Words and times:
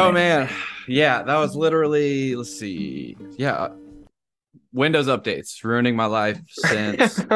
Oh 0.00 0.10
it. 0.10 0.12
man, 0.12 0.50
yeah, 0.86 1.22
that 1.22 1.38
was 1.38 1.54
literally. 1.54 2.36
Let's 2.36 2.58
see, 2.58 3.16
yeah, 3.36 3.68
Windows 4.72 5.06
updates 5.06 5.62
ruining 5.64 5.96
my 5.96 6.06
life 6.06 6.40
since. 6.48 7.20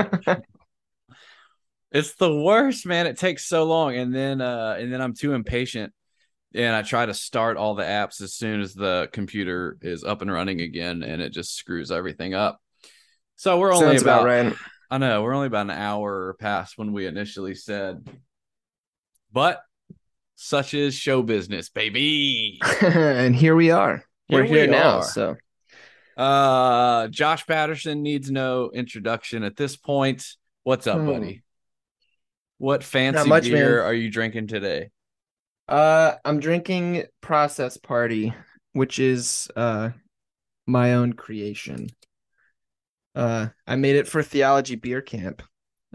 it's 1.92 2.14
the 2.14 2.34
worst, 2.34 2.87
man. 2.87 3.06
It 3.06 3.19
takes 3.19 3.47
so 3.47 3.64
long, 3.64 3.97
and 3.97 4.14
then 4.14 4.41
uh, 4.41 4.77
and 4.78 4.92
then 4.92 5.00
I'm 5.00 5.14
too 5.14 5.34
impatient, 5.34 5.92
and 6.55 6.74
I 6.74 6.83
try 6.83 7.06
to 7.06 7.14
start 7.14 7.56
all 7.56 7.74
the 7.74 7.84
apps 7.84 8.20
as 8.20 8.34
soon 8.34 8.61
as 8.61 8.75
the 8.75 9.09
computer 9.12 9.78
is 9.83 10.05
up 10.05 10.23
and 10.23 10.33
running 10.33 10.61
again, 10.61 11.02
and 11.02 11.20
it 11.20 11.33
just 11.33 11.56
screws 11.56 11.91
everything 11.91 12.34
up. 12.34 12.61
So 13.36 13.59
we're 13.59 13.73
only 13.73 13.86
Sounds 13.86 14.02
about, 14.02 14.23
about 14.23 14.47
right. 14.47 14.55
I 14.91 14.98
know 14.98 15.23
we're 15.23 15.34
only 15.34 15.48
about 15.48 15.66
an 15.66 15.70
hour 15.70 16.36
past 16.38 16.78
when 16.78 16.92
we 16.92 17.06
initially 17.06 17.55
said, 17.55 18.09
but 19.33 19.61
such 20.36 20.74
as 20.74 20.95
show 20.95 21.22
business, 21.22 21.68
baby. 21.70 22.60
and 22.82 23.34
here 23.34 23.56
we 23.56 23.70
are. 23.70 24.04
We're 24.28 24.44
Here 24.44 24.62
we 24.66 24.66
now. 24.68 24.98
are. 24.98 25.02
So 25.02 25.36
Uh, 26.16 27.08
Josh 27.08 27.47
Patterson 27.47 28.02
needs 28.02 28.30
no 28.30 28.70
introduction 28.70 29.42
at 29.42 29.56
this 29.56 29.77
point. 29.77 30.24
What's 30.62 30.86
up, 30.86 30.98
Hmm. 30.98 31.06
buddy? 31.06 31.42
What 32.58 32.83
fancy 32.84 33.28
much, 33.28 33.44
beer 33.44 33.78
man. 33.78 33.86
are 33.86 33.94
you 33.94 34.11
drinking 34.11 34.46
today? 34.48 34.91
uh 35.69 36.14
I'm 36.24 36.39
drinking 36.41 37.05
Process 37.20 37.77
Party, 37.77 38.33
which 38.72 38.98
is 38.98 39.48
uh 39.56 39.91
my 40.66 40.94
own 40.94 41.12
creation. 41.14 41.89
Uh 43.14 43.48
I 43.66 43.77
made 43.77 43.96
it 43.96 44.08
for 44.08 44.22
Theology 44.22 44.77
Beer 44.77 45.00
Camp. 45.02 45.42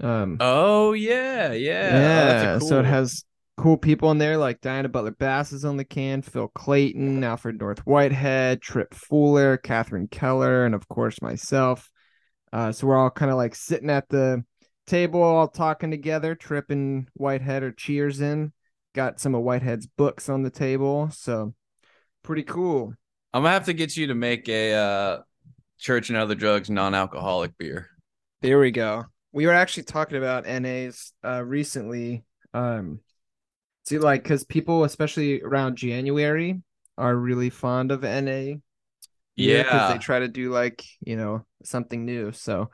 Um 0.01 0.37
Oh 0.39 0.93
yeah, 0.93 1.51
yeah. 1.53 1.89
Oh, 1.93 1.99
yeah, 1.99 2.53
that's 2.53 2.63
a 2.63 2.67
so 2.67 2.79
it 2.79 2.85
has 2.85 3.23
cool 3.57 3.77
people 3.77 4.11
in 4.11 4.17
there 4.17 4.37
like 4.37 4.61
Diana 4.61 4.89
Butler 4.89 5.11
Bass 5.11 5.51
is 5.51 5.65
on 5.65 5.77
the 5.77 5.83
can, 5.83 6.21
Phil 6.21 6.47
Clayton, 6.49 7.23
Alfred 7.23 7.59
North 7.59 7.85
Whitehead, 7.85 8.61
Trip 8.61 8.93
Fuller, 8.93 9.57
Catherine 9.57 10.07
Keller, 10.07 10.65
and 10.65 10.73
of 10.73 10.87
course 10.87 11.21
myself. 11.21 11.89
Uh, 12.53 12.71
so 12.71 12.87
we're 12.87 12.97
all 12.97 13.09
kind 13.09 13.31
of 13.31 13.37
like 13.37 13.55
sitting 13.55 13.89
at 13.89 14.09
the 14.09 14.43
table, 14.87 15.21
all 15.21 15.47
talking 15.47 15.91
together. 15.91 16.35
Trip 16.35 16.69
and 16.69 17.07
Whitehead 17.13 17.63
are 17.63 17.71
cheers 17.71 18.21
in. 18.21 18.51
Got 18.93 19.19
some 19.19 19.35
of 19.35 19.43
Whitehead's 19.43 19.87
books 19.87 20.27
on 20.27 20.43
the 20.43 20.49
table, 20.49 21.09
so 21.11 21.53
pretty 22.23 22.43
cool. 22.43 22.93
I'm 23.33 23.43
gonna 23.43 23.53
have 23.53 23.65
to 23.65 23.73
get 23.73 23.95
you 23.95 24.07
to 24.07 24.15
make 24.15 24.49
a 24.49 24.73
uh 24.73 25.19
church 25.79 26.09
and 26.09 26.17
other 26.17 26.35
drugs 26.35 26.69
non-alcoholic 26.69 27.57
beer. 27.57 27.89
There 28.41 28.59
we 28.59 28.71
go. 28.71 29.05
We 29.31 29.45
were 29.45 29.53
actually 29.53 29.83
talking 29.83 30.17
about 30.17 30.45
NAs 30.45 31.13
uh 31.23 31.43
recently. 31.43 32.25
Um 32.53 32.99
see 33.85 33.99
like 33.99 34.23
cuz 34.23 34.43
people 34.43 34.83
especially 34.83 35.41
around 35.41 35.75
January 35.75 36.61
are 36.97 37.15
really 37.15 37.49
fond 37.49 37.91
of 37.91 38.03
NA. 38.03 38.59
Yeah. 39.35 39.93
they 39.93 39.97
try 39.99 40.19
to 40.19 40.27
do 40.27 40.51
like, 40.51 40.83
you 41.05 41.15
know, 41.15 41.45
something 41.63 42.05
new. 42.05 42.31
So 42.31 42.69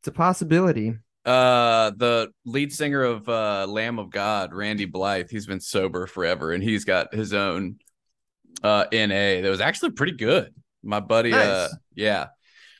it's 0.00 0.08
a 0.08 0.12
possibility. 0.12 0.94
Uh 1.24 1.90
the 1.96 2.30
lead 2.44 2.72
singer 2.72 3.02
of 3.02 3.28
uh 3.28 3.66
Lamb 3.68 3.98
of 3.98 4.10
God, 4.10 4.52
Randy 4.52 4.84
Blythe, 4.84 5.30
he's 5.30 5.46
been 5.46 5.60
sober 5.60 6.06
forever 6.06 6.52
and 6.52 6.62
he's 6.62 6.84
got 6.84 7.14
his 7.14 7.32
own 7.32 7.76
uh 8.62 8.84
NA 8.92 9.40
that 9.40 9.48
was 9.48 9.60
actually 9.60 9.90
pretty 9.92 10.12
good. 10.16 10.54
My 10.82 11.00
buddy 11.00 11.32
uh 11.32 11.68
yeah. 11.94 12.26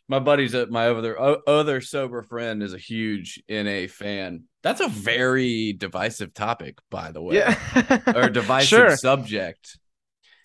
My 0.09 0.19
buddy's 0.19 0.54
my 0.69 0.88
other 0.88 1.19
other 1.48 1.81
sober 1.81 2.22
friend 2.22 2.62
is 2.62 2.75
a 2.75 2.78
huge 2.78 3.42
NA 3.48 3.87
fan. 3.88 4.44
That's 4.62 4.81
a 4.81 4.88
very 4.88 5.72
divisive 5.72 6.34
topic, 6.34 6.78
by 6.91 7.10
the 7.10 7.22
way. 7.22 7.37
Yeah. 7.37 8.00
or 8.14 8.28
divisive 8.31 8.69
Sure. 8.69 8.97
subject. 8.97 9.78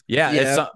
Yeah, 0.08 0.32
Yeah. 0.32 0.42
it's 0.42 0.56
some, 0.56 0.68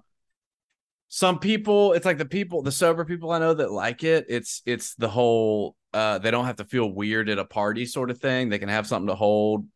some 1.07 1.39
people. 1.39 1.93
It's 1.93 2.05
like 2.05 2.17
the 2.17 2.25
people, 2.25 2.61
the 2.61 2.71
sober 2.71 3.05
people 3.05 3.31
I 3.31 3.39
know 3.39 3.53
that 3.53 3.71
like 3.71 4.03
it. 4.03 4.25
It's 4.29 4.61
it's 4.65 4.95
the 4.95 5.09
whole. 5.09 5.75
Uh, 5.93 6.17
they 6.17 6.31
don't 6.31 6.45
have 6.45 6.55
to 6.57 6.65
feel 6.65 6.91
weird 6.91 7.29
at 7.29 7.37
a 7.39 7.45
party, 7.45 7.85
sort 7.85 8.09
of 8.11 8.17
thing. 8.19 8.49
They 8.49 8.59
can 8.59 8.69
have 8.69 8.87
something 8.87 9.07
to 9.07 9.15
hold. 9.15 9.67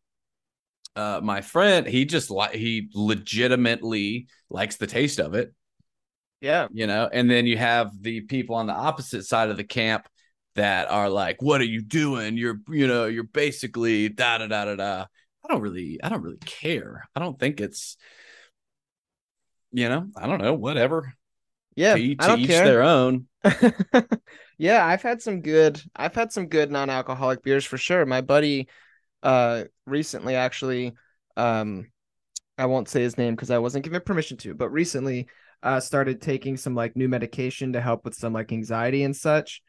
Uh, 0.96 1.20
my 1.22 1.40
friend, 1.40 1.86
he 1.86 2.04
just 2.04 2.28
like 2.30 2.52
he 2.54 2.88
legitimately 2.92 4.26
likes 4.50 4.76
the 4.76 4.86
taste 4.88 5.20
of 5.20 5.34
it, 5.34 5.54
Yeah. 6.40 6.68
you 6.72 6.86
know. 6.86 7.08
And 7.12 7.30
then 7.30 7.46
you 7.46 7.56
have 7.56 7.90
the 8.00 8.20
people 8.22 8.56
on 8.56 8.66
the 8.66 8.72
opposite 8.72 9.24
side 9.24 9.50
of 9.50 9.56
the 9.56 9.64
camp 9.64 10.08
that 10.54 10.90
are 10.90 11.08
like, 11.08 11.42
"What 11.42 11.60
are 11.60 11.64
you 11.64 11.82
doing? 11.82 12.36
You're, 12.36 12.60
you 12.68 12.86
know, 12.86 13.06
you're 13.06 13.24
basically 13.24 14.08
da 14.08 14.38
da 14.38 14.46
da 14.46 14.64
da 14.64 14.74
da." 14.76 15.06
I 15.44 15.48
don't 15.48 15.62
really, 15.62 15.98
I 16.02 16.08
don't 16.08 16.22
really 16.22 16.38
care. 16.44 17.08
I 17.14 17.20
don't 17.20 17.38
think 17.38 17.60
it's, 17.60 17.96
you 19.72 19.88
know, 19.88 20.08
I 20.16 20.26
don't 20.26 20.40
know, 20.42 20.54
whatever. 20.54 21.14
Yeah. 21.74 21.94
to, 21.94 22.16
I 22.18 22.26
don't 22.26 22.40
each 22.40 22.48
care. 22.48 22.64
their 22.64 22.82
own. 22.82 23.26
yeah, 24.58 24.84
I've 24.84 25.02
had 25.02 25.22
some 25.22 25.40
good 25.42 25.80
I've 25.94 26.14
had 26.14 26.32
some 26.32 26.48
good 26.48 26.70
non-alcoholic 26.70 27.42
beers 27.42 27.64
for 27.64 27.78
sure. 27.78 28.04
My 28.04 28.20
buddy 28.20 28.68
uh 29.22 29.64
recently 29.86 30.34
actually 30.34 30.92
um 31.36 31.86
I 32.58 32.66
won't 32.66 32.88
say 32.88 33.02
his 33.02 33.16
name 33.16 33.34
because 33.34 33.50
I 33.52 33.58
wasn't 33.58 33.84
given 33.84 34.00
permission 34.00 34.36
to, 34.38 34.54
but 34.54 34.70
recently 34.70 35.28
uh 35.62 35.80
started 35.80 36.20
taking 36.20 36.56
some 36.56 36.74
like 36.74 36.96
new 36.96 37.08
medication 37.08 37.72
to 37.72 37.80
help 37.80 38.04
with 38.04 38.14
some 38.14 38.32
like 38.32 38.52
anxiety 38.52 39.02
and 39.02 39.16
such 39.16 39.62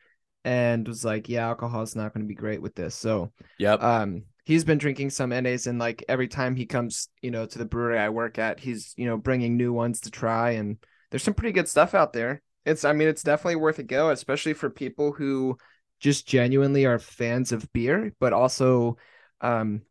and 0.46 0.88
was 0.88 1.04
like, 1.04 1.28
yeah, 1.28 1.48
alcohol 1.48 1.82
is 1.82 1.96
not 1.96 2.14
going 2.14 2.24
to 2.24 2.28
be 2.28 2.36
great 2.36 2.62
with 2.62 2.76
this. 2.76 2.96
So, 2.96 3.32
Yep. 3.58 3.84
um 3.84 4.24
he's 4.46 4.64
been 4.64 4.78
drinking 4.80 5.12
some 5.12 5.32
NAs 5.32 5.68
and 5.68 5.78
like 5.80 6.04
every 6.10 6.28
time 6.28 6.56
he 6.56 6.66
comes, 6.66 7.10
you 7.22 7.32
know, 7.32 7.46
to 7.46 7.58
the 7.60 7.66
brewery 7.66 8.00
I 8.00 8.10
work 8.10 8.40
at, 8.40 8.60
he's, 8.60 8.94
you 8.98 9.06
know, 9.06 9.18
bringing 9.18 9.58
new 9.58 9.72
ones 9.74 10.02
to 10.02 10.12
try 10.12 10.52
and 10.52 10.78
there's 11.12 11.24
some 11.24 11.34
pretty 11.34 11.54
good 11.54 11.68
stuff 11.68 11.94
out 11.94 12.14
there. 12.14 12.42
It's 12.66 12.86
I 12.86 12.94
mean, 12.94 13.08
it's 13.08 13.24
definitely 13.24 13.58
worth 13.58 13.80
a 13.80 13.84
go, 13.84 14.10
especially 14.12 14.54
for 14.54 14.70
people 14.70 15.12
who 15.12 15.58
just 16.00 16.28
genuinely 16.28 16.86
are 16.86 17.00
fans 17.00 17.52
of 17.52 17.72
beer, 17.74 18.14
but 18.20 18.34
also 18.34 18.98
um 19.42 19.82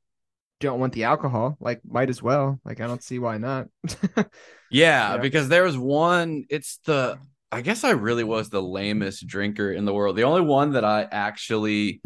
don't 0.61 0.81
want 0.81 0.93
the 0.93 1.05
alcohol. 1.05 1.57
Like 1.61 1.81
might 1.85 2.09
as 2.11 2.23
well. 2.23 2.61
Like 2.65 2.81
I 2.81 2.87
don't 2.87 3.03
see 3.03 3.19
why 3.19 3.39
not. 3.39 3.69
yeah, 4.17 4.25
yeah. 4.71 5.17
because 5.19 5.49
there 5.49 5.65
was 5.65 5.77
one, 5.79 6.45
it's 6.51 6.79
the, 6.85 7.19
I 7.51 7.61
guess 7.63 7.85
I 7.85 7.91
really 7.93 8.25
was 8.25 8.51
the 8.51 8.63
lamest 8.63 9.27
drinker 9.27 9.73
in 9.73 9.85
the 9.85 9.95
world. 9.95 10.17
The 10.17 10.25
only 10.25 10.43
one 10.43 10.73
that 10.73 10.85
I 10.85 11.07
actually 11.11 12.01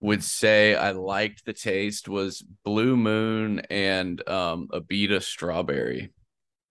would 0.00 0.24
say 0.24 0.74
I 0.74 0.92
liked 0.92 1.44
the 1.44 1.52
taste 1.52 2.08
was 2.08 2.42
Blue 2.64 2.96
Moon 2.96 3.60
and 3.70 4.26
um 4.28 4.68
Abita 4.72 5.22
Strawberry. 5.22 6.12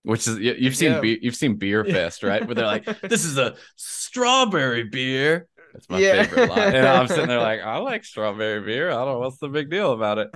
Which 0.04 0.28
is 0.28 0.40
you- 0.40 0.56
you've 0.58 0.76
seen 0.76 0.94
Yeah. 0.94 1.00
be- 1.00 1.20
you've 1.22 1.36
seen 1.36 1.58
Beer 1.58 1.86
Fest, 1.96 2.24
right? 2.24 2.44
Where 2.46 2.56
they're 2.56 2.66
like, 2.66 2.86
"This 3.02 3.24
is 3.24 3.38
a 3.38 3.56
strawberry 3.76 4.84
beer." 4.86 5.48
That's 5.74 5.90
my 5.90 6.00
Yeah. 6.00 6.24
favorite 6.24 6.50
line. 6.50 6.76
And 6.76 6.88
I'm 6.88 7.08
sitting 7.08 7.28
there 7.28 7.40
like, 7.40 7.62
"I 7.62 7.78
like 7.78 8.04
strawberry 8.04 8.62
beer. 8.62 8.90
I 8.90 8.96
don't 8.96 9.08
know 9.08 9.20
what's 9.20 9.38
the 9.40 9.50
big 9.50 9.70
deal 9.70 9.94
about 9.94 10.18
it. 10.18 10.30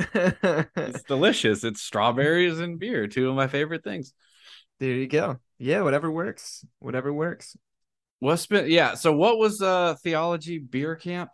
It's 0.76 1.04
delicious. 1.08 1.64
It's 1.64 1.82
strawberries 1.82 2.60
and 2.60 2.80
beer, 2.80 3.08
two 3.08 3.30
of 3.30 3.36
my 3.36 3.48
favorite 3.48 3.84
things." 3.84 4.14
there 4.80 4.92
you 4.94 5.08
go. 5.08 5.40
Yeah, 5.58 5.82
whatever 5.82 6.12
works. 6.12 6.66
Whatever 6.80 7.14
works. 7.14 7.56
What's 8.20 8.46
been 8.48 8.70
yeah? 8.70 8.96
So 8.96 9.14
what 9.14 9.38
was 9.38 9.62
uh 9.62 9.96
theology 10.04 10.58
beer 10.60 10.96
camp? 10.96 11.32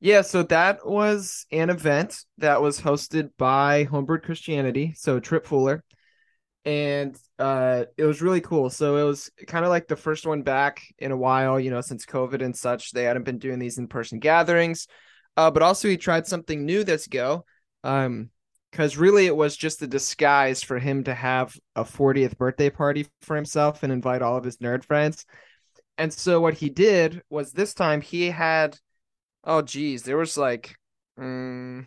Yeah, 0.00 0.20
so 0.22 0.42
that 0.44 0.86
was 0.86 1.46
an 1.50 1.70
event 1.70 2.24
that 2.38 2.60
was 2.60 2.80
hosted 2.80 3.30
by 3.38 3.86
Homebrewed 3.86 4.22
Christianity, 4.22 4.92
so 4.96 5.18
Trip 5.18 5.46
Fuller. 5.46 5.82
And 6.64 7.16
uh 7.38 7.84
it 7.96 8.04
was 8.04 8.22
really 8.22 8.40
cool. 8.40 8.70
So 8.70 8.96
it 8.96 9.04
was 9.04 9.30
kind 9.46 9.64
of 9.64 9.70
like 9.70 9.86
the 9.86 9.96
first 9.96 10.26
one 10.26 10.42
back 10.42 10.82
in 10.98 11.12
a 11.12 11.16
while, 11.16 11.60
you 11.60 11.70
know, 11.70 11.80
since 11.80 12.06
COVID 12.06 12.42
and 12.42 12.56
such. 12.56 12.92
They 12.92 13.04
hadn't 13.04 13.24
been 13.24 13.38
doing 13.38 13.58
these 13.58 13.78
in-person 13.78 14.18
gatherings. 14.18 14.86
Uh 15.36 15.50
but 15.50 15.62
also 15.62 15.88
he 15.88 15.96
tried 15.96 16.26
something 16.26 16.64
new 16.64 16.84
this 16.84 17.06
go. 17.06 17.44
Um 17.82 18.30
because 18.70 18.96
really 18.96 19.26
it 19.26 19.36
was 19.36 19.56
just 19.56 19.82
a 19.82 19.86
disguise 19.86 20.62
for 20.64 20.80
him 20.80 21.04
to 21.04 21.14
have 21.14 21.54
a 21.76 21.84
40th 21.84 22.36
birthday 22.36 22.70
party 22.70 23.06
for 23.20 23.36
himself 23.36 23.84
and 23.84 23.92
invite 23.92 24.20
all 24.20 24.36
of 24.36 24.42
his 24.42 24.56
nerd 24.56 24.84
friends. 24.84 25.26
And 25.96 26.12
so 26.12 26.40
what 26.40 26.54
he 26.54 26.70
did 26.70 27.22
was 27.30 27.52
this 27.52 27.72
time 27.74 28.00
he 28.00 28.30
had 28.30 28.76
Oh 29.44 29.62
geez, 29.62 30.02
there 30.02 30.16
was 30.16 30.36
like 30.38 30.76
mm, 31.18 31.86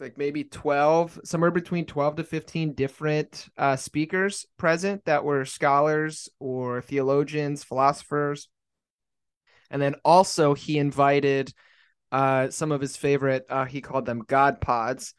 like 0.00 0.18
maybe 0.18 0.44
12, 0.44 1.20
somewhere 1.24 1.50
between 1.50 1.86
12 1.86 2.16
to 2.16 2.24
15 2.24 2.74
different 2.74 3.48
uh 3.56 3.76
speakers 3.76 4.46
present 4.56 5.04
that 5.04 5.24
were 5.24 5.44
scholars 5.44 6.28
or 6.38 6.82
theologians, 6.82 7.64
philosophers. 7.64 8.48
And 9.70 9.80
then 9.80 9.94
also 10.04 10.54
he 10.54 10.78
invited 10.78 11.52
uh 12.10 12.50
some 12.50 12.72
of 12.72 12.80
his 12.80 12.96
favorite 12.96 13.46
uh 13.48 13.64
he 13.64 13.80
called 13.80 14.06
them 14.06 14.24
God 14.26 14.60
pods. 14.60 15.14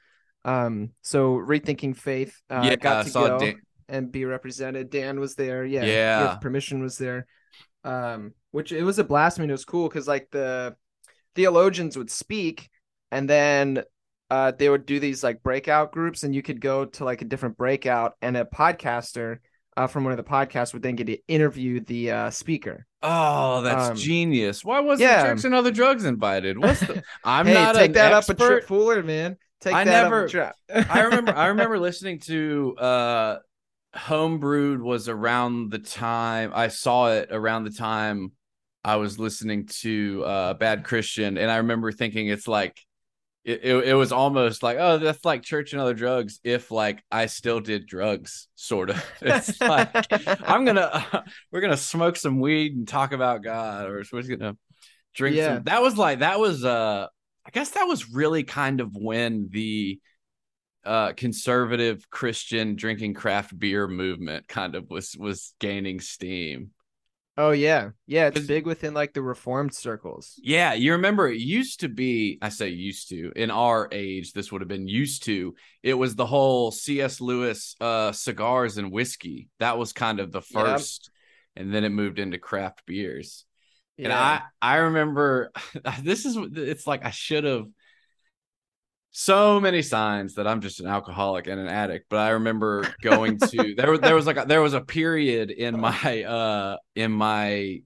Um 0.46 0.92
so 1.02 1.36
rethinking 1.36 1.96
faith 1.96 2.42
uh 2.50 2.62
yeah, 2.64 2.76
got 2.76 3.06
to 3.06 3.12
saw 3.12 3.28
go 3.28 3.40
Dan- 3.40 3.62
and 3.90 4.12
be 4.12 4.26
represented. 4.26 4.90
Dan 4.90 5.20
was 5.20 5.36
there. 5.36 5.66
Yeah. 5.66 5.86
Yeah. 5.86 6.36
Permission 6.36 6.82
was 6.82 6.98
there. 6.98 7.26
Um, 7.84 8.34
which 8.52 8.72
it 8.72 8.84
was 8.84 9.00
a 9.00 9.04
blast. 9.04 9.40
I 9.40 9.42
mean, 9.42 9.50
it 9.50 9.54
was 9.54 9.66
cool 9.66 9.88
because 9.90 10.08
like 10.08 10.30
the 10.32 10.76
theologians 11.36 11.98
would 11.98 12.10
speak 12.10 12.70
and 13.12 13.30
then 13.30 13.84
uh, 14.34 14.52
they 14.58 14.70
would 14.70 14.86
do 14.86 15.00
these 15.00 15.24
like 15.24 15.44
breakout 15.44 15.92
groups, 15.92 16.24
and 16.24 16.34
you 16.34 16.42
could 16.42 16.60
go 16.60 16.86
to 16.86 17.06
like 17.06 17.22
a 17.22 17.26
different 17.26 17.56
breakout, 17.58 18.14
and 18.22 18.36
a 18.36 18.46
podcaster 18.46 19.38
uh, 19.78 19.88
from 19.88 20.04
one 20.04 20.12
of 20.14 20.18
the 20.18 20.24
podcasts 20.24 20.74
would 20.74 20.82
then 20.84 20.96
get 20.96 21.08
to 21.08 21.18
interview 21.28 21.80
the 21.80 22.12
uh, 22.12 22.30
speaker. 22.30 22.86
Oh, 23.02 23.62
that's 23.62 23.90
Um, 23.92 23.96
genius. 23.98 24.64
Why 24.64 24.80
wasn't 24.80 25.10
yeah. 25.10 25.28
Chicks 25.30 25.44
and 25.44 25.54
Other 25.54 25.72
Drugs 25.72 26.06
invited? 26.06 26.58
What's 26.58 26.80
the 26.80 27.04
I'm 27.24 27.46
hey, 27.48 27.54
not 27.54 27.76
take 27.76 27.94
that 27.94 28.14
expert. 28.14 28.42
up 28.42 28.42
a 28.42 28.48
trip 28.48 28.68
Fuller, 28.68 29.04
man. 29.04 29.38
Take 29.62 29.74
I 29.74 29.84
that 29.84 30.04
never- 30.04 30.24
up 30.24 30.28
a 30.28 30.32
trip. 30.32 30.54
I 30.90 31.02
remember 31.02 31.34
I 31.36 31.48
remember 31.54 31.80
listening 31.80 32.20
to 32.22 32.76
uh 32.78 33.38
Homebrewed 33.96 34.80
was 34.82 35.08
around 35.10 35.72
the 35.72 35.80
time 35.80 36.52
I 36.56 36.68
saw 36.70 37.12
it 37.12 37.30
around 37.32 37.66
the 37.66 37.72
time 37.72 38.32
I 38.84 38.96
was 38.98 39.20
listening 39.20 39.68
to 39.82 40.24
uh 40.26 40.54
Bad 40.56 40.84
Christian 40.84 41.38
and 41.38 41.52
I 41.52 41.58
remember 41.58 41.92
thinking 41.92 42.28
it's 42.28 42.48
like 42.48 42.76
it, 43.44 43.62
it, 43.64 43.88
it 43.90 43.94
was 43.94 44.12
almost 44.12 44.64
like 44.64 44.78
oh 44.80 44.98
that's 44.98 45.26
like 45.26 45.42
church 45.44 45.74
and 45.74 45.82
other 45.82 45.94
drugs 45.94 46.40
if 46.44 46.72
like 46.72 47.04
I 47.12 47.26
still 47.26 47.60
did 47.60 47.88
drugs 47.88 48.48
sort 48.56 48.90
of 48.90 49.06
it's 49.22 49.60
like 49.62 49.90
I'm 50.48 50.66
gonna 50.66 51.26
we're 51.52 51.62
gonna 51.62 51.78
smoke 51.78 52.16
some 52.16 52.40
weed 52.40 52.76
and 52.76 52.88
talk 52.88 53.12
about 53.12 53.44
God 53.44 53.88
or 53.90 54.04
we're 54.12 54.22
just 54.22 54.30
gonna 54.30 54.58
drink 55.16 55.36
Yeah. 55.38 55.56
some 55.56 55.64
that 55.66 55.82
was 55.82 55.98
like 55.98 56.20
that 56.20 56.40
was 56.40 56.64
uh 56.66 57.08
I 57.46 57.50
guess 57.52 57.72
that 57.72 57.84
was 57.86 58.10
really 58.12 58.44
kind 58.44 58.80
of 58.82 58.96
when 58.96 59.50
the 59.52 60.00
uh 60.86 61.14
conservative 61.14 62.10
Christian 62.10 62.76
drinking 62.76 63.14
craft 63.14 63.58
beer 63.58 63.88
movement 63.88 64.48
kind 64.48 64.76
of 64.76 64.90
was 64.90 65.16
was 65.18 65.54
gaining 65.60 66.00
steam. 66.00 66.72
Oh 67.36 67.52
yeah, 67.52 67.90
yeah. 68.06 68.28
It's 68.28 68.46
big 68.46 68.66
within 68.66 68.94
like 68.94 69.14
the 69.14 69.22
reformed 69.22 69.74
circles. 69.74 70.40
Yeah, 70.42 70.74
you 70.74 70.92
remember 70.92 71.28
it 71.28 71.40
used 71.40 71.80
to 71.80 71.90
be, 71.90 72.38
I 72.42 72.50
say 72.50 72.70
used 72.70 73.10
to, 73.10 73.32
in 73.36 73.50
our 73.50 73.90
age, 73.92 74.34
this 74.34 74.52
would 74.52 74.62
have 74.62 74.68
been 74.68 74.88
used 74.88 75.24
to. 75.24 75.56
It 75.82 75.96
was 75.96 76.16
the 76.16 76.28
whole 76.28 76.72
C.S. 76.72 77.20
Lewis 77.22 77.76
uh 77.82 78.12
cigars 78.12 78.78
and 78.78 78.92
whiskey. 78.92 79.50
That 79.60 79.78
was 79.78 79.94
kind 79.94 80.20
of 80.20 80.32
the 80.32 80.42
first, 80.42 81.10
and 81.56 81.74
then 81.74 81.84
it 81.84 81.90
moved 81.90 82.20
into 82.20 82.38
craft 82.38 82.86
beers. 82.86 83.46
Yeah. 83.98 84.06
And 84.06 84.14
I 84.14 84.42
I 84.62 84.76
remember 84.78 85.52
this 86.04 86.26
is 86.26 86.38
it's 86.56 86.86
like 86.86 87.04
I 87.04 87.12
should 87.12 87.46
have 87.46 87.66
so 89.16 89.60
many 89.60 89.84
signs 89.84 90.34
that 90.36 90.48
I'm 90.48 90.60
just 90.60 90.80
an 90.80 90.88
alcoholic 90.88 91.46
and 91.46 91.60
an 91.60 91.68
addict. 91.68 92.08
But 92.10 92.20
I 92.20 92.30
remember 92.32 92.86
going 93.02 93.38
to 93.38 93.76
there 93.78 93.92
was 93.92 94.02
there 94.02 94.16
was 94.16 94.26
like 94.26 94.38
a, 94.38 94.46
there 94.46 94.62
was 94.62 94.74
a 94.74 94.82
period 94.82 95.52
in 95.52 95.80
my 95.80 96.24
uh 96.24 96.78
in 96.96 97.12
my 97.12 97.82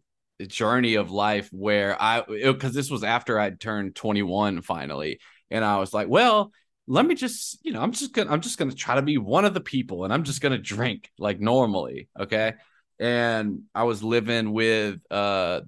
journey 0.48 0.96
of 0.96 1.12
life 1.12 1.50
where 1.52 2.02
I 2.02 2.22
because 2.22 2.74
this 2.74 2.90
was 2.90 3.04
after 3.04 3.40
I'd 3.40 3.60
turned 3.60 3.96
21 3.96 4.62
finally, 4.64 5.20
and 5.52 5.64
I 5.64 5.78
was 5.78 5.94
like, 5.94 6.08
well. 6.08 6.52
Let 6.90 7.06
me 7.06 7.16
just, 7.16 7.60
you 7.66 7.74
know, 7.74 7.82
I'm 7.82 7.92
just 7.92 8.14
gonna, 8.14 8.32
I'm 8.32 8.40
just 8.40 8.58
gonna 8.58 8.72
try 8.72 8.96
to 8.96 9.02
be 9.02 9.18
one 9.18 9.44
of 9.44 9.54
the 9.54 9.60
people, 9.60 10.06
and 10.06 10.14
I'm 10.14 10.24
just 10.24 10.40
gonna 10.40 10.58
drink 10.58 11.12
like 11.20 11.38
normally, 11.38 12.08
okay. 12.18 12.54
And 12.98 13.64
I 13.76 13.84
was 13.84 14.02
living 14.02 14.54
with 14.54 15.02
uh 15.12 15.64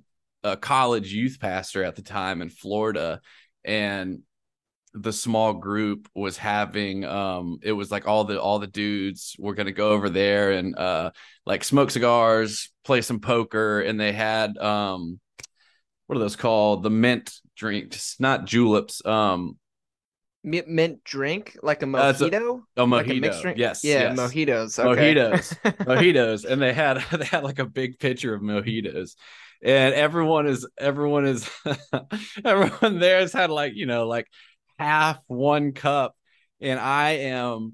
a 0.46 0.56
college 0.56 1.12
youth 1.12 1.38
pastor 1.42 1.84
at 1.84 1.98
the 1.98 2.04
time 2.04 2.42
in 2.42 2.48
Florida 2.48 3.20
and 3.66 4.22
the 4.94 5.14
small 5.14 5.54
group 5.54 6.08
was 6.16 6.36
having 6.38 7.06
um 7.06 7.60
it 7.62 7.72
was 7.74 7.92
like 7.92 8.08
all 8.08 8.24
the 8.24 8.42
all 8.42 8.58
the 8.60 8.68
dudes 8.68 9.36
were 9.38 9.54
going 9.54 9.68
to 9.68 9.72
go 9.72 9.90
over 9.90 10.10
there 10.10 10.52
and 10.52 10.76
uh 10.78 11.12
like 11.46 11.64
smoke 11.64 11.92
cigars, 11.92 12.72
play 12.84 13.02
some 13.02 13.20
poker 13.20 13.82
and 13.82 14.00
they 14.00 14.12
had 14.12 14.58
um 14.58 15.20
what 16.08 16.16
are 16.16 16.20
those 16.20 16.36
called? 16.36 16.82
The 16.84 16.90
mint 16.90 17.32
drinks, 17.56 18.16
not 18.20 18.46
juleps, 18.46 19.06
um 19.06 19.58
mint 20.44 21.04
drink 21.04 21.58
like 21.62 21.84
a 21.84 21.86
Uh, 21.86 22.10
it's 22.10 22.22
a- 22.22 22.30
mojito. 22.30 22.62
a 22.78 22.84
Like 22.86 23.08
a 23.08 23.10
mojito. 23.12 23.22
mixed 23.22 23.42
drink? 23.42 23.58
Yes. 23.58 23.84
Yeah, 23.84 24.14
yes. 24.16 24.18
mojitos. 24.20 24.80
Okay. 24.84 25.14
Mojitos. 25.14 25.60
mojitos 25.86 26.46
and 26.46 26.62
they 26.62 26.74
had 26.74 26.98
they 27.12 27.26
had 27.26 27.44
like 27.44 27.60
a 27.60 27.66
big 27.66 28.00
picture 28.00 28.34
of 28.34 28.42
mojitos 28.42 29.16
and 29.64 29.94
everyone 29.94 30.48
is 30.48 30.66
everyone 30.80 31.26
is 31.26 31.48
everyone 32.46 33.00
there 33.00 33.20
has 33.20 33.34
had 33.34 33.50
like 33.50 33.74
you 33.76 33.86
know 33.86 34.08
like 34.08 34.28
half 34.80 35.20
one 35.28 35.74
cup 35.74 36.16
and 36.62 36.80
i 36.80 37.12
am 37.12 37.74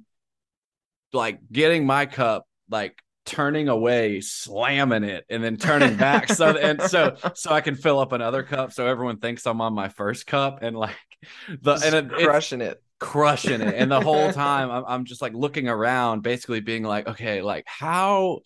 like 1.13 1.39
getting 1.51 1.85
my 1.85 2.05
cup 2.05 2.47
like 2.69 2.97
turning 3.25 3.69
away 3.69 4.21
slamming 4.21 5.03
it 5.03 5.25
and 5.29 5.43
then 5.43 5.57
turning 5.57 5.95
back 5.95 6.29
so 6.29 6.55
and 6.61 6.81
so 6.81 7.15
so 7.33 7.51
i 7.51 7.61
can 7.61 7.75
fill 7.75 7.99
up 7.99 8.11
another 8.11 8.43
cup 8.43 8.71
so 8.71 8.85
everyone 8.85 9.17
thinks 9.17 9.45
i'm 9.47 9.61
on 9.61 9.73
my 9.73 9.89
first 9.89 10.27
cup 10.27 10.59
and 10.61 10.75
like 10.75 10.95
the 11.61 11.77
Just 11.77 11.83
and 11.83 12.11
it, 12.11 12.11
crushing 12.11 12.61
it. 12.61 12.81
crushing 12.99 13.61
it. 13.61 13.75
And 13.75 13.91
the 13.91 14.01
whole 14.01 14.29
time 14.31 14.71
I'm, 14.71 14.83
I'm 14.87 15.05
just 15.05 15.21
like 15.21 15.33
looking 15.33 15.67
around, 15.67 16.21
basically 16.21 16.59
being 16.61 16.83
like, 16.83 17.07
okay, 17.07 17.41
like 17.41 17.65
how 17.67 18.41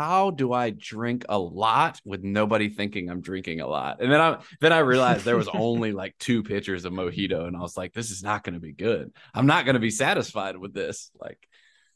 how 0.00 0.30
do 0.30 0.52
I 0.52 0.70
drink 0.70 1.26
a 1.28 1.38
lot 1.38 2.00
with 2.06 2.22
nobody 2.22 2.70
thinking 2.70 3.10
I'm 3.10 3.20
drinking 3.20 3.60
a 3.60 3.66
lot? 3.66 4.00
And 4.00 4.10
then 4.10 4.20
I 4.20 4.38
then 4.60 4.72
I 4.72 4.78
realized 4.78 5.24
there 5.26 5.36
was 5.36 5.48
only 5.48 5.92
like 6.02 6.16
two 6.18 6.42
pitchers 6.42 6.86
of 6.86 6.92
mojito, 6.94 7.46
and 7.46 7.54
I 7.54 7.60
was 7.60 7.76
like, 7.76 7.92
this 7.92 8.10
is 8.10 8.22
not 8.22 8.42
going 8.44 8.54
to 8.54 8.60
be 8.60 8.72
good. 8.72 9.12
I'm 9.34 9.46
not 9.46 9.66
going 9.66 9.74
to 9.74 9.80
be 9.80 9.90
satisfied 9.90 10.56
with 10.56 10.72
this. 10.72 11.10
Like 11.20 11.38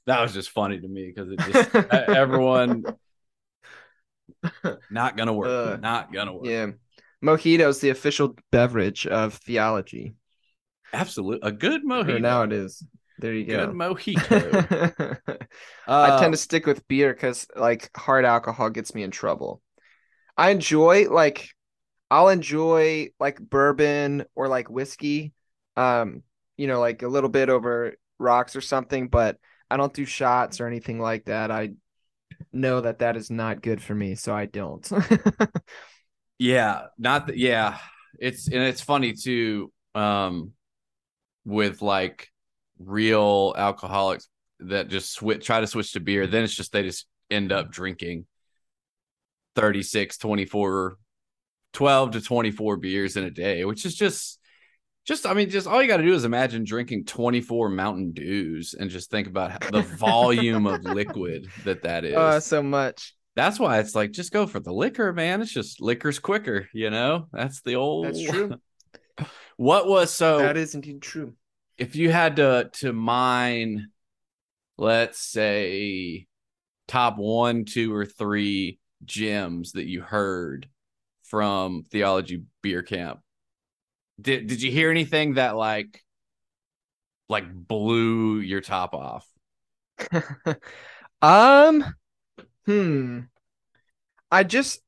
that 0.06 0.20
was 0.20 0.34
just 0.34 0.50
funny 0.50 0.78
to 0.80 0.88
me 0.88 1.12
because 1.14 1.32
it 1.32 1.38
just 1.50 1.74
everyone 1.90 2.84
not 4.90 5.16
gonna 5.16 5.32
work, 5.32 5.48
Uh, 5.48 5.76
not 5.80 6.12
gonna 6.12 6.34
work. 6.34 6.46
Yeah. 6.46 6.66
Mojito's 7.24 7.80
the 7.80 7.88
official 7.88 8.36
beverage 8.52 9.06
of 9.06 9.34
theology. 9.34 10.14
Absolutely, 10.92 11.48
a 11.48 11.52
good 11.52 11.80
Or 11.82 12.04
mojito. 12.04 12.20
now 12.20 12.42
it 12.42 12.52
is. 12.52 12.82
There 13.18 13.34
you 13.34 13.44
go. 13.46 13.50
good 13.50 13.70
go. 13.74 13.78
mojito. 13.78 14.68
I 16.02 16.10
Uh, 16.10 16.10
tend 16.10 16.32
to 16.32 16.36
stick 16.38 16.66
with 16.66 16.86
beer 16.88 17.12
because 17.12 17.46
like 17.56 17.90
hard 17.96 18.24
alcohol 18.24 18.70
gets 18.70 18.94
me 18.94 19.02
in 19.02 19.10
trouble. 19.10 19.62
I 20.36 20.50
enjoy 20.50 21.10
like 21.10 21.48
I'll 22.10 22.28
enjoy 22.30 23.10
like 23.20 23.40
bourbon 23.40 24.24
or 24.34 24.48
like 24.48 24.70
whiskey, 24.70 25.34
um, 25.76 26.22
you 26.56 26.66
know, 26.68 26.80
like 26.80 27.02
a 27.02 27.08
little 27.08 27.30
bit 27.30 27.50
over 27.50 27.94
rocks 28.18 28.56
or 28.56 28.62
something, 28.62 29.08
but 29.08 29.38
I 29.70 29.76
don't 29.78 29.94
do 29.94 30.04
shots 30.06 30.60
or 30.60 30.66
anything 30.68 31.00
like 31.00 31.26
that. 31.26 31.50
I 31.50 31.72
know 32.52 32.80
that 32.82 33.00
that 33.00 33.16
is 33.16 33.30
not 33.30 33.62
good 33.62 33.82
for 33.82 33.94
me, 33.94 34.14
so 34.16 34.34
I 34.34 34.46
don't. 34.46 34.88
Yeah, 36.38 36.86
not 36.98 37.28
that. 37.28 37.36
Yeah, 37.38 37.78
it's 38.18 38.48
and 38.48 38.62
it's 38.62 38.80
funny 38.80 39.12
too. 39.12 39.72
Um, 39.94 40.52
with 41.44 41.82
like 41.82 42.28
real 42.78 43.54
alcoholics 43.56 44.28
that 44.60 44.88
just 44.88 45.12
switch, 45.12 45.44
try 45.46 45.60
to 45.60 45.66
switch 45.66 45.92
to 45.92 46.00
beer, 46.00 46.26
then 46.26 46.44
it's 46.44 46.54
just 46.54 46.72
they 46.72 46.82
just 46.82 47.06
end 47.30 47.52
up 47.52 47.70
drinking 47.70 48.26
36, 49.56 50.18
24, 50.18 50.96
12 51.72 52.10
to 52.12 52.20
24 52.20 52.76
beers 52.76 53.16
in 53.16 53.24
a 53.24 53.30
day, 53.30 53.64
which 53.64 53.84
is 53.84 53.94
just. 53.94 54.38
Just, 55.06 55.26
I 55.26 55.34
mean, 55.34 55.50
just 55.50 55.66
all 55.66 55.82
you 55.82 55.86
got 55.88 55.98
to 55.98 56.02
do 56.02 56.14
is 56.14 56.24
imagine 56.24 56.64
drinking 56.64 57.04
24 57.04 57.68
Mountain 57.68 58.12
Dews 58.12 58.72
and 58.72 58.88
just 58.88 59.10
think 59.10 59.28
about 59.28 59.50
how- 59.50 59.70
the 59.70 59.82
volume 59.82 60.66
of 60.66 60.82
liquid 60.82 61.46
that 61.64 61.82
that 61.82 62.04
is. 62.06 62.14
uh, 62.16 62.40
so 62.40 62.62
much. 62.62 63.14
That's 63.36 63.58
why 63.60 63.80
it's 63.80 63.94
like 63.94 64.12
just 64.12 64.32
go 64.32 64.46
for 64.46 64.60
the 64.60 64.72
liquor, 64.72 65.12
man. 65.12 65.42
It's 65.42 65.52
just 65.52 65.82
liquor's 65.82 66.18
quicker, 66.18 66.70
you 66.72 66.88
know. 66.88 67.26
That's 67.32 67.60
the 67.60 67.76
old. 67.76 68.06
That's 68.06 68.22
true. 68.22 68.54
What 69.58 69.86
was 69.86 70.10
so? 70.10 70.38
That 70.38 70.56
is 70.56 70.74
indeed 70.74 71.02
true. 71.02 71.34
If 71.78 71.96
you 71.96 72.10
had 72.10 72.36
to 72.36 72.70
to 72.74 72.92
mine, 72.92 73.88
let's 74.78 75.20
say, 75.20 76.26
top 76.88 77.16
one, 77.18 77.64
two, 77.64 77.94
or 77.94 78.06
three 78.06 78.78
gems 79.04 79.72
that 79.72 79.86
you 79.86 80.02
heard 80.02 80.68
from 81.24 81.82
Theology 81.84 82.44
Beer 82.62 82.82
Camp, 82.82 83.20
did 84.20 84.46
did 84.46 84.62
you 84.62 84.70
hear 84.70 84.90
anything 84.90 85.34
that 85.34 85.56
like 85.56 86.02
like 87.28 87.52
blew 87.52 88.38
your 88.38 88.60
top 88.60 88.94
off? 88.94 89.26
um, 91.22 91.84
hmm. 92.66 93.20
I 94.30 94.42
just 94.42 94.80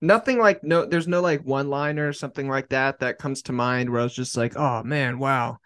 nothing 0.00 0.38
like 0.38 0.64
no. 0.64 0.84
There's 0.84 1.08
no 1.08 1.20
like 1.20 1.42
one 1.44 1.70
liner 1.70 2.08
or 2.08 2.12
something 2.12 2.48
like 2.48 2.68
that 2.70 3.00
that 3.00 3.18
comes 3.18 3.42
to 3.42 3.52
mind 3.52 3.90
where 3.90 4.00
I 4.00 4.04
was 4.04 4.14
just 4.14 4.36
like, 4.36 4.56
oh 4.56 4.82
man, 4.82 5.18
wow. 5.18 5.58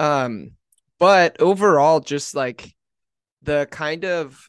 Um, 0.00 0.52
but 0.98 1.40
overall, 1.40 2.00
just 2.00 2.34
like 2.34 2.74
the 3.42 3.68
kind 3.70 4.04
of 4.04 4.48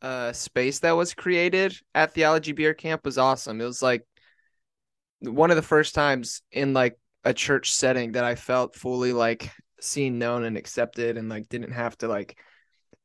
uh 0.00 0.32
space 0.32 0.78
that 0.80 0.92
was 0.92 1.12
created 1.12 1.76
at 1.94 2.14
Theology 2.14 2.52
Beer 2.52 2.72
Camp 2.72 3.04
was 3.04 3.18
awesome. 3.18 3.60
It 3.60 3.64
was 3.64 3.82
like 3.82 4.04
one 5.20 5.50
of 5.50 5.56
the 5.56 5.62
first 5.62 5.94
times 5.94 6.42
in 6.52 6.72
like 6.72 6.98
a 7.24 7.34
church 7.34 7.72
setting 7.72 8.12
that 8.12 8.24
I 8.24 8.34
felt 8.34 8.74
fully 8.74 9.12
like 9.12 9.50
seen, 9.80 10.18
known, 10.18 10.44
and 10.44 10.56
accepted, 10.56 11.18
and 11.18 11.28
like 11.28 11.48
didn't 11.50 11.72
have 11.72 11.96
to 11.98 12.08
like 12.08 12.38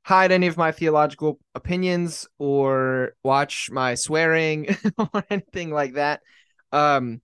hide 0.05 0.31
any 0.31 0.47
of 0.47 0.57
my 0.57 0.71
theological 0.71 1.37
opinions 1.53 2.27
or 2.37 3.13
watch 3.23 3.69
my 3.71 3.95
swearing 3.95 4.75
or 4.97 5.25
anything 5.29 5.71
like 5.71 5.95
that. 5.95 6.21
Um, 6.71 7.21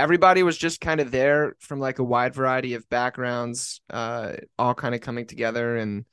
everybody 0.00 0.42
was 0.42 0.56
just 0.56 0.80
kind 0.80 1.00
of 1.00 1.10
there 1.10 1.54
from 1.60 1.78
like 1.78 1.98
a 1.98 2.04
wide 2.04 2.34
variety 2.34 2.74
of 2.74 2.88
backgrounds, 2.88 3.80
uh, 3.90 4.32
all 4.58 4.74
kind 4.74 4.94
of 4.94 5.00
coming 5.00 5.26
together 5.26 5.76
and 5.76 6.04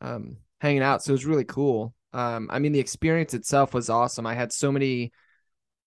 um, 0.00 0.38
hanging 0.60 0.82
out. 0.82 1.02
So 1.02 1.10
it 1.10 1.12
was 1.12 1.26
really 1.26 1.44
cool. 1.44 1.94
Um, 2.12 2.48
I 2.50 2.58
mean, 2.58 2.72
the 2.72 2.80
experience 2.80 3.34
itself 3.34 3.74
was 3.74 3.90
awesome. 3.90 4.26
I 4.26 4.34
had 4.34 4.52
so 4.52 4.72
many 4.72 5.12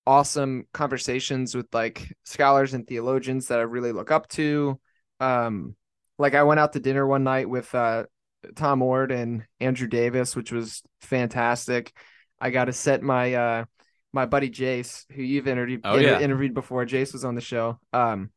awesome 0.05 0.67
conversations 0.73 1.55
with 1.55 1.67
like 1.73 2.15
scholars 2.23 2.73
and 2.73 2.87
theologians 2.87 3.47
that 3.47 3.59
I 3.59 3.63
really 3.63 3.91
look 3.91 4.11
up 4.11 4.27
to. 4.29 4.79
Um, 5.19 5.75
like 6.17 6.35
I 6.35 6.43
went 6.43 6.59
out 6.59 6.73
to 6.73 6.79
dinner 6.79 7.05
one 7.07 7.23
night 7.23 7.49
with 7.49 7.73
uh, 7.73 8.05
Tom 8.55 8.81
Oord 8.81 9.11
and 9.11 9.43
Andrew 9.59 9.87
Davis, 9.87 10.35
which 10.35 10.51
was 10.51 10.83
fantastic. 11.01 11.93
I 12.39 12.51
got 12.51 12.65
to 12.65 12.73
set 12.73 13.01
my 13.01 13.33
uh, 13.33 13.65
my 14.13 14.25
buddy 14.25 14.49
Jace, 14.49 15.05
who 15.11 15.21
you've 15.21 15.47
interviewed 15.47 15.81
Oh, 15.83 15.97
yeah. 15.97 16.19
interviewed 16.19 16.53
before. 16.53 16.85
Jace 16.85 17.13
was 17.13 17.25
on 17.25 17.35
the 17.35 17.41
show. 17.41 17.79
Um, 17.93 18.31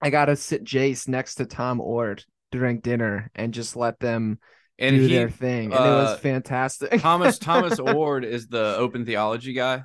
I 0.00 0.10
got 0.10 0.26
to 0.26 0.36
sit 0.36 0.64
Jace 0.64 1.06
next 1.08 1.36
to 1.36 1.46
Tom 1.46 1.80
Oord 1.80 2.24
during 2.50 2.80
dinner 2.80 3.30
and 3.34 3.54
just 3.54 3.76
let 3.76 4.00
them 4.00 4.38
And 4.78 4.96
do 4.96 5.06
he 5.06 5.08
their 5.08 5.30
thing, 5.30 5.72
and 5.72 5.84
it 5.84 5.90
was 5.90 6.10
uh, 6.10 6.16
fantastic. 6.16 7.00
Thomas 7.00 7.38
Thomas 7.38 7.78
Oord 7.80 8.24
is 8.24 8.48
the 8.48 8.76
open 8.76 9.04
theology 9.06 9.52
guy. 9.52 9.84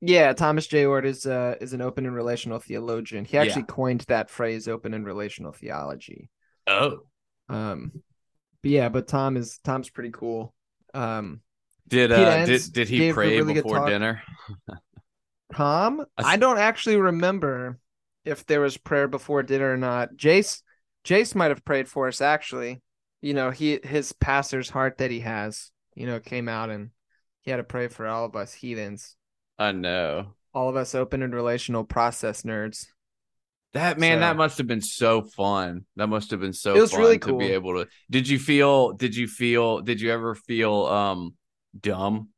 yeah, 0.00 0.32
Thomas 0.32 0.66
J. 0.66 0.84
Oord 0.84 1.04
is 1.04 1.26
uh 1.26 1.54
is 1.60 1.72
an 1.74 1.80
open 1.80 2.06
and 2.06 2.14
relational 2.14 2.58
theologian. 2.58 3.24
He 3.24 3.38
actually 3.38 3.62
Yeah. 3.62 3.74
coined 3.74 4.00
that 4.08 4.30
phrase, 4.30 4.66
open 4.68 4.94
and 4.94 5.06
relational 5.06 5.52
theology. 5.52 6.28
Oh. 6.66 7.00
Um, 7.48 7.92
but 8.62 8.70
yeah, 8.70 8.88
but 8.88 9.06
Tom 9.08 9.36
is 9.36 9.58
Tom's 9.62 9.90
pretty 9.90 10.10
cool. 10.10 10.54
Um, 10.94 11.40
Did 11.88 12.12
uh 12.12 12.46
did 12.46 12.62
did 12.72 12.88
he 12.88 13.12
pray 13.12 13.38
really 13.38 13.54
before 13.54 13.88
dinner? 13.88 14.22
Tom, 15.54 16.04
I 16.18 16.36
don't 16.36 16.58
actually 16.58 16.96
remember 16.96 17.78
if 18.24 18.46
there 18.46 18.60
was 18.60 18.76
prayer 18.76 19.08
before 19.08 19.42
dinner 19.42 19.72
or 19.72 19.76
not. 19.76 20.14
Jace, 20.16 20.62
Jace 21.04 21.34
might 21.34 21.50
have 21.50 21.64
prayed 21.64 21.88
for 21.88 22.08
us 22.08 22.20
actually. 22.20 22.80
You 23.20 23.34
know, 23.34 23.50
he 23.50 23.78
his 23.82 24.12
pastor's 24.12 24.70
heart 24.70 24.98
that 24.98 25.10
he 25.10 25.20
has, 25.20 25.70
you 25.94 26.06
know, 26.06 26.18
came 26.20 26.48
out 26.48 26.70
and 26.70 26.90
he 27.42 27.50
had 27.50 27.58
to 27.58 27.64
pray 27.64 27.88
for 27.88 28.06
all 28.06 28.24
of 28.24 28.36
us 28.36 28.52
heathens, 28.54 29.16
I 29.58 29.72
know. 29.72 30.34
all 30.54 30.68
of 30.68 30.76
us 30.76 30.94
open 30.94 31.22
and 31.22 31.34
relational 31.34 31.84
process 31.84 32.42
nerds. 32.42 32.86
That 33.74 33.98
man, 33.98 34.16
So- 34.16 34.20
that 34.20 34.36
must 34.36 34.58
have 34.58 34.66
been 34.66 34.80
so 34.82 35.22
fun. 35.22 35.86
That 35.96 36.06
must 36.08 36.30
have 36.30 36.40
been 36.40 36.52
so 36.52 36.74
It 36.76 36.80
was 36.80 36.90
fun 36.92 37.00
really 37.00 37.18
to 37.20 37.38
be 37.38 37.52
able 37.52 37.74
to. 37.82 37.88
Did 38.10 38.28
you 38.28 38.38
feel? 38.38 38.92
Did 38.92 39.16
you 39.16 39.26
feel? 39.26 39.80
Did 39.80 40.00
you 40.00 40.10
ever 40.12 40.34
feel 40.34 40.86
um 40.86 41.34
dumb? 41.78 42.28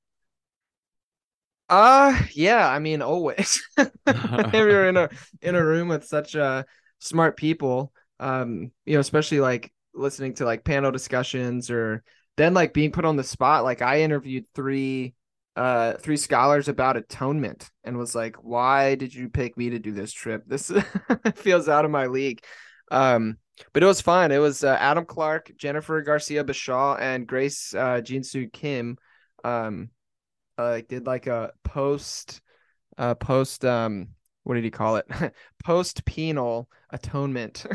Uh 1.68 2.20
yeah, 2.32 2.68
I 2.68 2.78
mean 2.78 3.02
always. 3.02 3.62
if 3.78 4.52
you're 4.52 4.88
in 4.88 4.96
a 4.96 5.08
in 5.42 5.54
a 5.54 5.64
room 5.64 5.88
with 5.88 6.04
such 6.04 6.36
uh 6.36 6.64
smart 6.98 7.36
people, 7.36 7.92
um, 8.20 8.70
you 8.84 8.94
know, 8.94 9.00
especially 9.00 9.40
like 9.40 9.72
listening 9.94 10.34
to 10.34 10.44
like 10.44 10.64
panel 10.64 10.90
discussions 10.90 11.70
or 11.70 12.02
then 12.36 12.54
like 12.54 12.74
being 12.74 12.92
put 12.92 13.04
on 13.04 13.16
the 13.16 13.24
spot. 13.24 13.64
Like 13.64 13.82
I 13.82 14.02
interviewed 14.02 14.44
three 14.54 15.14
uh 15.56 15.94
three 15.94 16.16
scholars 16.16 16.68
about 16.68 16.96
atonement 16.96 17.70
and 17.82 17.96
was 17.96 18.14
like, 18.14 18.36
why 18.36 18.94
did 18.96 19.14
you 19.14 19.28
pick 19.28 19.56
me 19.56 19.70
to 19.70 19.78
do 19.78 19.92
this 19.92 20.12
trip? 20.12 20.42
This 20.46 20.70
feels 21.36 21.68
out 21.68 21.84
of 21.84 21.90
my 21.90 22.06
league. 22.06 22.44
Um 22.90 23.38
but 23.72 23.82
it 23.82 23.86
was 23.86 24.00
fun. 24.00 24.32
It 24.32 24.38
was 24.38 24.64
uh, 24.64 24.76
Adam 24.80 25.06
Clark, 25.06 25.52
Jennifer 25.56 26.02
Garcia 26.02 26.42
Bashaw, 26.42 26.98
and 27.00 27.26
Grace 27.26 27.72
uh 27.74 28.00
Ji-Sun 28.00 28.50
Kim. 28.52 28.98
Um 29.44 29.90
uh, 30.58 30.80
did 30.88 31.06
like 31.06 31.26
a 31.26 31.52
post 31.64 32.40
uh 32.96 33.14
post 33.14 33.64
um 33.64 34.08
what 34.44 34.54
did 34.54 34.62
he 34.64 34.70
call 34.70 34.96
it 34.96 35.06
post 35.64 36.04
penal 36.04 36.68
atonement 36.90 37.66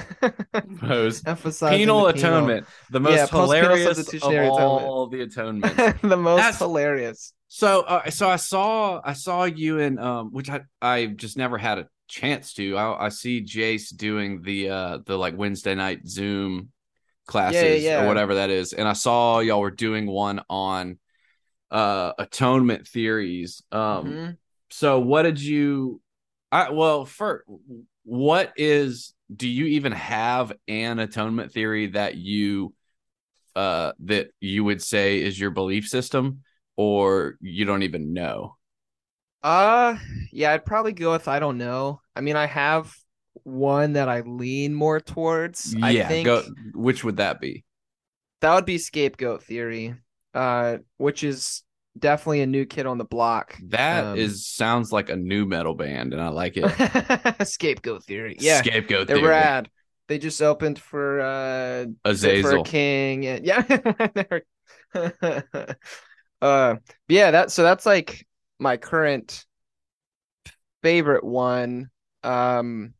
Post- 0.79 1.25
Penal 1.25 1.35
the 1.61 1.73
penal. 1.73 2.07
atonement, 2.07 2.65
the 2.89 2.99
most 2.99 3.15
Yeah, 3.15 3.25
hilarious 3.27 3.89
of 3.89 3.95
substitutionary 3.97 4.47
atonement. 4.47 4.88
all 4.88 5.07
the 5.07 5.21
atonements. 5.21 6.01
the 6.01 6.15
most 6.17 6.38
That's- 6.38 6.59
hilarious 6.59 7.33
So, 7.49 7.81
uh, 7.81 8.09
so 8.11 8.29
I 8.29 8.38
saw, 8.38 9.01
I 9.03 9.13
saw 9.13 9.43
you 9.45 9.79
in, 9.79 9.97
um, 9.99 10.31
which 10.31 10.49
I, 10.49 10.61
I 10.81 11.07
just 11.07 11.35
never 11.35 11.57
had 11.57 11.79
a 11.79 11.88
chance 12.07 12.53
to. 12.53 12.77
I, 12.77 13.07
I 13.07 13.09
see 13.09 13.43
Jace 13.43 13.95
doing 13.95 14.41
the, 14.43 14.69
uh, 14.69 14.97
the 15.05 15.17
like 15.17 15.38
Wednesday 15.38 15.75
night 15.75 16.07
Zoom 16.07 16.69
classes 17.27 17.83
yeah. 17.83 18.03
or 18.03 18.07
whatever 18.07 18.35
that 18.35 18.49
is, 18.51 18.71
and 18.73 18.88
I 18.88 18.93
saw 18.93 19.39
y'all 19.39 19.59
were 19.59 19.71
doing 19.71 20.05
one 20.07 20.41
on, 20.49 20.99
uh, 21.71 22.13
atonement 22.17 22.88
theories. 22.88 23.63
Um, 23.71 24.19
Mhm. 24.19 24.38
so 24.69 24.99
what 24.99 25.23
did 25.23 25.41
you? 25.41 26.01
I 26.51 26.71
well, 26.71 27.05
first, 27.05 27.45
what 28.03 28.53
is? 28.57 29.13
Do 29.35 29.47
you 29.47 29.65
even 29.65 29.91
have 29.91 30.53
an 30.67 30.99
atonement 30.99 31.51
theory 31.51 31.88
that 31.88 32.15
you, 32.15 32.73
uh, 33.55 33.93
that 34.05 34.29
you 34.41 34.63
would 34.65 34.81
say 34.81 35.21
is 35.21 35.39
your 35.39 35.51
belief 35.51 35.88
system, 35.88 36.43
or 36.77 37.38
you 37.41 37.65
don't 37.65 37.83
even 37.83 38.13
know? 38.13 38.55
uh 39.43 39.95
yeah 40.31 40.51
i'd 40.51 40.65
probably 40.65 40.91
go 40.91 41.11
with 41.11 41.27
i 41.27 41.39
don't 41.39 41.57
know 41.57 42.01
i 42.15 42.21
mean 42.21 42.35
i 42.35 42.45
have 42.45 42.93
one 43.43 43.93
that 43.93 44.09
i 44.09 44.19
lean 44.21 44.73
more 44.73 44.99
towards 44.99 45.75
i 45.81 45.93
yeah, 45.93 46.07
think 46.07 46.33
go. 46.33 46.43
Which 46.73 47.03
would 47.03 47.17
that 47.17 47.39
be? 47.41 47.65
that 48.41 48.53
would 48.53 48.65
be 48.65 48.77
scapegoat 48.77 49.43
theory 49.43 49.95
uh 50.33 50.77
which 50.98 51.24
is 51.24 51.63
definitely 51.98 52.41
a 52.41 52.48
new 52.48 52.65
kid 52.65 52.86
on 52.86 52.98
the 52.98 53.05
block 53.05 53.57
That 53.69 54.13
is 54.13 54.31
Um, 54.33 54.36
sounds 54.36 54.91
like 54.91 55.09
a 55.09 55.15
new 55.15 55.45
metal 55.45 55.75
band, 55.75 56.13
and 56.13 56.21
I 56.21 56.29
like 56.29 56.55
it. 56.57 56.74
scapegoat 57.48 58.03
theory 58.03 58.38
yeah 58.39 58.62
Scapegoat 58.62 59.07
They're 59.07 59.19
theory. 59.19 59.27
rad. 59.27 59.69
They 60.07 60.17
just 60.17 60.41
opened 60.41 60.79
for 60.79 61.21
uh 61.21 61.86
Fit 62.21 62.38
for 62.38 62.57
Azazel. 62.57 62.63
King 62.63 63.25
and 63.25 63.45
yeah. 63.45 63.63
uh 66.41 66.75
yeah, 67.07 67.31
that 67.31 67.51
so 67.51 67.63
that's 67.63 67.86
like 67.86 68.25
my 68.59 68.77
current 68.77 69.45
favorite 70.83 71.24
one. 71.24 71.89
Um 72.24 72.93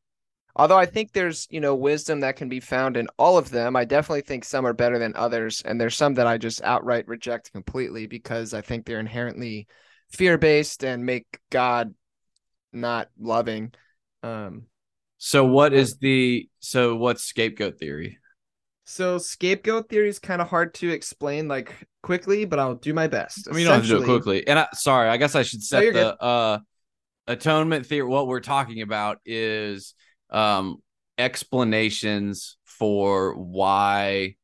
although 0.60 0.78
I 0.78 0.86
think 0.86 1.14
there's, 1.14 1.48
you 1.50 1.62
know, 1.62 1.74
wisdom 1.74 2.20
that 2.20 2.36
can 2.36 2.50
be 2.50 2.60
found 2.60 2.98
in 2.98 3.08
all 3.18 3.38
of 3.38 3.50
them. 3.50 3.78
I 3.78 3.86
definitely 3.86 4.24
think 4.24 4.44
some 4.44 4.68
are 4.68 4.74
better 4.74 5.00
than 5.00 5.14
others 5.16 5.62
and 5.64 5.80
there's 5.80 5.96
some 5.96 6.16
that 6.16 6.28
I 6.28 6.38
just 6.38 6.62
outright 6.62 7.08
reject 7.08 7.54
completely 7.54 8.08
because 8.08 8.54
I 8.54 8.60
think 8.60 8.86
they're 8.86 9.00
inherently 9.00 9.68
fear-based 10.12 10.84
and 10.84 11.06
make 11.06 11.40
God 11.50 11.94
not 12.74 13.08
loving. 13.18 13.72
Um 14.22 14.64
So 15.18 15.46
what 15.46 15.74
is 15.74 15.96
the 15.96 16.50
so 16.60 16.98
what's 16.98 17.24
scapegoat 17.24 17.80
theory? 17.80 18.18
So 18.84 19.18
scapegoat 19.18 19.88
theory 19.88 20.10
is 20.10 20.20
kind 20.20 20.42
of 20.42 20.50
hard 20.50 20.74
to 20.76 20.90
explain 20.90 21.48
like 21.48 21.74
quickly, 22.04 22.44
but 22.44 22.60
I'll 22.60 22.76
do 22.76 22.94
my 22.94 23.08
best. 23.08 23.48
I 23.48 23.52
mean, 23.52 23.62
you 23.62 23.68
don't 23.68 23.76
have 23.76 23.84
to 23.84 23.90
do 23.90 24.02
it 24.02 24.06
quickly. 24.06 24.46
And 24.46 24.60
I, 24.60 24.68
sorry, 24.74 25.08
I 25.08 25.16
guess 25.16 25.36
I 25.36 25.44
should 25.44 25.64
set 25.64 25.84
you're 25.84 25.94
the 25.94 26.22
uh 26.22 26.60
atonement 27.28 27.86
theory. 27.86 28.10
What 28.10 28.28
we're 28.28 28.42
talking 28.42 28.82
about 28.82 29.20
is 29.26 29.94
um 30.30 30.82
explanations 31.18 32.58
for 32.66 33.36
why 33.36 34.36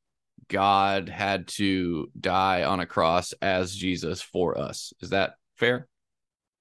God 0.49 1.09
had 1.09 1.47
to 1.49 2.07
die 2.19 2.63
on 2.63 2.79
a 2.79 2.85
cross 2.85 3.33
as 3.41 3.75
Jesus 3.75 4.21
for 4.21 4.57
us. 4.57 4.93
Is 5.01 5.09
that 5.11 5.35
fair? 5.57 5.87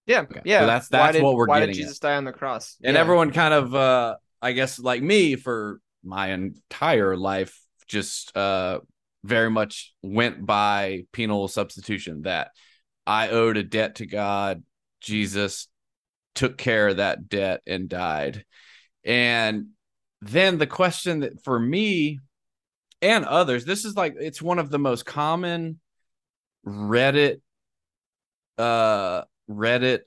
Yeah, 0.06 0.20
Okay. 0.22 0.40
yeah. 0.44 0.60
So 0.60 0.66
that's- 0.66 0.88
that's 0.88 1.12
did- 1.14 1.22
what 1.22 1.34
we're 1.34 1.46
Why 1.46 1.60
getting 1.60 1.70
Why 1.70 1.74
did 1.74 1.80
at. 1.80 1.82
Jesus 1.82 1.98
die 1.98 2.16
on 2.16 2.24
the 2.24 2.32
cross? 2.32 2.76
And 2.84 2.94
Yeah. 2.94 3.00
everyone 3.00 3.32
kind 3.32 3.54
of 3.54 3.74
uh 3.74 4.16
I 4.42 4.52
guess 4.52 4.78
like 4.78 5.02
me 5.02 5.36
for 5.36 5.80
my 6.02 6.28
entire 6.32 7.16
life 7.16 7.58
just 7.88 8.36
uh 8.36 8.80
very 9.22 9.50
much 9.50 9.94
went 10.02 10.44
by 10.44 11.06
penal 11.12 11.48
substitution 11.48 12.22
that 12.22 12.50
I 13.06 13.28
owed 13.28 13.56
a 13.56 13.62
debt 13.62 13.96
to 13.96 14.06
God. 14.06 14.62
Jesus 15.00 15.68
took 16.34 16.56
care 16.58 16.88
of 16.88 16.96
that 16.98 17.28
debt 17.28 17.62
and 17.66 17.88
died. 17.88 18.44
And 19.04 19.68
then 20.20 20.58
the 20.58 20.66
question 20.66 21.20
that 21.20 21.44
for 21.44 21.58
me 21.58 22.20
and 23.02 23.24
others, 23.24 23.64
this 23.64 23.84
is 23.84 23.96
like 23.96 24.14
it's 24.18 24.40
one 24.40 24.58
of 24.58 24.70
the 24.70 24.78
most 24.78 25.04
common 25.04 25.80
Reddit 26.66 27.40
uh 28.56 29.22
Reddit 29.50 30.00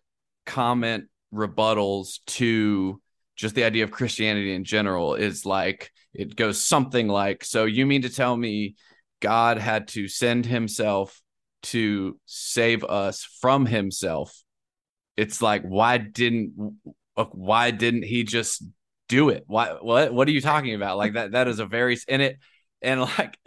comment 0.46 1.06
rebuttals 1.34 2.20
to 2.26 3.00
just 3.36 3.54
the 3.54 3.66
idea 3.66 3.84
of 3.84 3.92
Christianity 3.92 4.54
in 4.54 4.64
general 4.64 5.14
is 5.14 5.46
like 5.46 5.92
it 6.14 6.36
goes 6.36 6.64
something 6.64 7.08
like 7.08 7.44
so 7.44 7.66
you 7.66 7.86
mean 7.86 8.02
to 8.02 8.10
tell 8.10 8.36
me 8.36 8.76
God 9.22 9.58
had 9.58 9.90
to 9.90 10.08
send 10.08 10.46
himself 10.46 11.22
to 11.64 12.20
save 12.26 12.84
us 12.84 13.24
from 13.42 13.66
himself? 13.66 14.44
It's 15.16 15.42
like 15.42 15.64
why 15.64 15.98
didn't 15.98 16.80
why 17.16 17.72
didn't 17.72 18.04
he 18.04 18.24
just 18.24 18.64
do 19.08 19.30
it 19.30 19.44
why 19.48 19.72
what 19.82 20.14
what 20.14 20.28
are 20.28 20.32
you 20.32 20.42
talking 20.42 20.74
about 20.74 20.98
like 20.98 21.14
that 21.14 21.32
that 21.32 21.48
is 21.48 21.60
a 21.60 21.66
very 21.66 21.98
and 22.08 22.22
it 22.22 22.38
and 22.82 23.02
like 23.02 23.38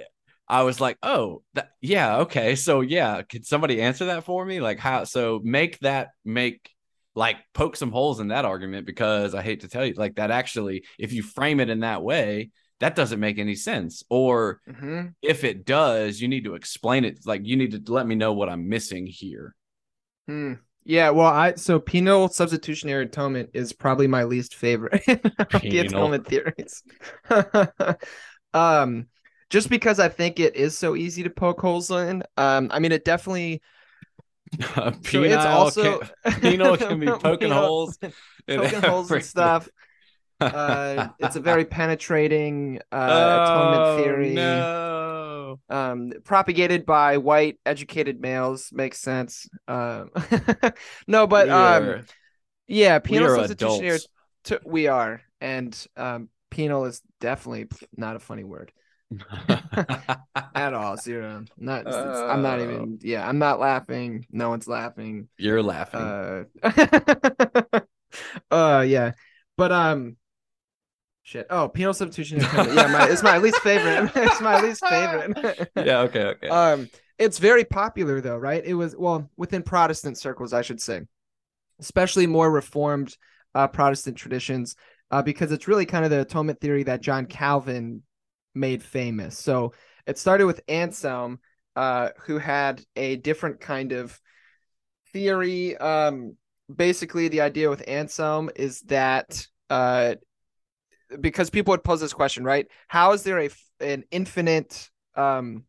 I 0.51 0.63
was 0.63 0.81
like, 0.81 0.99
oh, 1.01 1.45
that, 1.55 1.71
yeah, 1.81 2.19
okay. 2.23 2.57
So 2.57 2.81
yeah, 2.81 3.23
could 3.23 3.47
somebody 3.47 3.81
answer 3.81 4.07
that 4.07 4.25
for 4.25 4.45
me? 4.45 4.61
Like 4.61 4.81
how 4.81 5.05
so 5.05 5.41
make 5.45 5.79
that 5.79 6.09
make 6.25 6.69
like 7.15 7.37
poke 7.55 7.77
some 7.77 7.93
holes 7.93 8.19
in 8.19 8.29
that 8.29 8.45
argument 8.45 8.85
because 8.85 9.33
I 9.33 9.43
hate 9.43 9.61
to 9.61 9.69
tell 9.69 9.87
you, 9.87 9.95
like 9.95 10.17
that 10.17 10.33
actually, 10.33 10.85
if 10.99 11.13
you 11.13 11.23
frame 11.23 11.61
it 11.61 11.71
in 11.71 11.81
that 11.81 12.03
way, 12.03 12.51
that 12.81 12.97
doesn't 12.97 13.21
make 13.21 13.39
any 13.39 13.55
sense. 13.55 14.03
Or 14.11 14.61
hmm 14.67 15.09
if 15.23 15.45
it 15.45 15.65
does, 15.65 16.21
you 16.21 16.27
need 16.27 16.45
to 16.45 16.55
explain 16.55 17.05
it. 17.05 17.21
Like 17.25 17.47
you 17.47 17.57
need 17.57 17.87
to 17.87 17.93
let 17.93 18.07
me 18.07 18.17
know 18.17 18.33
what 18.33 18.49
I'm 18.49 18.69
missing 18.69 19.07
here. 19.07 19.55
Hmm. 20.27 20.55
Yeah, 20.85 21.11
well, 21.11 21.27
I 21.27 21.55
so 21.55 21.79
penal 21.79 22.29
substitutionary 22.29 23.05
atonement 23.05 23.51
is 23.53 23.73
probably 23.73 24.07
my 24.07 24.25
least 24.25 24.55
favorite 24.55 25.03
of 25.09 25.61
the 25.63 25.79
atonement 25.81 26.27
theories. 26.27 26.83
um, 28.55 29.07
just 29.51 29.69
because 29.69 30.01
I 30.01 30.09
think 30.09 30.41
it 30.41 30.57
is 30.57 30.77
so 30.77 30.97
easy 30.97 31.23
to 31.25 31.31
poke 31.31 31.61
holes 31.61 31.91
in. 31.91 32.23
Um, 32.37 32.69
I 32.73 32.79
mean, 32.79 32.93
it 32.93 33.05
definitely. 33.05 33.63
So 34.61 34.91
penal, 35.05 35.25
it's 35.27 35.45
also 35.47 36.01
can, 36.25 36.41
penal 36.41 36.77
can 36.77 36.99
be 36.99 37.07
poking 37.07 37.51
Penal- 37.51 37.67
holes. 37.67 37.99
in 38.03 38.61
poking 38.61 38.83
holes 38.83 39.11
and 39.13 39.25
stuff. 39.25 39.69
Uh, 40.41 41.09
it's 41.21 41.37
a 41.37 41.41
very 41.41 41.65
penetrating 41.65 42.81
uh, 42.91 42.97
Oh, 43.11 43.45
atonement 43.45 44.05
theory. 44.05 44.35
No. 44.35 44.71
Um 45.69 46.13
propagated 46.25 46.85
by 46.87 47.17
white 47.19 47.59
educated 47.67 48.21
males 48.21 48.71
makes 48.73 48.99
sense. 49.01 49.49
Um 49.69 50.11
no 51.07 51.27
but 51.27 51.47
We 51.47 51.53
um 51.53 51.83
are- 51.89 52.05
yeah 52.67 52.99
we 52.99 53.09
penal 53.11 53.33
are 53.33 53.37
substitutionary 53.49 53.99
t- 54.45 54.59
we 54.65 54.87
are. 54.87 55.23
And 55.41 55.73
um 55.97 56.29
penal 56.51 56.85
is 56.85 57.01
definitely 57.21 57.69
not 57.97 58.17
a 58.17 58.19
funny 58.21 58.45
word. 58.45 58.73
At 60.55 60.73
all 60.75 60.97
zero. 60.97 61.45
Not 61.57 61.81
it's- 61.87 61.95
i'm 62.31 62.43
not 62.43 62.61
Oh. 62.61 62.63
even 62.63 62.99
yeah 63.03 63.27
i'm 63.29 63.39
not 63.39 63.59
laughing. 63.61 64.27
No 64.31 64.49
one's 64.51 64.69
laughing. 64.69 65.29
You're 65.37 65.63
laughing. 65.63 66.01
uh 66.01 66.45
uh 68.51 68.85
yeah. 68.87 69.13
But 69.57 69.73
um 69.73 70.17
shit 71.23 71.47
oh 71.51 71.69
penal 71.69 71.93
substitutionary 71.93 72.47
atonement. 72.47 72.77
yeah 72.77 72.87
my, 72.87 73.09
it's 73.09 73.23
my 73.23 73.39
least 73.39 73.59
favorite 73.63 74.11
it's 74.17 74.41
my 74.41 74.61
least 74.61 74.85
favorite 74.87 75.71
yeah. 75.77 76.01
Okay. 76.01 76.25
Okay. 76.25 76.49
um, 76.49 76.89
it's 77.21 77.39
very 77.39 77.65
popular 77.67 78.23
though, 78.23 78.39
right? 78.39 78.65
It 78.65 78.73
was 78.73 78.97
well 78.97 79.29
within 79.37 79.63
Protestant 79.63 80.17
circles, 80.17 80.55
I 80.55 80.63
should 80.63 80.81
say, 80.81 81.03
especially 81.79 82.27
more 82.27 82.51
Reformed 82.51 83.15
uh, 83.55 83.69
Protestant 83.69 84.17
traditions, 84.17 84.75
uh, 85.11 85.21
because 85.21 85.53
it's 85.53 85.69
really 85.69 85.85
kind 85.85 86.07
of 86.07 86.11
the 86.11 86.23
atonement 86.23 86.61
theory 86.61 86.85
that 86.85 87.03
John 87.03 87.27
Calvin 87.27 88.03
made 88.55 88.83
famous. 88.83 89.37
So 89.37 89.75
it 90.07 90.17
started 90.17 90.47
with 90.47 90.63
Anselm, 90.67 91.41
uh, 91.77 92.09
who 92.23 92.39
had 92.39 92.83
a 92.97 93.17
different 93.17 93.61
kind 93.61 93.93
of 93.93 94.19
theory. 95.13 95.77
Um, 95.77 96.37
basically, 96.75 97.29
the 97.29 97.43
idea 97.43 97.69
with 97.69 97.87
Anselm 97.87 98.49
is 98.57 98.81
that 98.83 99.47
uh, 99.69 100.15
because 101.21 101.51
people 101.51 101.73
would 101.73 101.85
pose 101.85 102.01
this 102.01 102.13
question, 102.13 102.45
right? 102.45 102.67
How 102.89 103.13
is 103.13 103.23
there 103.23 103.41
a 103.41 103.51
an 103.81 104.05
infinite 104.11 104.91
um 105.17 105.65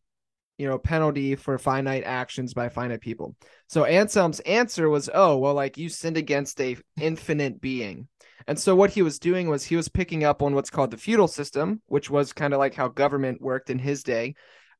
you 0.58 0.68
know 0.68 0.78
penalty 0.78 1.34
for 1.34 1.58
finite 1.58 2.04
actions 2.04 2.54
by 2.54 2.68
finite 2.68 3.00
people? 3.00 3.34
So 3.68 3.84
anselm's 3.84 4.40
answer 4.40 4.88
was 4.88 5.10
oh 5.12 5.38
well 5.38 5.54
like 5.54 5.78
you 5.78 5.88
sinned 5.88 6.16
against 6.16 6.60
a 6.60 6.76
infinite 7.00 7.60
being. 7.60 8.08
And 8.46 8.58
so 8.58 8.74
what 8.74 8.90
he 8.90 9.02
was 9.02 9.20
doing 9.20 9.48
was 9.48 9.64
he 9.64 9.76
was 9.76 9.88
picking 9.88 10.24
up 10.24 10.42
on 10.42 10.54
what's 10.54 10.70
called 10.70 10.90
the 10.90 10.96
feudal 10.96 11.28
system 11.28 11.80
which 11.86 12.10
was 12.10 12.32
kind 12.32 12.52
of 12.52 12.58
like 12.58 12.74
how 12.74 12.88
government 12.88 13.40
worked 13.40 13.70
in 13.70 13.78
his 13.78 14.02
day. 14.02 14.34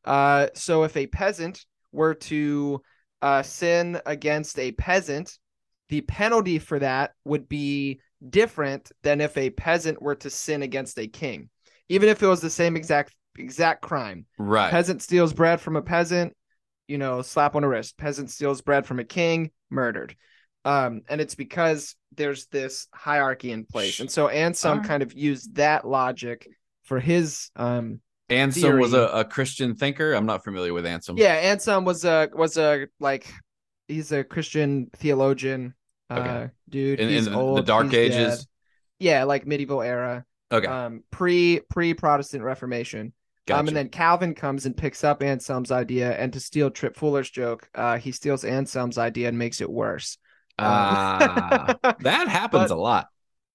Uh 0.05 0.49
so 0.55 0.85
if 0.85 0.97
a 0.97 1.07
peasant 1.07 1.65
were 1.93 2.15
to 2.15 2.83
uh 3.21 3.43
sin 3.43 4.01
against 4.07 4.59
a 4.59 4.73
peasant 4.73 5.39
the 5.89 6.01
penalty 6.01 6.59
for 6.59 6.79
that 6.79 7.13
would 7.25 7.49
be 7.49 8.01
different 8.31 8.91
than 9.03 9.21
if 9.21 9.37
a 9.37 9.51
peasant 9.51 10.01
were 10.01 10.15
to 10.15 10.31
sin 10.31 10.63
against 10.63 10.99
a 10.99 11.07
king 11.07 11.49
even 11.89 12.09
if 12.09 12.23
it 12.23 12.27
was 12.27 12.41
the 12.41 12.51
same 12.51 12.77
exact 12.77 13.15
exact 13.39 13.83
crime 13.83 14.27
right. 14.39 14.71
peasant 14.71 15.03
steals 15.03 15.33
bread 15.33 15.61
from 15.61 15.77
a 15.77 15.83
peasant 15.83 16.35
you 16.87 16.99
know 16.99 17.23
slap 17.23 17.55
on 17.57 17.63
the 17.63 17.69
wrist 17.69 17.97
peasant 17.97 18.31
steals 18.31 18.61
bread 18.61 18.87
from 18.87 18.99
a 18.99 19.05
king 19.05 19.51
murdered 19.71 20.15
um 20.65 21.03
and 21.09 21.21
it's 21.21 21.35
because 21.35 21.97
there's 22.15 22.47
this 22.47 22.87
hierarchy 22.95 23.51
in 23.51 23.65
place 23.65 24.01
and 24.01 24.11
so 24.11 24.29
anselm 24.29 24.79
Alright. 24.79 24.89
kind 24.89 25.03
of 25.03 25.13
used 25.15 25.57
that 25.57 25.87
logic 25.87 26.47
for 26.85 27.01
his 27.01 27.51
um 27.57 28.01
Anselm 28.31 28.79
was 28.79 28.95
a, 28.95 29.09
a 29.09 29.25
Christian 29.27 29.75
thinker. 29.75 30.15
I'm 30.15 30.25
not 30.25 30.43
familiar 30.43 30.73
with 30.73 30.87
Anselm. 30.87 31.19
yeah 31.19 31.35
anselm 31.35 31.85
was 31.85 32.05
a 32.07 32.31
was 32.33 32.57
a 32.57 32.87
like 32.99 33.27
he's 33.89 34.11
a 34.11 34.25
christian 34.25 34.89
theologian 34.97 35.75
uh 36.19 36.49
dude 36.69 37.01
In, 37.01 37.09
in 37.09 37.25
the, 37.25 37.35
old, 37.35 37.59
the 37.59 37.63
Dark 37.63 37.93
Ages. 37.95 38.39
dead. 38.39 38.47
yeah 38.99 39.25
like 39.25 39.47
medieval 39.47 39.83
era 39.83 40.25
Okay. 40.51 40.67
um 40.67 41.03
pre 41.11 41.61
pre 41.71 41.95
protestant 41.95 42.45
reformation 42.45 43.13
gotcha. 43.47 43.61
Um, 43.61 43.69
and 43.69 43.77
then 43.77 43.89
Calvin 43.89 44.35
comes 44.35 44.67
and 44.67 44.77
picks 44.77 45.03
up 45.03 45.21
Anselm's 45.23 45.73
idea, 45.73 46.13
and 46.17 46.33
to 46.33 46.39
steal 46.41 46.71
Trip 46.71 46.95
Fuller's 46.95 47.29
joke, 47.29 47.69
uh, 47.75 47.99
he 47.99 48.13
steals 48.13 48.45
Anselm's 48.45 48.99
idea 48.99 49.29
and 49.29 49.37
makes 49.37 49.61
it 49.61 49.69
worse. 49.69 50.17
Ah, 50.59 51.75
that 52.01 52.29
happens 52.29 52.69
But- 52.69 52.71
a 52.71 52.77
lot. 52.77 53.09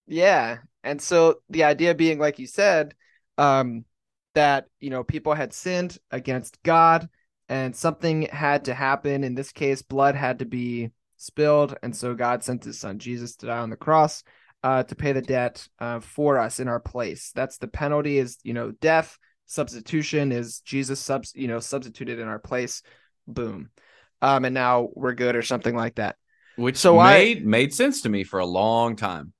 Yeah, 0.08 0.58
and 0.84 1.02
so 1.02 1.36
the 1.50 1.63
idea 1.65 1.93
being, 1.96 2.20
like 2.20 2.39
you 2.39 2.48
said, 2.48 2.96
um, 3.38 3.86
that 4.36 4.65
you 4.80 4.89
know 4.89 5.04
people 5.04 5.34
had 5.34 5.54
sinned 5.54 5.98
against 6.12 6.62
God, 6.63 7.08
and 7.50 7.76
something 7.76 8.24
had 8.24 8.65
to 8.65 8.74
happen. 8.74 9.24
In 9.24 9.36
this 9.36 9.52
case, 9.52 9.82
blood 9.82 10.15
had 10.15 10.39
to 10.39 10.46
be 10.46 10.91
spilled, 11.17 11.75
and 11.84 11.95
so 11.95 12.13
God 12.13 12.43
sent 12.43 12.63
His 12.63 12.80
Son 12.80 12.99
Jesus 12.99 13.36
to 13.38 13.47
die 13.47 13.58
on 13.60 13.69
the 13.69 13.75
cross, 13.75 14.23
uh, 14.63 14.84
to 14.84 14.95
pay 14.95 15.12
the 15.12 15.21
debt 15.21 15.67
uh, 15.80 15.99
for 15.99 16.39
us 16.39 16.60
in 16.60 16.67
our 16.67 16.80
place. 16.80 17.32
That's 17.36 17.58
the 17.58 17.67
penalty. 17.67 18.17
Is 18.17 18.38
you 18.43 18.53
know 18.53 18.71
death. 18.71 19.17
Substitution 19.45 20.32
is 20.32 20.60
Jesus 20.60 20.99
subs 20.99 21.34
you 21.36 21.47
know 21.47 21.60
substituted 21.60 22.19
in 22.19 22.27
our 22.27 22.39
place. 22.39 22.82
Boom. 23.27 23.69
Um, 24.21 24.45
and 24.45 24.53
now 24.53 24.89
we're 24.93 25.13
good 25.13 25.36
or 25.36 25.41
something 25.43 25.75
like 25.75 25.95
that. 25.95 26.15
Which 26.56 26.77
So 26.77 26.97
I- 26.99 27.13
made 27.17 27.45
made 27.45 27.73
sense 27.73 28.01
to 28.01 28.10
me 28.10 28.23
for 28.23 28.39
a 28.39 28.45
long 28.45 28.95
time. 28.95 29.34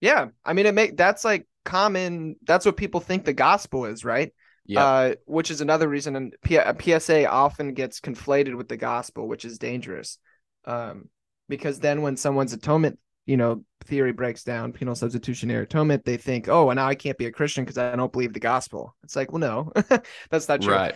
Yeah, 0.00 0.28
I 0.44 0.52
mean, 0.52 0.66
it 0.66 0.74
make 0.74 0.96
that's 0.96 1.24
like 1.24 1.46
common. 1.64 2.36
That's 2.44 2.66
what 2.66 2.76
people 2.76 3.00
think 3.00 3.24
the 3.24 3.32
gospel 3.32 3.84
is, 3.84 4.04
right? 4.04 4.32
Yeah. 4.64 4.84
Uh, 4.84 5.14
which 5.26 5.50
is 5.50 5.60
another 5.60 5.88
reason 5.88 6.16
and 6.16 6.34
P- 6.42 6.56
a 6.56 6.74
PSA 6.80 7.28
often 7.28 7.74
gets 7.74 8.00
conflated 8.00 8.56
with 8.56 8.68
the 8.68 8.76
gospel, 8.76 9.28
which 9.28 9.44
is 9.44 9.58
dangerous. 9.58 10.18
Um, 10.64 11.08
because 11.48 11.80
then 11.80 12.02
when 12.02 12.16
someone's 12.16 12.52
atonement, 12.52 12.98
you 13.26 13.36
know, 13.36 13.64
theory 13.84 14.12
breaks 14.12 14.44
down, 14.44 14.72
penal 14.72 14.94
substitutionary 14.94 15.64
atonement, 15.64 16.04
they 16.04 16.16
think, 16.16 16.48
oh, 16.48 16.70
and 16.70 16.76
now 16.76 16.88
I 16.88 16.94
can't 16.94 17.18
be 17.18 17.26
a 17.26 17.32
Christian 17.32 17.64
because 17.64 17.78
I 17.78 17.94
don't 17.94 18.12
believe 18.12 18.32
the 18.32 18.40
gospel. 18.40 18.96
It's 19.02 19.16
like, 19.16 19.32
well, 19.32 19.40
no, 19.40 19.72
that's 20.30 20.48
not 20.48 20.62
true. 20.62 20.74
right. 20.74 20.94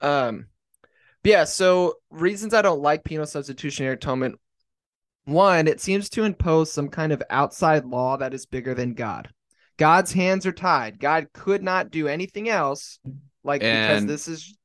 Um, 0.00 0.46
yeah, 1.24 1.44
so 1.44 1.94
reasons 2.10 2.54
I 2.54 2.62
don't 2.62 2.82
like 2.82 3.04
penal 3.04 3.26
substitutionary 3.26 3.94
atonement. 3.94 4.38
One, 5.24 5.66
it 5.66 5.80
seems 5.80 6.08
to 6.10 6.22
impose 6.22 6.72
some 6.72 6.88
kind 6.88 7.12
of 7.12 7.22
outside 7.30 7.84
law 7.84 8.16
that 8.16 8.32
is 8.32 8.46
bigger 8.46 8.74
than 8.74 8.94
God. 8.94 9.30
God's 9.76 10.12
hands 10.12 10.46
are 10.46 10.52
tied. 10.52 11.00
God 11.00 11.26
could 11.32 11.62
not 11.62 11.90
do 11.90 12.06
anything 12.06 12.48
else, 12.48 13.00
like 13.42 13.60
because 13.60 14.06
this 14.06 14.28
is 14.28 14.55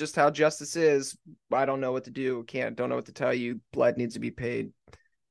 just 0.00 0.16
how 0.16 0.30
justice 0.30 0.74
is. 0.74 1.16
I 1.52 1.66
don't 1.66 1.80
know 1.80 1.92
what 1.92 2.04
to 2.04 2.10
do. 2.10 2.42
Can't. 2.44 2.74
Don't 2.74 2.88
know 2.88 2.96
what 2.96 3.06
to 3.06 3.12
tell 3.12 3.32
you. 3.32 3.60
Blood 3.72 3.96
needs 3.96 4.14
to 4.14 4.20
be 4.20 4.32
paid. 4.32 4.72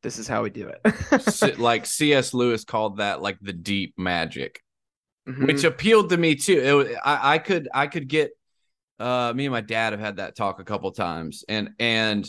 This 0.02 0.18
is 0.18 0.30
how 0.30 0.44
we 0.44 0.50
do 0.50 0.70
it. 0.70 1.58
Like 1.60 1.86
C.S. 1.86 2.34
Lewis 2.34 2.64
called 2.64 2.98
that 2.98 3.22
like 3.22 3.38
the 3.42 3.52
deep 3.52 3.96
magic. 3.98 4.62
Mhm. 5.28 5.48
which 5.48 5.64
appealed 5.64 6.10
to 6.10 6.18
me 6.18 6.36
too. 6.36 6.80
It, 6.80 6.98
I, 7.04 7.34
I 7.36 7.38
could 7.40 7.68
I 7.74 7.88
could 7.88 8.08
get 8.08 8.32
uh 9.00 9.34
me 9.36 9.46
and 9.46 9.52
my 9.52 9.62
dad 9.62 9.94
have 9.94 10.00
had 10.00 10.18
that 10.18 10.36
talk 10.36 10.60
a 10.60 10.64
couple 10.64 10.92
times 10.92 11.44
and 11.48 11.72
and 11.80 12.26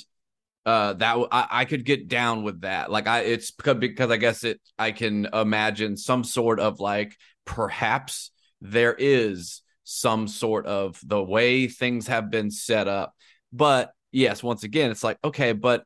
uh 0.67 0.95
that 0.95 1.29
I 1.31 1.65
could 1.65 1.85
get 1.85 2.09
down 2.09 2.43
with 2.43 2.63
that. 2.63 2.91
Like 2.91 3.07
I 3.07 3.21
it's 3.21 3.53
because 3.53 3.77
because 3.77 4.11
I 4.11 4.17
guess 4.17 4.45
it 4.45 4.61
I 4.79 4.93
can 4.93 5.27
imagine 5.33 5.97
some 5.97 6.25
sort 6.25 6.61
of 6.61 6.81
like 6.81 7.17
perhaps 7.45 8.33
there 8.61 8.95
is 8.99 9.63
some 9.93 10.29
sort 10.29 10.67
of 10.67 11.01
the 11.05 11.21
way 11.21 11.67
things 11.67 12.07
have 12.07 12.31
been 12.31 12.49
set 12.49 12.87
up. 12.87 13.13
But 13.53 13.93
yes, 14.13 14.41
once 14.41 14.63
again, 14.63 14.93
it's 14.93 15.03
like, 15.03 15.19
okay, 15.25 15.53
but 15.53 15.85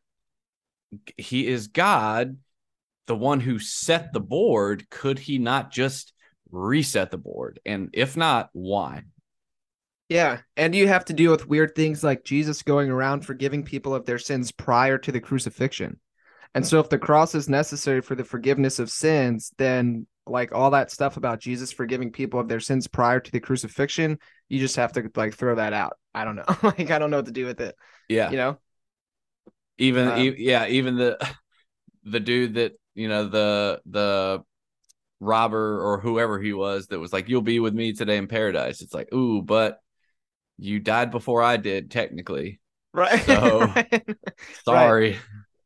he 1.16 1.46
is 1.46 1.68
God, 1.68 2.36
the 3.06 3.16
one 3.16 3.40
who 3.40 3.58
set 3.58 4.12
the 4.12 4.20
board. 4.20 4.90
Could 4.90 5.18
he 5.18 5.38
not 5.38 5.72
just 5.72 6.12
reset 6.50 7.10
the 7.10 7.18
board? 7.18 7.60
And 7.64 7.88
if 7.94 8.14
not, 8.14 8.50
why? 8.52 9.04
Yeah, 10.10 10.40
and 10.54 10.74
you 10.74 10.86
have 10.86 11.06
to 11.06 11.14
deal 11.14 11.30
with 11.30 11.48
weird 11.48 11.74
things 11.74 12.04
like 12.04 12.24
Jesus 12.24 12.62
going 12.62 12.90
around 12.90 13.24
forgiving 13.24 13.62
people 13.62 13.94
of 13.94 14.04
their 14.04 14.18
sins 14.18 14.52
prior 14.52 14.98
to 14.98 15.12
the 15.12 15.20
crucifixion. 15.20 15.98
And 16.54 16.64
so 16.64 16.78
if 16.78 16.90
the 16.90 16.98
cross 16.98 17.34
is 17.34 17.48
necessary 17.48 18.02
for 18.02 18.14
the 18.14 18.22
forgiveness 18.22 18.78
of 18.78 18.90
sins, 18.90 19.50
then 19.56 20.06
like 20.26 20.52
all 20.52 20.70
that 20.70 20.90
stuff 20.90 21.16
about 21.16 21.40
Jesus 21.40 21.72
forgiving 21.72 22.10
people 22.12 22.40
of 22.40 22.48
their 22.48 22.60
sins 22.60 22.86
prior 22.86 23.20
to 23.20 23.30
the 23.30 23.40
crucifixion, 23.40 24.18
you 24.48 24.58
just 24.58 24.76
have 24.76 24.92
to 24.92 25.10
like 25.16 25.34
throw 25.34 25.54
that 25.56 25.72
out. 25.72 25.98
I 26.14 26.24
don't 26.24 26.36
know. 26.36 26.44
like 26.62 26.90
I 26.90 26.98
don't 26.98 27.10
know 27.10 27.18
what 27.18 27.26
to 27.26 27.32
do 27.32 27.46
with 27.46 27.60
it, 27.60 27.76
Yeah. 28.08 28.30
you 28.30 28.36
know? 28.36 28.58
even 29.78 30.10
Um, 30.10 30.16
e- 30.16 30.34
yeah 30.38 30.66
even 30.66 30.96
the 30.96 31.18
the 32.04 32.20
dude 32.20 32.54
that 32.54 32.72
you 32.94 33.08
know 33.08 33.28
the 33.28 33.80
the 33.86 34.42
robber 35.20 35.80
or 35.82 36.00
whoever 36.00 36.40
he 36.40 36.52
was 36.52 36.88
that 36.88 37.00
was 37.00 37.12
like 37.12 37.28
you'll 37.28 37.42
be 37.42 37.60
with 37.60 37.74
me 37.74 37.92
today 37.92 38.18
in 38.18 38.28
paradise 38.28 38.82
it's 38.82 38.94
like 38.94 39.12
ooh 39.14 39.42
but 39.42 39.80
you 40.58 40.80
died 40.80 41.10
before 41.10 41.42
i 41.42 41.56
did 41.56 41.90
technically 41.90 42.60
right 42.92 43.24
So, 43.26 43.74
Right. 44.68 44.94
sorry 44.94 45.24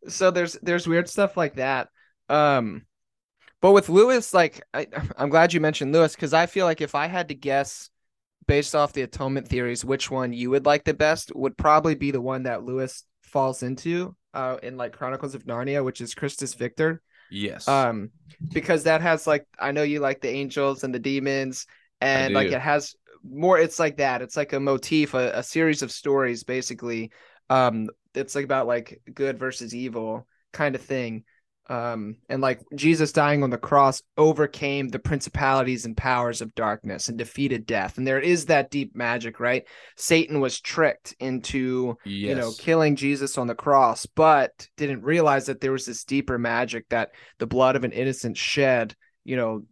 so 0.08 0.30
there's 0.32 0.54
there's 0.62 0.88
weird 0.88 1.08
stuff 1.08 1.36
like 1.36 1.56
that 1.56 1.88
um 2.30 2.84
but 3.60 3.72
with 3.72 3.88
lewis 3.88 4.32
like 4.34 4.62
I, 4.72 4.86
i'm 5.16 5.28
glad 5.28 5.52
you 5.52 5.60
mentioned 5.60 5.92
lewis 5.92 6.14
because 6.14 6.34
i 6.34 6.46
feel 6.46 6.66
like 6.66 6.80
if 6.80 6.94
i 6.94 7.06
had 7.06 7.28
to 7.28 7.34
guess 7.34 7.90
based 8.46 8.74
off 8.74 8.92
the 8.92 9.02
atonement 9.02 9.46
theories 9.46 9.84
which 9.84 10.10
one 10.10 10.32
you 10.32 10.50
would 10.50 10.66
like 10.66 10.84
the 10.84 10.94
best 10.94 11.34
would 11.34 11.56
probably 11.56 11.94
be 11.94 12.10
the 12.10 12.20
one 12.20 12.44
that 12.44 12.64
lewis 12.64 13.04
falls 13.28 13.62
into 13.62 14.16
uh 14.34 14.56
in 14.62 14.76
like 14.76 14.92
chronicles 14.92 15.34
of 15.34 15.44
narnia 15.44 15.84
which 15.84 16.00
is 16.00 16.14
christus 16.14 16.54
victor. 16.54 17.00
Yes. 17.30 17.68
Um 17.68 18.10
because 18.52 18.84
that 18.84 19.00
has 19.00 19.26
like 19.26 19.46
i 19.58 19.72
know 19.72 19.82
you 19.82 20.00
like 20.00 20.20
the 20.20 20.28
angels 20.28 20.84
and 20.84 20.94
the 20.94 20.98
demons 20.98 21.66
and 22.00 22.34
like 22.34 22.50
it 22.50 22.60
has 22.60 22.94
more 23.24 23.58
it's 23.58 23.78
like 23.78 23.96
that. 23.98 24.22
It's 24.22 24.36
like 24.36 24.52
a 24.52 24.60
motif 24.60 25.14
a, 25.14 25.32
a 25.38 25.42
series 25.42 25.82
of 25.82 25.90
stories 25.90 26.44
basically. 26.44 27.10
Um 27.50 27.88
it's 28.14 28.34
like 28.34 28.44
about 28.44 28.66
like 28.66 29.00
good 29.12 29.38
versus 29.38 29.74
evil 29.74 30.26
kind 30.52 30.74
of 30.74 30.80
thing 30.80 31.24
um 31.68 32.16
and 32.28 32.40
like 32.40 32.60
jesus 32.74 33.12
dying 33.12 33.42
on 33.42 33.50
the 33.50 33.58
cross 33.58 34.02
overcame 34.16 34.88
the 34.88 34.98
principalities 34.98 35.84
and 35.84 35.96
powers 35.96 36.40
of 36.40 36.54
darkness 36.54 37.08
and 37.08 37.18
defeated 37.18 37.66
death 37.66 37.98
and 37.98 38.06
there 38.06 38.20
is 38.20 38.46
that 38.46 38.70
deep 38.70 38.94
magic 38.96 39.38
right 39.40 39.64
satan 39.96 40.40
was 40.40 40.60
tricked 40.60 41.14
into 41.20 41.96
yes. 42.04 42.28
you 42.28 42.34
know, 42.34 42.52
killing 42.58 42.96
Jesus 42.96 43.38
on 43.38 43.46
the 43.46 43.54
cross, 43.54 44.06
but 44.06 44.68
didn't 44.76 45.02
realize 45.02 45.46
that 45.46 45.60
there 45.60 45.72
was 45.72 45.86
this 45.86 46.04
deeper 46.04 46.38
magic 46.38 46.88
that 46.88 47.10
the 47.38 47.46
blood 47.46 47.76
of 47.76 47.84
an 47.84 47.92
innocent 47.92 48.36
shed, 48.36 48.94
you 49.24 49.36
know, 49.36 49.64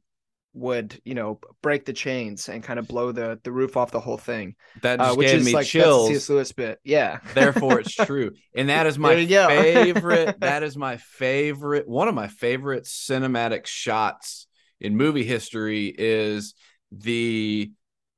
would, 0.56 1.00
you 1.04 1.14
know, 1.14 1.38
break 1.62 1.84
the 1.84 1.92
chains 1.92 2.48
and 2.48 2.62
kind 2.62 2.78
of 2.78 2.88
blow 2.88 3.12
the 3.12 3.38
the 3.44 3.52
roof 3.52 3.76
off 3.76 3.90
the 3.90 4.00
whole 4.00 4.16
thing. 4.18 4.56
that 4.82 5.00
Uh, 5.00 5.14
which 5.14 5.28
gave 5.28 5.40
is 5.40 5.46
me 5.46 5.52
like 5.52 5.60
that's 5.62 5.70
chills 5.70 6.08
C.S. 6.08 6.28
Lewis 6.28 6.52
bit. 6.52 6.80
Yeah. 6.84 7.18
therefore 7.34 7.80
it's 7.80 7.94
true 7.94 8.32
and 8.54 8.68
that 8.68 8.86
is 8.86 8.98
my 8.98 9.10
There 9.10 9.18
you 9.18 9.28
go. 9.28 9.48
favorite 9.48 10.40
that 10.40 10.62
is 10.62 10.76
my 10.76 10.96
favorite 10.96 11.86
one 11.86 12.08
of 12.08 12.14
my 12.14 12.28
favorite 12.28 12.84
cinematic 12.84 13.66
shots 13.66 14.46
in 14.80 14.96
movie 14.96 15.24
history 15.24 15.94
is 15.96 16.54
the 16.90 17.70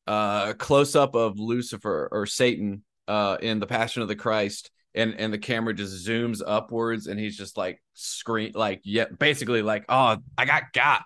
uh 0.07 0.53
close 0.55 0.94
up 0.94 1.14
of 1.14 1.38
lucifer 1.38 2.09
or 2.11 2.27
satan 2.27 2.83
uh 3.09 3.37
in 3.40 3.59
the 3.61 3.66
passion 3.66 4.03
of 4.03 4.09
the 4.09 4.16
christ 4.16 4.70
and 4.94 5.14
and 5.14 5.33
the 5.33 5.38
camera 5.38 5.74
just 5.74 6.07
zooms 6.07 6.40
upwards 6.46 7.07
and 7.07 7.18
he's 7.18 7.37
just 7.37 7.57
like 7.57 7.83
scream 7.94 8.53
like 8.55 8.81
yeah 8.85 9.05
basically 9.18 9.62
like 9.62 9.85
oh 9.88 10.16
i 10.37 10.44
got 10.44 10.64
got 10.72 11.03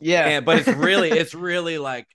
yeah. 0.00 0.26
and 0.28 0.44
but 0.44 0.58
it's 0.58 0.68
really 0.68 1.10
it's 1.14 1.34
really 1.34 1.78
like 1.78 2.06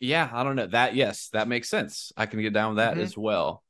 yeah 0.00 0.28
i 0.32 0.44
don't 0.44 0.56
know 0.56 0.66
that 0.66 0.94
yes 0.94 1.28
that 1.32 1.48
makes 1.48 1.68
sense 1.68 2.12
i 2.16 2.26
can 2.26 2.40
get 2.40 2.52
down 2.52 2.70
with 2.70 2.76
that 2.78 2.96
Mhm. 2.96 3.02
as 3.02 3.16
well 3.16 3.62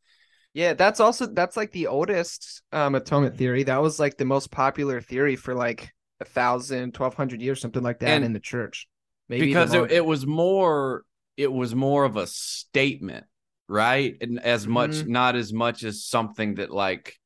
Yeah, 0.52 0.74
that's 0.74 1.00
also 1.00 1.26
that's 1.26 1.56
like 1.56 1.72
the 1.72 1.88
oldest 1.88 2.62
um 2.72 2.94
atonement 2.94 3.36
theory. 3.36 3.64
That 3.64 3.82
was 3.82 3.98
like 3.98 4.16
the 4.16 4.24
most 4.24 4.50
popular 4.50 5.00
theory 5.00 5.36
for 5.36 5.54
like 5.54 5.92
a 6.20 6.24
thousand, 6.24 6.94
twelve 6.94 7.14
hundred 7.14 7.42
years, 7.42 7.60
something 7.60 7.82
like 7.82 8.00
that 8.00 8.10
And 8.12 8.24
in 8.24 8.32
the 8.32 8.40
church. 8.40 8.86
Maybe 9.28 9.46
because 9.46 9.74
it, 9.74 9.90
it 9.90 10.04
was 10.04 10.26
more 10.26 11.04
it 11.36 11.52
was 11.52 11.74
more 11.74 12.04
of 12.04 12.16
a 12.16 12.26
statement 12.26 13.26
right 13.68 14.16
and 14.20 14.38
as 14.38 14.66
much 14.66 15.02
Mhm. 15.02 15.08
not 15.08 15.34
as 15.36 15.52
much 15.52 15.82
as 15.82 16.04
something 16.04 16.56
that 16.56 16.70
like 16.70 17.18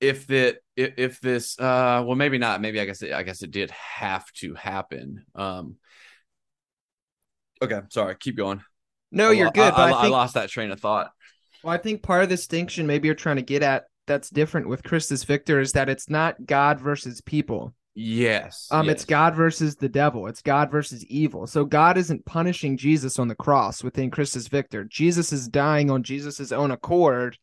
if 0.00 0.26
that 0.26 0.58
if, 0.76 0.94
if 0.96 1.20
this 1.20 1.58
uh 1.58 2.02
well 2.06 2.16
maybe 2.16 2.38
not 2.38 2.60
maybe 2.60 2.80
i 2.80 2.84
guess 2.84 3.02
it, 3.02 3.12
i 3.12 3.22
guess 3.22 3.42
it 3.42 3.50
did 3.50 3.70
have 3.70 4.30
to 4.32 4.54
happen 4.54 5.24
um 5.34 5.76
okay 7.62 7.80
sorry 7.90 8.16
keep 8.18 8.36
going 8.36 8.62
no, 9.14 9.28
I 9.28 9.32
you're 9.32 9.50
good, 9.50 9.74
I, 9.74 9.90
I 9.90 9.98
I 9.98 10.02
think 10.02 10.12
lost 10.12 10.34
that 10.34 10.48
train 10.48 10.70
of 10.70 10.80
thought 10.80 11.12
Well, 11.62 11.74
I 11.74 11.78
think 11.78 12.02
part 12.02 12.22
of 12.22 12.30
the 12.30 12.36
distinction 12.36 12.86
maybe 12.86 13.08
you're 13.08 13.14
trying 13.14 13.36
to 13.36 13.42
get 13.42 13.62
at 13.62 13.84
that's 14.06 14.30
different 14.30 14.68
with 14.68 14.82
Christus 14.82 15.22
Victor 15.24 15.60
is 15.60 15.72
that 15.72 15.88
it's 15.88 16.08
not 16.10 16.46
God 16.46 16.80
versus 16.80 17.20
people. 17.20 17.74
yes 17.94 18.68
Um, 18.70 18.86
yes. 18.86 18.94
it's 18.94 19.04
God 19.04 19.34
versus 19.34 19.76
the 19.76 19.88
devil. 19.88 20.26
It's 20.26 20.42
God 20.42 20.70
versus 20.70 21.04
evil. 21.06 21.46
So 21.46 21.64
God 21.64 21.98
isn't 21.98 22.24
punishing 22.24 22.76
Jesus 22.76 23.18
on 23.18 23.28
the 23.28 23.34
cross 23.34 23.84
within 23.84 24.10
Christus 24.10 24.48
Victor. 24.48 24.84
Jesus 24.84 25.32
is 25.32 25.46
dying 25.46 25.90
on 25.90 26.02
Jesus's 26.02 26.52
own 26.52 26.70
accord, 26.70 27.38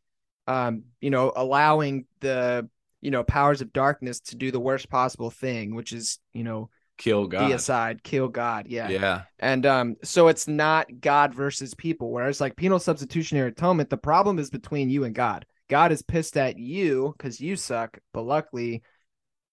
um, 0.47 0.83
you 0.99 1.11
know, 1.11 1.31
allowing 1.35 2.05
the 2.19 2.67
you 3.01 3.11
know 3.11 3.23
powers 3.23 3.61
of 3.61 3.73
darkness 3.73 4.19
to 4.19 4.35
do 4.35 4.51
the 4.51 4.59
worst 4.59 4.89
possible 4.89 5.29
thing, 5.29 5.75
which 5.75 5.93
is 5.93 6.19
you 6.33 6.43
know 6.43 6.69
kill 6.99 7.27
god 7.27 7.49
deicide, 7.49 8.03
kill 8.03 8.27
God. 8.27 8.67
Yeah. 8.67 8.89
yeah 8.89 9.21
And 9.39 9.65
um, 9.65 9.95
so 10.03 10.27
it's 10.27 10.47
not 10.47 10.87
God 10.99 11.33
versus 11.33 11.73
people. 11.73 12.11
Whereas 12.11 12.39
like 12.39 12.55
penal 12.55 12.77
substitutionary 12.77 13.49
atonement, 13.49 13.89
the 13.89 13.97
problem 13.97 14.37
is 14.37 14.51
between 14.51 14.89
you 14.89 15.05
and 15.05 15.15
God. 15.15 15.45
God 15.69 15.91
is 15.91 16.01
pissed 16.01 16.37
at 16.37 16.57
you 16.57 17.15
because 17.17 17.39
you 17.39 17.55
suck, 17.55 17.97
but 18.13 18.23
luckily 18.23 18.83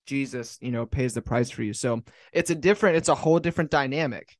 Jesus, 0.07 0.59
you 0.61 0.71
know, 0.71 0.87
pays 0.87 1.15
the 1.15 1.23
price 1.23 1.51
for 1.51 1.63
you. 1.63 1.73
So 1.73 2.03
it's 2.33 2.51
a 2.51 2.55
different, 2.55 2.97
it's 2.97 3.09
a 3.09 3.15
whole 3.15 3.39
different 3.39 3.71
dynamic. 3.71 4.37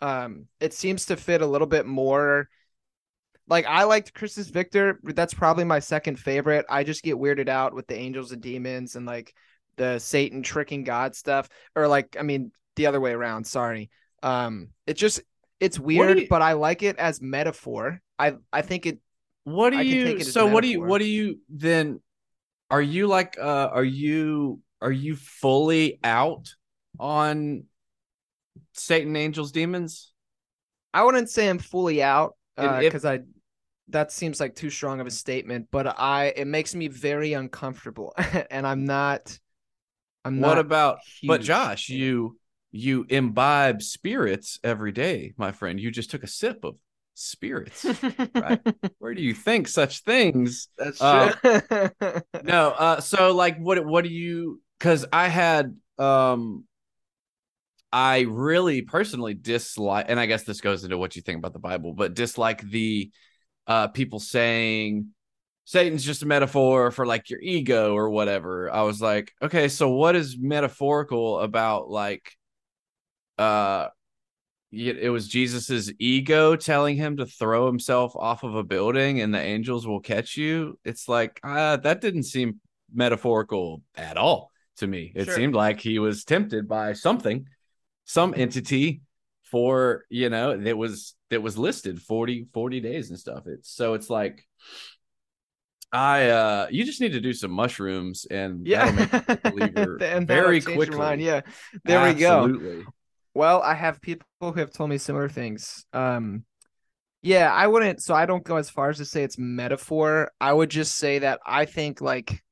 Um, 0.00 0.46
it 0.60 0.72
seems 0.74 1.06
to 1.06 1.16
fit 1.16 1.42
a 1.42 1.46
little 1.46 1.66
bit 1.66 1.86
more. 1.86 2.48
Like 3.50 3.66
I 3.66 3.84
liked 3.84 4.14
Christus 4.14 4.48
Victor, 4.48 5.00
but 5.02 5.16
that's 5.16 5.34
probably 5.34 5.64
my 5.64 5.80
second 5.80 6.18
favorite. 6.20 6.64
I 6.68 6.84
just 6.84 7.02
get 7.02 7.16
weirded 7.16 7.48
out 7.48 7.74
with 7.74 7.88
the 7.88 7.96
angels 7.96 8.30
and 8.32 8.40
demons 8.40 8.94
and 8.96 9.04
like 9.04 9.34
the 9.76 9.98
Satan 9.98 10.42
tricking 10.42 10.84
God 10.84 11.16
stuff, 11.16 11.48
or 11.74 11.88
like 11.88 12.16
I 12.18 12.22
mean 12.22 12.52
the 12.76 12.86
other 12.86 13.00
way 13.00 13.10
around. 13.12 13.44
Sorry. 13.46 13.90
Um, 14.22 14.68
it 14.86 14.94
just 14.94 15.20
it's 15.58 15.78
weird, 15.78 16.20
you- 16.20 16.26
but 16.30 16.42
I 16.42 16.52
like 16.52 16.82
it 16.84 16.96
as 16.96 17.20
metaphor. 17.20 18.00
I 18.18 18.36
I 18.52 18.62
think 18.62 18.86
it. 18.86 19.00
what 19.44 19.70
do 19.70 19.78
I 19.78 19.82
you 19.82 20.20
so 20.20 20.46
what 20.46 20.62
do 20.62 20.68
you 20.68 20.80
what 20.82 20.98
do 20.98 21.06
you 21.06 21.40
then 21.48 22.00
are 22.70 22.82
you 22.82 23.08
like 23.08 23.36
uh 23.38 23.68
are 23.72 23.82
you 23.84 24.60
are 24.80 24.92
you 24.92 25.16
fully 25.16 25.98
out 26.04 26.54
on 26.98 27.64
satan 28.74 29.16
angels 29.16 29.50
demons 29.50 30.12
I 30.92 31.02
wouldn't 31.04 31.30
say 31.30 31.48
I'm 31.48 31.58
fully 31.58 32.02
out 32.02 32.36
because 32.56 33.04
I 33.04 33.20
that 33.90 34.12
seems 34.12 34.40
like 34.40 34.54
too 34.54 34.70
strong 34.70 35.00
of 35.00 35.06
a 35.06 35.10
statement, 35.10 35.68
but 35.70 35.98
I 35.98 36.26
it 36.36 36.46
makes 36.46 36.74
me 36.74 36.88
very 36.88 37.32
uncomfortable, 37.32 38.14
and 38.50 38.66
I'm 38.66 38.84
not. 38.84 39.38
I'm 40.24 40.40
not 40.40 40.48
what 40.48 40.54
not. 40.56 40.58
about 40.58 40.98
but 41.26 41.40
josh 41.40 41.88
you 41.88 42.36
you 42.72 43.06
imbibe 43.08 43.82
spirits 43.82 44.58
every 44.62 44.92
day 44.92 45.32
my 45.36 45.50
friend 45.50 45.80
you 45.80 45.90
just 45.90 46.10
took 46.10 46.22
a 46.22 46.26
sip 46.26 46.62
of 46.62 46.76
spirits 47.14 47.86
right. 48.34 48.60
where 48.98 49.14
do 49.14 49.22
you 49.22 49.34
think 49.34 49.66
such 49.66 50.02
things 50.02 50.68
That's 50.78 51.00
Uh, 51.00 51.32
no 52.44 52.70
uh 52.70 53.00
so 53.00 53.34
like 53.34 53.58
what 53.58 53.84
what 53.84 54.04
do 54.04 54.10
you 54.10 54.60
because 54.78 55.06
i 55.12 55.28
had 55.28 55.76
um 55.98 56.64
i 57.92 58.20
really 58.20 58.82
personally 58.82 59.34
dislike 59.34 60.06
and 60.08 60.20
i 60.20 60.26
guess 60.26 60.44
this 60.44 60.60
goes 60.60 60.84
into 60.84 60.96
what 60.96 61.16
you 61.16 61.22
think 61.22 61.38
about 61.38 61.52
the 61.52 61.58
bible 61.58 61.92
but 61.92 62.14
dislike 62.14 62.62
the 62.62 63.10
uh 63.70 63.86
people 63.86 64.18
saying 64.18 65.06
satan's 65.64 66.04
just 66.04 66.24
a 66.24 66.26
metaphor 66.26 66.90
for 66.90 67.06
like 67.06 67.30
your 67.30 67.40
ego 67.40 67.94
or 67.94 68.10
whatever. 68.10 68.68
I 68.70 68.82
was 68.82 69.00
like 69.00 69.32
okay 69.40 69.68
so 69.68 69.88
what 69.90 70.16
is 70.16 70.36
metaphorical 70.36 71.38
about 71.38 71.88
like 71.88 72.32
uh 73.38 73.86
it 74.72 75.10
was 75.10 75.26
jesus's 75.26 75.92
ego 75.98 76.54
telling 76.54 76.96
him 76.96 77.16
to 77.16 77.26
throw 77.26 77.66
himself 77.66 78.14
off 78.14 78.44
of 78.44 78.54
a 78.54 78.62
building 78.62 79.20
and 79.20 79.32
the 79.32 79.40
angels 79.40 79.86
will 79.86 80.00
catch 80.00 80.36
you? 80.36 80.78
It's 80.84 81.08
like 81.08 81.38
uh 81.44 81.76
that 81.78 82.00
didn't 82.00 82.24
seem 82.24 82.60
metaphorical 82.92 83.82
at 83.94 84.16
all 84.16 84.50
to 84.78 84.86
me. 84.88 85.12
It 85.14 85.26
Sure. 85.26 85.36
seemed 85.36 85.54
like 85.54 85.78
he 85.80 86.00
was 86.00 86.24
tempted 86.24 86.66
by 86.66 86.94
something 86.94 87.46
some 88.04 88.34
entity 88.36 89.02
for 89.50 90.04
you 90.08 90.30
know 90.30 90.56
that 90.56 90.76
was 90.76 91.14
that 91.30 91.42
was 91.42 91.58
listed 91.58 92.00
40 92.00 92.46
40 92.52 92.80
days 92.80 93.10
and 93.10 93.18
stuff 93.18 93.46
it's 93.46 93.70
so 93.70 93.94
it's 93.94 94.08
like 94.08 94.46
i 95.92 96.28
uh 96.28 96.66
you 96.70 96.84
just 96.84 97.00
need 97.00 97.12
to 97.12 97.20
do 97.20 97.32
some 97.32 97.50
mushrooms 97.50 98.26
and 98.30 98.66
yeah, 98.66 98.90
make 98.92 99.12
you 99.12 99.20
a 99.28 99.50
believer 99.50 99.98
And 100.00 100.26
very 100.26 100.60
quickly 100.60 100.96
mind. 100.96 101.20
Yeah, 101.20 101.40
there 101.84 102.02
we 102.06 102.14
go. 102.14 102.84
Well, 103.34 103.62
I 103.62 103.74
have 103.74 104.00
people 104.00 104.26
who 104.40 104.52
have 104.54 104.72
told 104.72 104.90
me 104.90 104.98
similar 104.98 105.28
things. 105.28 105.84
Um, 105.92 106.44
yeah, 107.22 107.52
I 107.52 107.66
wouldn't. 107.66 108.02
So 108.02 108.14
I 108.14 108.26
don't 108.26 108.44
go 108.44 108.56
as 108.56 108.70
far 108.70 108.90
as 108.90 108.98
to 108.98 109.04
say 109.04 109.22
it's 109.22 109.38
metaphor. 109.38 110.30
I 110.40 110.52
would 110.52 110.70
just 110.70 110.96
say 110.96 111.20
that 111.20 111.40
I 111.44 111.64
think 111.64 112.00
like 112.00 112.42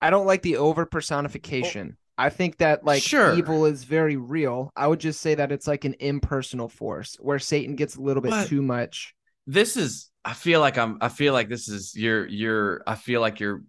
I 0.00 0.10
don't 0.10 0.26
like 0.26 0.42
the 0.42 0.56
over 0.56 0.86
personification. 0.86 1.96
I 2.18 2.30
think 2.30 2.58
that 2.58 2.84
like 2.84 3.02
Sure. 3.02 3.34
evil 3.34 3.66
is 3.66 3.84
very 3.84 4.16
real. 4.16 4.70
I 4.76 4.86
would 4.86 5.00
just 5.00 5.20
say 5.20 5.34
that 5.34 5.52
it's 5.52 5.66
like 5.66 5.84
an 5.84 5.94
impersonal 6.00 6.68
force 6.68 7.16
where 7.20 7.38
Satan 7.38 7.76
gets 7.76 7.96
a 7.96 8.00
little 8.00 8.22
bit 8.22 8.30
But- 8.30 8.48
too 8.48 8.62
much. 8.62 9.14
this 9.46 9.76
is 9.76 10.10
i 10.24 10.32
feel 10.32 10.58
like 10.58 10.76
i'm 10.76 10.98
i 11.00 11.08
feel 11.08 11.32
like 11.32 11.48
this 11.48 11.68
is 11.68 11.94
you're 11.94 12.26
you're 12.26 12.82
i 12.84 12.96
feel 12.96 13.20
like 13.20 13.38
you're 13.38 13.62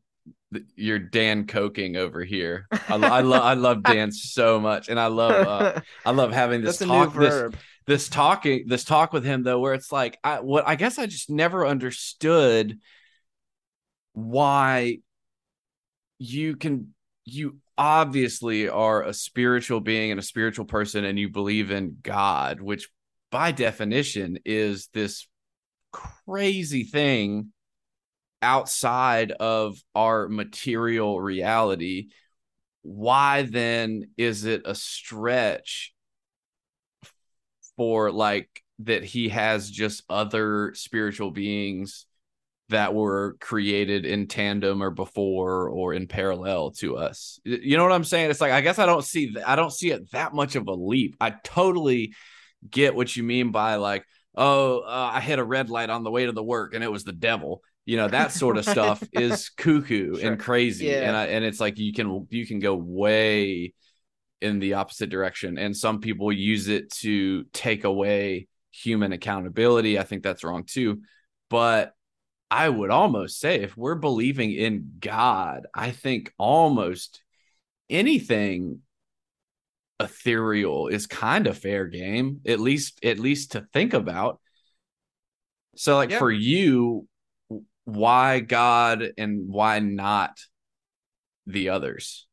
you're 0.75 0.97
Dan 0.97 1.45
coking 1.45 1.97
over 1.97 2.23
here. 2.23 2.67
I, 2.71 2.95
I 2.95 3.19
love 3.19 3.43
I 3.43 3.53
love 3.67 3.83
Dan 3.83 4.11
so 4.13 4.59
much, 4.61 4.87
and 4.87 4.97
I 4.97 5.07
love 5.07 5.45
uh, 5.45 5.81
I 6.05 6.11
love 6.11 6.31
having 6.31 6.61
this 6.61 6.77
That's 6.79 6.89
talk. 6.89 7.13
This 7.13 7.53
this 7.85 8.07
talking 8.09 8.63
this 8.65 8.85
talk 8.85 9.11
with 9.11 9.25
him 9.25 9.43
though, 9.43 9.59
where 9.59 9.73
it's 9.73 9.91
like 9.91 10.17
I 10.23 10.39
what 10.39 10.65
I 10.65 10.75
guess 10.75 10.97
I 10.97 11.05
just 11.05 11.29
never 11.29 11.67
understood 11.67 12.79
why 14.13 14.99
you 16.19 16.55
can 16.55 16.93
you 17.25 17.57
obviously 17.77 18.67
are 18.69 19.03
a 19.03 19.13
spiritual 19.13 19.79
being 19.79 20.11
and 20.11 20.19
a 20.19 20.23
spiritual 20.23 20.65
person, 20.65 21.05
and 21.05 21.19
you 21.19 21.29
believe 21.29 21.71
in 21.71 21.97
God, 22.01 22.59
which 22.61 22.89
by 23.31 23.51
definition 23.51 24.39
is 24.45 24.89
this 24.93 25.27
crazy 25.91 26.83
thing 26.83 27.51
outside 28.41 29.31
of 29.31 29.77
our 29.95 30.27
material 30.27 31.19
reality. 31.19 32.09
Why 32.81 33.43
then 33.43 34.09
is 34.17 34.45
it 34.45 34.63
a 34.65 34.75
stretch 34.75 35.93
for 37.75 38.11
like 38.11 38.63
that 38.79 39.03
he 39.03 39.29
has 39.29 39.69
just 39.69 40.03
other 40.09 40.73
spiritual 40.75 41.31
beings 41.31 42.06
that 42.69 42.93
were 42.93 43.37
created 43.39 44.05
in 44.05 44.27
tandem 44.27 44.83
or 44.83 44.89
before 44.89 45.69
or 45.69 45.93
in 45.93 46.07
parallel 46.07 46.71
to 46.71 46.97
us. 46.97 47.39
You 47.45 47.77
know 47.77 47.83
what 47.83 47.91
i'm 47.93 48.03
saying? 48.03 48.29
It's 48.29 48.41
like 48.41 48.51
i 48.51 48.61
guess 48.61 48.77
i 48.79 48.85
don't 48.85 49.03
see 49.05 49.35
i 49.45 49.55
don't 49.55 49.71
see 49.71 49.91
it 49.91 50.11
that 50.11 50.33
much 50.33 50.55
of 50.55 50.67
a 50.67 50.73
leap. 50.73 51.15
I 51.21 51.31
totally 51.43 52.13
get 52.69 52.95
what 52.95 53.15
you 53.15 53.23
mean 53.23 53.51
by 53.51 53.75
like 53.75 54.03
oh 54.35 54.79
uh, 54.79 55.11
i 55.13 55.21
hit 55.21 55.39
a 55.39 55.43
red 55.43 55.69
light 55.69 55.89
on 55.89 56.03
the 56.03 56.11
way 56.11 56.25
to 56.25 56.31
the 56.31 56.43
work 56.43 56.73
and 56.73 56.83
it 56.83 56.91
was 56.91 57.03
the 57.03 57.13
devil. 57.13 57.61
You 57.85 57.95
know 57.97 58.09
that 58.09 58.31
sort 58.43 58.57
of 58.57 58.65
stuff 58.65 59.01
is 59.13 59.49
cuckoo 59.49 60.15
Sure. 60.19 60.29
and 60.31 60.39
crazy 60.39 60.87
Yeah. 60.87 61.07
and 61.07 61.15
I, 61.15 61.25
and 61.27 61.45
it's 61.45 61.59
like 61.59 61.77
you 61.77 61.93
can 61.93 62.27
you 62.29 62.45
can 62.45 62.59
go 62.59 62.75
way 62.75 63.73
in 64.41 64.59
the 64.59 64.73
opposite 64.73 65.09
direction 65.09 65.57
and 65.57 65.75
some 65.75 65.99
people 66.01 66.31
use 66.31 66.67
it 66.67 66.91
to 66.91 67.45
take 67.53 67.85
away 67.85 68.47
human 68.71 69.11
accountability. 69.13 69.97
I 69.97 70.03
think 70.03 70.21
that's 70.21 70.43
wrong 70.43 70.63
too 70.65 71.01
but 71.49 71.93
i 72.49 72.67
would 72.67 72.89
almost 72.89 73.39
say 73.39 73.55
if 73.61 73.75
we're 73.77 73.95
believing 73.95 74.51
in 74.53 74.93
god 74.99 75.67
i 75.73 75.91
think 75.91 76.33
almost 76.37 77.21
anything 77.89 78.81
ethereal 79.99 80.87
is 80.87 81.07
kind 81.07 81.47
of 81.47 81.57
fair 81.57 81.87
game 81.87 82.39
at 82.45 82.59
least 82.59 83.03
at 83.03 83.17
least 83.19 83.53
to 83.53 83.61
think 83.73 83.93
about 83.93 84.39
so 85.75 85.95
like 85.95 86.11
Yeah. 86.11 86.19
for 86.19 86.31
you 86.31 87.07
why 87.85 88.39
god 88.41 89.11
and 89.17 89.47
why 89.49 89.79
not 89.79 90.39
the 91.45 91.69
others 91.69 92.25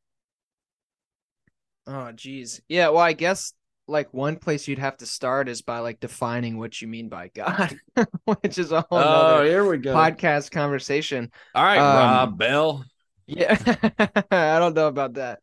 Oh, 1.87 2.13
geez. 2.13 2.63
Yeah. 2.67 2.89
Well, 2.89 3.03
I 3.03 3.13
guess 3.13 3.53
like 3.87 4.13
one 4.15 4.37
place 4.37 4.67
you'd 4.67 4.79
have 4.79 4.97
to 4.99 5.07
start 5.07 5.49
is 5.49 5.63
by 5.63 5.81
like 5.81 6.01
defining 6.01 6.59
what 6.59 6.81
you 6.81 6.89
mean 6.89 7.09
by 7.09 7.29
God, 7.35 7.77
which 8.25 8.59
is 8.59 8.73
a 8.73 8.81
whole 8.89 8.99
Oh, 8.99 9.45
here 9.45 9.69
we 9.69 9.79
go 9.79 9.95
podcast 9.95 10.51
conversation. 10.51 11.31
all 11.55 11.63
right 11.65 11.79
Um, 11.79 11.97
rob 11.97 12.39
bell 12.39 12.85
Yeah. 13.27 13.57
I 14.31 14.59
don't 14.59 14.75
know 14.75 14.89
about 14.89 15.15
that. 15.15 15.41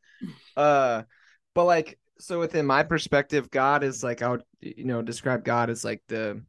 Uh, 0.55 1.03
but 1.53 1.65
like, 1.65 1.97
so 2.19 2.39
within 2.39 2.65
my 2.65 2.83
perspective, 2.83 3.49
God 3.49 3.83
is 3.83 4.03
like, 4.03 4.21
I 4.21 4.29
would, 4.29 4.43
you 4.59 4.85
know, 4.85 5.01
describe 5.01 5.43
God 5.43 5.69
as 5.69 5.83
like 5.83 6.03
the 6.07 6.43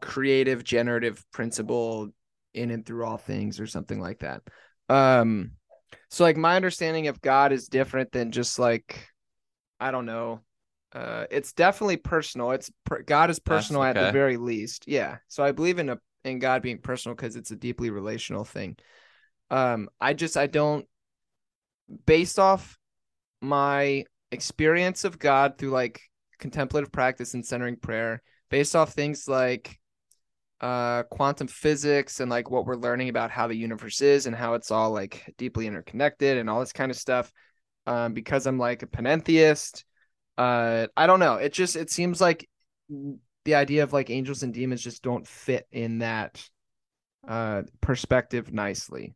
creative, 0.00 0.64
generative 0.64 1.24
principle 1.32 2.10
in 2.54 2.70
and 2.70 2.84
through 2.84 3.04
all 3.04 3.18
things 3.18 3.60
or 3.60 3.66
something 3.66 4.00
like 4.00 4.20
that. 4.20 4.42
Um, 4.88 5.52
so 6.10 6.24
like 6.24 6.36
my 6.36 6.56
understanding 6.56 7.06
of 7.08 7.20
God 7.20 7.52
is 7.52 7.68
different 7.68 8.12
than 8.12 8.32
just 8.32 8.58
like, 8.58 9.08
I 9.80 9.90
don't 9.90 10.06
know. 10.06 10.40
Uh, 10.92 11.26
it's 11.30 11.52
definitely 11.52 11.98
personal. 11.98 12.52
It's 12.52 12.70
per- 12.84 13.02
God 13.02 13.30
is 13.30 13.38
personal 13.38 13.82
at 13.82 13.94
the 13.94 14.12
very 14.12 14.36
least. 14.36 14.84
Yeah. 14.86 15.18
So 15.28 15.44
I 15.44 15.52
believe 15.52 15.78
in 15.78 15.90
a 15.90 15.98
in 16.24 16.38
God 16.38 16.62
being 16.62 16.78
personal 16.78 17.14
because 17.14 17.36
it's 17.36 17.50
a 17.50 17.56
deeply 17.56 17.90
relational 17.90 18.44
thing. 18.44 18.76
Um, 19.50 19.88
I 20.00 20.14
just 20.14 20.36
I 20.36 20.46
don't 20.46 20.86
based 22.04 22.38
off 22.38 22.78
my 23.40 24.04
experience 24.32 25.04
of 25.04 25.18
God 25.18 25.58
through 25.58 25.70
like 25.70 26.00
contemplative 26.38 26.90
practice 26.90 27.34
and 27.34 27.44
centering 27.44 27.76
prayer, 27.76 28.22
based 28.50 28.74
off 28.74 28.92
things 28.92 29.28
like 29.28 29.78
uh 30.62 31.02
quantum 31.10 31.46
physics 31.46 32.20
and 32.20 32.30
like 32.30 32.50
what 32.50 32.64
we're 32.64 32.76
learning 32.76 33.10
about 33.10 33.30
how 33.30 33.46
the 33.46 33.54
universe 33.54 34.00
is 34.00 34.24
and 34.24 34.34
how 34.34 34.54
it's 34.54 34.70
all 34.70 34.90
like 34.90 35.34
deeply 35.36 35.66
interconnected 35.66 36.38
and 36.38 36.48
all 36.48 36.60
this 36.60 36.72
kind 36.72 36.90
of 36.90 36.96
stuff. 36.96 37.30
Um, 37.86 38.12
because 38.14 38.46
I'm 38.46 38.58
like 38.58 38.82
a 38.82 38.86
panentheist. 38.86 39.84
Uh, 40.36 40.88
I 40.96 41.06
don't 41.06 41.20
know. 41.20 41.34
It 41.36 41.52
just 41.52 41.76
it 41.76 41.90
seems 41.90 42.20
like 42.20 42.48
the 43.44 43.54
idea 43.54 43.84
of 43.84 43.92
like 43.92 44.10
angels 44.10 44.42
and 44.42 44.52
demons 44.52 44.82
just 44.82 45.02
don't 45.02 45.26
fit 45.26 45.66
in 45.70 45.98
that 45.98 46.42
uh 47.28 47.62
perspective 47.80 48.52
nicely. 48.52 49.14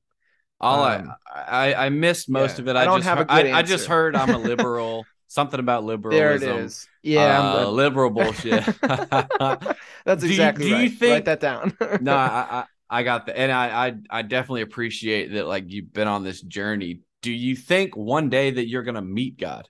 All 0.60 0.84
Um, 0.84 1.12
I, 1.34 1.72
I 1.72 1.86
I 1.86 1.88
missed 1.88 2.28
most 2.28 2.58
yeah, 2.58 2.62
of 2.62 2.68
it. 2.68 2.76
I 2.76 2.84
I, 2.84 2.84
don't 2.84 3.00
just 3.00 3.08
have 3.08 3.18
a 3.18 3.22
heard, 3.22 3.30
I, 3.30 3.42
good 3.42 3.52
I 3.52 3.62
just 3.62 3.86
heard 3.86 4.16
I'm 4.16 4.32
a 4.32 4.38
liberal. 4.50 5.08
something 5.28 5.60
about 5.60 5.84
liberalism. 5.84 6.40
There 6.40 6.58
it 6.58 6.64
is. 6.64 6.88
Yeah, 7.02 7.40
I'm 7.40 7.66
uh, 7.66 7.70
liberal 7.70 8.10
bullshit. 8.10 8.64
That's 8.82 9.76
do 10.24 10.34
you- 10.34 10.34
exactly 10.34 10.64
do 10.64 10.68
you 10.70 10.76
right. 10.76 10.92
think- 10.92 11.12
Write 11.12 11.24
that 11.26 11.40
down. 11.40 11.76
no, 11.98 12.14
I, 12.14 12.46
I 12.50 12.64
I 12.92 13.02
got 13.04 13.26
that, 13.26 13.38
and 13.38 13.52
I, 13.52 13.88
I 13.88 13.94
I 14.10 14.22
definitely 14.22 14.62
appreciate 14.62 15.32
that. 15.32 15.46
Like 15.46 15.64
you've 15.70 15.92
been 15.92 16.08
on 16.08 16.24
this 16.24 16.40
journey. 16.40 17.00
Do 17.22 17.32
you 17.32 17.54
think 17.56 17.96
one 17.96 18.30
day 18.30 18.50
that 18.50 18.68
you're 18.68 18.82
gonna 18.82 19.02
meet 19.02 19.38
God? 19.38 19.68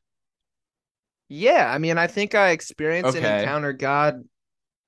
yeah, 1.29 1.73
I 1.73 1.79
mean, 1.79 1.97
I 1.97 2.09
think 2.09 2.35
I 2.35 2.51
experience 2.51 3.15
and 3.15 3.25
encounter 3.25 3.73
God 3.73 4.25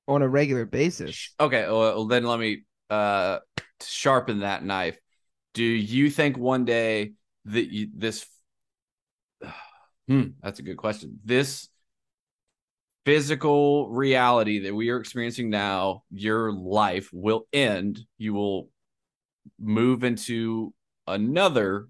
on 0.08 0.22
a 0.22 0.28
regular 0.28 0.64
basis. 0.64 1.30
Okay, 1.38 1.66
well 1.68 2.06
then 2.06 2.24
let 2.24 2.38
me 2.38 2.64
uh 2.90 3.38
sharpen 3.80 4.40
that 4.40 4.64
knife. 4.64 4.98
Do 5.54 5.64
you 5.64 6.10
think 6.10 6.36
one 6.36 6.64
day 6.64 7.12
that 7.46 7.72
you, 7.72 7.88
this 7.94 8.26
hmm, 10.08 10.24
that's 10.42 10.58
a 10.58 10.62
good 10.62 10.76
question. 10.76 11.20
This 11.24 11.68
physical 13.04 13.88
reality 13.88 14.60
that 14.60 14.74
we 14.74 14.90
are 14.90 14.98
experiencing 14.98 15.50
now, 15.50 16.02
your 16.10 16.52
life 16.52 17.08
will 17.12 17.46
end. 17.52 18.00
You 18.18 18.34
will 18.34 18.68
move 19.60 20.04
into 20.04 20.72
another 21.06 21.88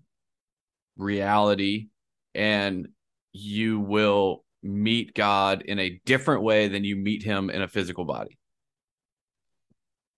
reality 1.02 1.88
and 2.34 2.88
you 3.32 3.80
will 3.80 4.44
meet 4.62 5.14
God 5.14 5.62
in 5.62 5.78
a 5.78 6.00
different 6.04 6.42
way 6.42 6.68
than 6.68 6.84
you 6.84 6.96
meet 6.96 7.22
him 7.22 7.50
in 7.50 7.62
a 7.62 7.68
physical 7.68 8.04
body. 8.04 8.38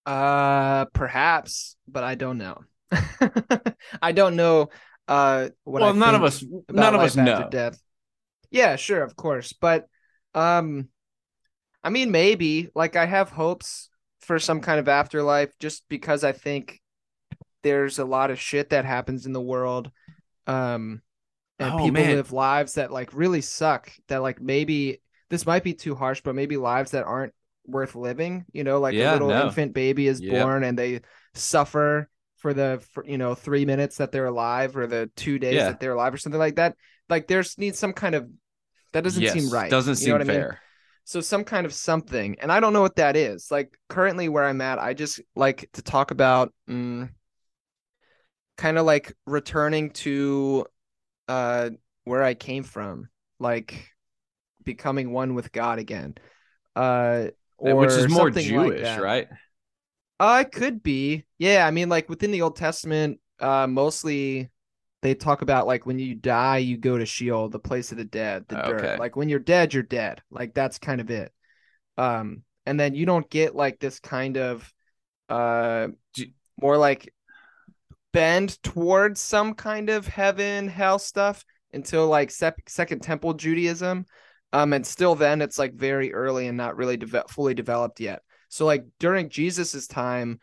Uh, 0.05 0.85
perhaps, 0.87 1.77
but 1.89 2.05
I 2.05 2.15
don't 2.15 2.39
know. 2.39 2.61
I 4.03 4.13
don't 4.13 4.37
know. 4.37 4.69
Uh, 5.09 5.49
what 5.65 5.81
well, 5.83 5.91
I 5.91 5.97
none 5.97 6.15
of 6.15 6.23
us 6.23 6.45
none 6.71 6.95
of 6.95 7.01
us 7.01 7.17
know. 7.17 7.49
death. 7.51 7.79
Yeah, 8.51 8.77
sure, 8.77 9.03
of 9.03 9.17
course, 9.17 9.53
but 9.53 9.87
um, 10.35 10.89
I 11.83 11.91
mean, 11.91 12.11
maybe 12.11 12.69
like 12.75 12.97
I 12.97 13.07
have 13.07 13.31
hopes 13.31 13.89
for 14.21 14.39
some 14.39 14.61
kind 14.61 14.79
of 14.79 14.89
afterlife, 14.89 15.53
just 15.59 15.85
because 15.89 16.25
I 16.25 16.33
think 16.33 16.81
there's 17.63 17.99
a 17.99 18.05
lot 18.05 18.31
of 18.31 18.41
shit 18.41 18.71
that 18.71 18.85
happens 18.85 19.27
in 19.27 19.33
the 19.33 19.41
world, 19.41 19.91
um, 20.47 21.03
and 21.59 21.77
Oh, 21.77 21.77
people 21.77 22.09
man. 22.09 22.09
live 22.09 22.33
lives 22.33 22.75
that 22.75 22.93
like 22.93 23.15
really 23.15 23.41
suck. 23.41 23.93
That 24.09 24.23
like 24.23 24.41
maybe 24.41 25.01
this 25.31 25.47
might 25.47 25.65
be 25.65 25.75
too 25.75 25.95
harsh, 25.95 26.23
but 26.23 26.35
maybe 26.35 26.57
lives 26.57 26.93
that 26.93 27.05
aren't 27.05 27.35
worth 27.67 27.95
living. 27.95 28.45
You 28.53 28.65
know, 28.65 28.81
like 28.81 29.01
Yeah, 29.01 29.03
a 29.03 29.05
little 29.07 29.33
no. 29.33 29.35
infant 29.35 29.75
baby 29.75 30.07
is 30.09 30.21
Yep. 30.21 30.23
born 30.23 30.65
and 30.65 30.79
they 30.79 31.03
suffer 31.35 32.09
for 32.39 32.55
the 32.55 32.83
for, 32.93 33.05
you 33.07 33.19
know 33.19 33.35
three 33.35 33.65
minutes 33.65 33.99
that 33.99 34.13
they're 34.13 34.27
alive 34.27 34.77
or 34.77 34.87
the 34.87 35.11
two 35.17 35.39
days 35.39 35.67
Yeah. 35.67 35.67
that 35.67 35.81
they're 35.81 35.95
alive 35.95 36.15
or 36.15 36.19
something 36.19 36.39
like 36.41 36.57
that. 36.57 36.77
Like 37.09 37.29
there's 37.29 37.59
needs 37.59 37.79
some 37.79 37.93
kind 37.93 38.15
of 38.15 38.29
that 38.93 39.05
doesn't 39.05 39.27
Yes, 39.27 39.29
seem 39.29 39.51
right. 39.51 39.79
Doesn't 39.79 39.97
You 39.97 40.07
seem 40.07 40.09
know 40.09 40.15
what 40.15 40.23
I 40.23 40.25
mean? 40.25 40.49
fair. 40.49 40.61
So 41.05 41.21
some 41.21 41.45
kind 41.45 41.67
of 41.67 41.75
something, 41.75 42.37
and 42.41 42.51
I 42.53 42.61
don't 42.61 42.73
know 42.73 42.81
what 42.83 42.97
that 42.97 43.17
is. 43.17 43.51
Like 43.51 43.79
currently 43.89 44.29
where 44.29 44.45
I'm 44.45 44.61
at, 44.61 44.79
I 44.79 44.95
just 44.95 45.21
like 45.37 45.69
to 45.75 45.83
talk 45.83 46.11
about 46.11 46.53
mm, 46.69 47.11
kind 48.57 48.79
of 48.79 48.87
like 48.87 49.15
returning 49.27 49.91
to 49.91 50.67
uh 51.29 51.71
where 52.05 52.23
I 52.23 52.35
came 52.35 52.65
from, 52.65 53.09
like 53.39 53.91
becoming 54.65 55.13
one 55.13 55.35
with 55.35 55.53
God 55.53 55.79
again. 55.79 56.17
Uh 56.77 57.29
or 57.59 57.77
Which 57.81 57.97
is 57.97 58.09
more 58.09 58.31
something 58.31 58.55
like 58.55 58.77
Jewish, 58.77 58.99
right? 58.99 59.29
Uh, 60.21 60.45
it 60.47 60.53
could 60.53 60.83
be. 60.83 61.25
Yeah, 61.39 61.67
I 61.67 61.71
mean, 61.71 61.89
like 61.89 62.09
within 62.09 62.31
the 62.31 62.43
Old 62.43 62.57
Testament, 62.57 63.21
uh, 63.41 63.67
mostly 63.67 64.51
they 65.03 65.15
talk 65.15 65.43
about 65.43 65.67
like 65.67 65.87
when 65.87 65.99
you 65.99 66.15
die, 66.15 66.59
you 66.59 66.77
go 66.77 66.97
to 66.97 67.07
Sheol, 67.07 67.49
the 67.49 67.59
place 67.59 67.93
of 67.93 67.99
the 67.99 68.05
dead, 68.05 68.47
the 68.49 68.57
Okay. 68.57 68.69
dirt. 68.69 68.99
Like 68.99 69.17
when 69.17 69.29
you're 69.29 69.39
dead, 69.39 69.75
you're 69.75 69.83
dead. 69.83 70.23
Like 70.31 70.55
that's 70.55 70.79
kind 70.79 71.01
of 71.01 71.11
it. 71.11 71.33
Um, 71.99 72.43
and 72.67 72.79
then 72.79 72.95
you 72.95 73.07
don't 73.07 73.29
get 73.31 73.55
like 73.55 73.79
this 73.81 74.01
kind 74.01 74.37
of 74.37 74.73
uh 75.29 75.89
more 76.61 76.77
like 76.77 77.14
bend 78.15 78.63
towards 78.63 79.21
some 79.21 79.55
kind 79.55 79.91
of 79.91 80.07
heaven 80.07 80.69
hell 80.69 81.01
stuff 81.01 81.45
until 81.73 82.07
like 82.07 82.31
sec- 82.31 82.69
second 82.69 83.01
temple 83.01 83.35
judaism 83.35 84.07
um 84.53 84.73
and 84.73 84.87
still 84.87 85.17
then 85.17 85.43
it's 85.43 85.59
like 85.59 85.75
very 85.75 86.15
early 86.15 86.47
and 86.47 86.57
not 86.57 86.77
really 86.77 86.97
de- 86.97 87.25
fully 87.29 87.55
developed 87.55 87.99
yet. 87.99 88.23
So 88.51 88.65
like 88.67 88.85
during 89.01 89.31
jesus's 89.31 89.89
time 89.89 90.39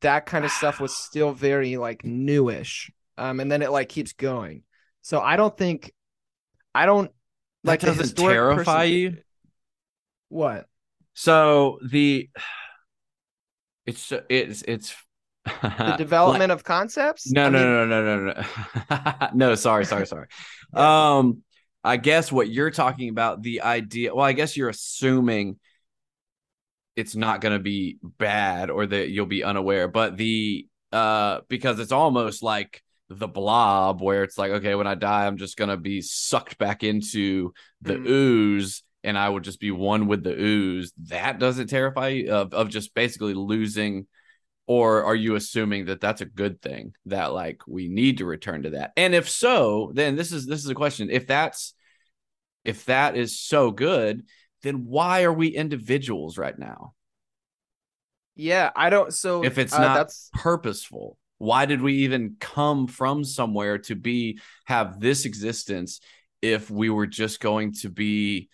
that 0.00 0.26
kind 0.26 0.44
of 0.44 0.50
stuff 0.50 0.80
was 0.80 0.96
still 0.96 1.32
very 1.32 1.76
like 1.76 2.04
newish 2.04 2.90
um 3.16 3.38
and 3.38 3.50
then 3.50 3.62
it 3.62 3.70
like 3.70 3.88
keeps 3.88 4.12
going. 4.12 4.64
So 5.02 5.20
i 5.20 5.36
don't 5.36 5.56
think 5.56 5.92
i 6.74 6.86
don't 6.86 7.12
like 7.62 7.80
doesn't 7.80 8.16
terrify 8.16 8.86
person- 8.88 8.92
you. 8.92 9.16
what? 10.28 10.66
So 11.14 11.78
the 11.88 12.28
it's 13.86 14.12
it's 14.28 14.62
it's 14.62 14.94
the 15.62 15.94
development 15.98 16.52
of 16.52 16.64
concepts 16.64 17.30
No, 17.30 17.48
no, 17.48 17.58
mean, 17.58 17.88
no, 17.88 18.02
no, 18.02 18.32
no, 18.32 18.44
no, 18.90 19.28
no. 19.34 19.54
Sorry, 19.54 19.84
sorry, 19.84 20.06
sorry. 20.06 20.26
Um, 20.74 21.42
I 21.82 21.96
guess 21.96 22.30
what 22.30 22.50
you're 22.50 22.70
talking 22.70 23.08
about 23.08 23.42
the 23.42 23.62
idea. 23.62 24.14
Well, 24.14 24.24
I 24.24 24.32
guess 24.32 24.56
you're 24.56 24.68
assuming 24.68 25.58
it's 26.96 27.14
not 27.14 27.40
going 27.40 27.56
to 27.56 27.62
be 27.62 27.98
bad 28.02 28.70
or 28.70 28.86
that 28.86 29.08
you'll 29.10 29.26
be 29.26 29.44
unaware, 29.44 29.88
but 29.88 30.16
the 30.16 30.66
uh 30.92 31.40
because 31.48 31.78
it's 31.78 31.92
almost 31.92 32.42
like 32.42 32.82
the 33.10 33.28
blob 33.28 34.00
where 34.02 34.22
it's 34.24 34.38
like 34.38 34.50
okay 34.50 34.74
when 34.74 34.86
i 34.86 34.94
die 34.94 35.26
i'm 35.26 35.36
just 35.36 35.58
going 35.58 35.68
to 35.68 35.76
be 35.76 36.00
sucked 36.00 36.56
back 36.56 36.82
into 36.82 37.52
the 37.82 37.94
Mhm. 37.94 38.06
ooze 38.08 38.82
and 39.04 39.18
i 39.18 39.28
would 39.28 39.44
just 39.44 39.60
be 39.60 39.70
one 39.70 40.06
with 40.06 40.24
the 40.24 40.32
ooze 40.34 40.92
that 41.08 41.38
doesn't 41.38 41.66
terrify 41.68 42.08
you 42.08 42.32
of, 42.32 42.54
of 42.54 42.70
just 42.70 42.94
basically 42.94 43.34
losing 43.34 44.06
or 44.68 45.02
are 45.02 45.16
you 45.16 45.34
assuming 45.34 45.86
that 45.86 46.00
that's 46.00 46.20
a 46.20 46.26
good 46.26 46.62
thing 46.62 46.92
that 47.06 47.32
like 47.32 47.62
we 47.66 47.88
need 47.88 48.18
to 48.18 48.24
return 48.24 48.62
to 48.62 48.70
that? 48.70 48.92
And 48.96 49.14
if 49.14 49.28
so 49.28 49.90
then 49.94 50.14
this 50.14 50.30
is 50.30 50.46
this 50.46 50.62
is 50.62 50.70
a 50.70 50.74
question. 50.76 51.10
If 51.10 51.26
that's 51.26 51.74
if 52.64 52.84
that 52.84 53.16
is 53.16 53.40
so 53.40 53.72
good 53.72 54.24
then 54.62 54.84
why 54.86 55.22
are 55.22 55.32
we 55.32 55.48
individuals 55.48 56.36
right 56.36 56.58
now? 56.58 56.92
Yeah 58.38 58.70
i 58.76 58.88
don't 58.88 59.12
so 59.12 59.42
If 59.42 59.58
it's 59.58 59.74
uh, 59.74 59.80
not- 59.80 59.94
that's 59.94 60.30
purposeful 60.32 61.18
why 61.38 61.66
did 61.66 61.82
we 61.82 61.94
even 62.04 62.36
come 62.38 62.86
from 62.86 63.24
somewhere 63.24 63.78
to 63.78 63.96
be 63.96 64.38
have 64.64 65.00
this 65.00 65.24
existence 65.24 66.00
if 66.40 66.70
we 66.70 66.88
were 66.88 67.06
just 67.08 67.40
going 67.40 67.72
to 67.80 67.88
be 67.88 68.48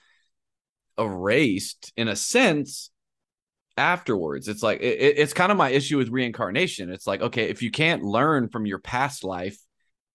erased 0.99 1.93
in 1.99 2.09
a 2.09 2.17
sense 2.17 2.91
afterwards 3.77 4.47
it's 4.49 4.63
like 4.63 4.81
it, 4.81 4.99
it- 5.01 5.19
it's 5.19 5.33
kind 5.33 5.51
of 5.53 5.59
my 5.59 5.71
issue 5.71 5.99
with 5.99 6.09
reincarnation. 6.09 6.91
It's 6.91 7.07
like 7.07 7.21
okay 7.23 7.49
if 7.51 7.63
you 7.63 7.71
can't 7.71 8.03
learn 8.05 8.49
from 8.49 8.67
your 8.67 8.79
past 8.79 9.25
life 9.25 9.59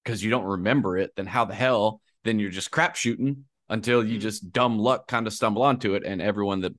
because 0.03 0.23
you 0.23 0.29
don't 0.29 0.45
remember 0.45 0.97
it 0.97 1.11
then 1.15 1.25
how 1.25 1.45
the 1.45 1.55
hell? 1.55 2.01
Then 2.23 2.39
you're 2.39 2.51
just 2.51 2.71
crap 2.71 2.95
shooting 2.95 3.45
until 3.69 4.03
you 4.03 4.17
Mhm. 4.17 4.21
just 4.21 4.51
dumb 4.51 4.79
luck 4.79 5.07
kind 5.07 5.27
of 5.27 5.33
stumble 5.33 5.61
onto 5.61 5.93
it 5.95 6.03
and 6.05 6.21
everyone 6.21 6.61
that 6.61 6.73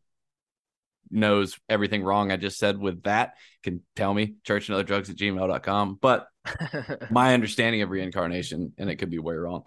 knows 1.13 1.59
everything 1.69 2.05
wrong 2.05 2.31
i 2.31 2.37
just 2.37 2.57
said 2.57 2.79
with 2.79 3.03
that 3.03 3.35
can 3.65 3.83
tell 3.97 4.15
me 4.15 4.35
church 4.45 4.69
and 4.69 4.75
other 4.75 4.85
drugs 4.85 5.11
at 5.11 5.17
gmail.com 5.17 5.99
but 6.01 6.29
my 7.11 7.35
understanding 7.35 7.83
of 7.83 7.91
reincarnation 7.91 8.73
and 8.79 8.89
it 8.89 8.97
could 8.97 9.11
be 9.11 9.19
way 9.19 9.35
wrong. 9.35 9.67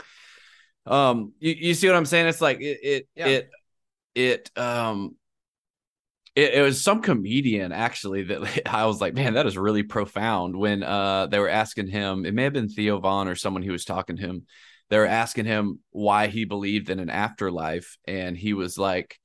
Um 0.85 1.33
you, 1.39 1.53
you 1.53 1.73
see 1.73 1.87
what 1.87 1.95
i'm 1.97 2.05
saying? 2.05 2.27
It's 2.27 2.41
like 2.41 2.61
it 2.61 2.79
it 2.83 3.07
Yeah. 3.15 3.27
it 3.27 3.49
it 4.15 4.57
um 4.57 5.15
it, 6.35 6.55
it 6.55 6.61
was 6.61 6.81
some 6.81 7.01
comedian 7.01 7.71
actually 7.71 8.23
that 8.23 8.67
I 8.73 8.85
was 8.85 8.99
like, 8.99 9.13
man, 9.13 9.35
that 9.35 9.45
is 9.45 9.57
really 9.57 9.83
profound. 9.83 10.55
When 10.55 10.83
uh 10.83 11.27
they 11.27 11.39
were 11.39 11.49
asking 11.49 11.87
him, 11.87 12.25
it 12.25 12.33
may 12.33 12.43
have 12.43 12.53
been 12.53 12.69
Theo 12.69 12.99
Von 12.99 13.27
or 13.27 13.35
someone 13.35 13.63
who 13.63 13.71
was 13.71 13.85
talking 13.85 14.17
to 14.17 14.21
him. 14.21 14.45
They 14.89 14.97
were 14.97 15.07
asking 15.07 15.45
him 15.45 15.79
why 15.91 16.27
he 16.27 16.45
believed 16.45 16.89
in 16.89 16.99
an 16.99 17.09
afterlife, 17.09 17.97
and 18.05 18.37
he 18.37 18.53
was 18.53 18.77
like, 18.77 19.17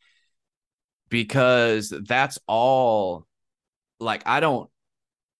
because 1.09 1.93
that's 2.07 2.39
all. 2.47 3.27
Like 4.01 4.23
I 4.27 4.39
don't 4.39 4.71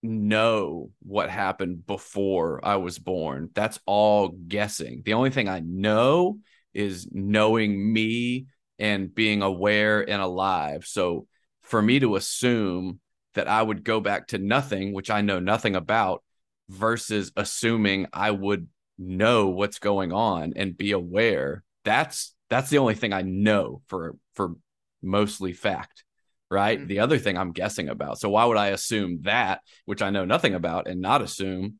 know 0.03 0.91
what 1.01 1.31
happened 1.31 1.87
before 1.87 2.65
I 2.65 2.77
was 2.77 2.99
born. 2.99 3.51
That's 3.55 3.79
all 3.87 4.29
guessing. 4.29 5.03
The 5.05 5.15
only 5.15 5.31
thing 5.31 5.49
I 5.49 5.61
know 5.61 6.41
is 6.75 7.09
knowing 7.13 7.93
me 7.93 8.47
and 8.81 9.15
being 9.15 9.43
aware 9.43 10.09
and 10.09 10.21
alive. 10.21 10.87
So 10.87 11.28
for 11.69 11.81
me 11.83 12.01
to 12.01 12.17
assume 12.17 13.01
that 13.35 13.49
I 13.49 13.63
would 13.63 13.85
go 13.85 14.01
back 14.01 14.29
to 14.29 14.39
nothing, 14.39 14.93
which 14.93 15.11
I 15.11 15.21
know 15.21 15.39
nothing 15.39 15.77
about, 15.77 16.23
versus 16.69 17.33
assuming 17.37 18.07
I 18.13 18.31
would 18.31 18.69
know 18.99 19.49
what's 19.49 19.79
going 19.79 20.13
on 20.13 20.55
and 20.57 20.77
be 20.77 20.93
aware, 20.93 21.65
that's 21.85 22.35
that's 22.51 22.71
the 22.71 22.79
only 22.79 22.95
thing 22.95 23.13
I 23.13 23.23
know 23.23 23.83
for 23.87 24.17
for 24.35 24.55
mostly 25.03 25.53
fact. 25.53 26.05
Right. 26.51 26.81
Mhm. 26.81 26.89
The 26.89 27.01
other 27.01 27.19
thing 27.19 27.37
I'm 27.37 27.53
guessing 27.53 27.91
about. 27.91 28.19
So 28.19 28.31
why 28.31 28.47
would 28.47 28.57
I 28.57 28.69
assume 28.69 29.21
that, 29.23 29.61
which 29.85 30.01
I 30.01 30.11
know 30.11 30.25
nothing 30.25 30.55
about, 30.55 30.89
and 30.89 31.01
not 31.01 31.21
assume 31.21 31.79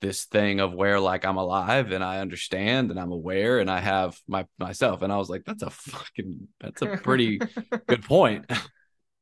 this 0.00 0.24
thing 0.26 0.60
of 0.60 0.74
where 0.74 1.00
like 1.00 1.24
I'm 1.24 1.38
alive 1.38 1.90
and 1.90 2.04
I 2.04 2.18
understand 2.20 2.90
and 2.90 3.00
I'm 3.00 3.12
aware 3.12 3.58
and 3.60 3.70
I 3.70 3.80
have 3.80 4.18
my 4.28 4.46
myself. 4.58 5.02
And 5.02 5.12
I 5.12 5.16
was 5.16 5.30
like, 5.30 5.44
that's 5.44 5.62
a 5.62 5.70
fucking 5.70 6.48
that's 6.60 6.82
a 6.82 6.88
pretty 6.88 7.40
good 7.88 8.02
point. 8.04 8.46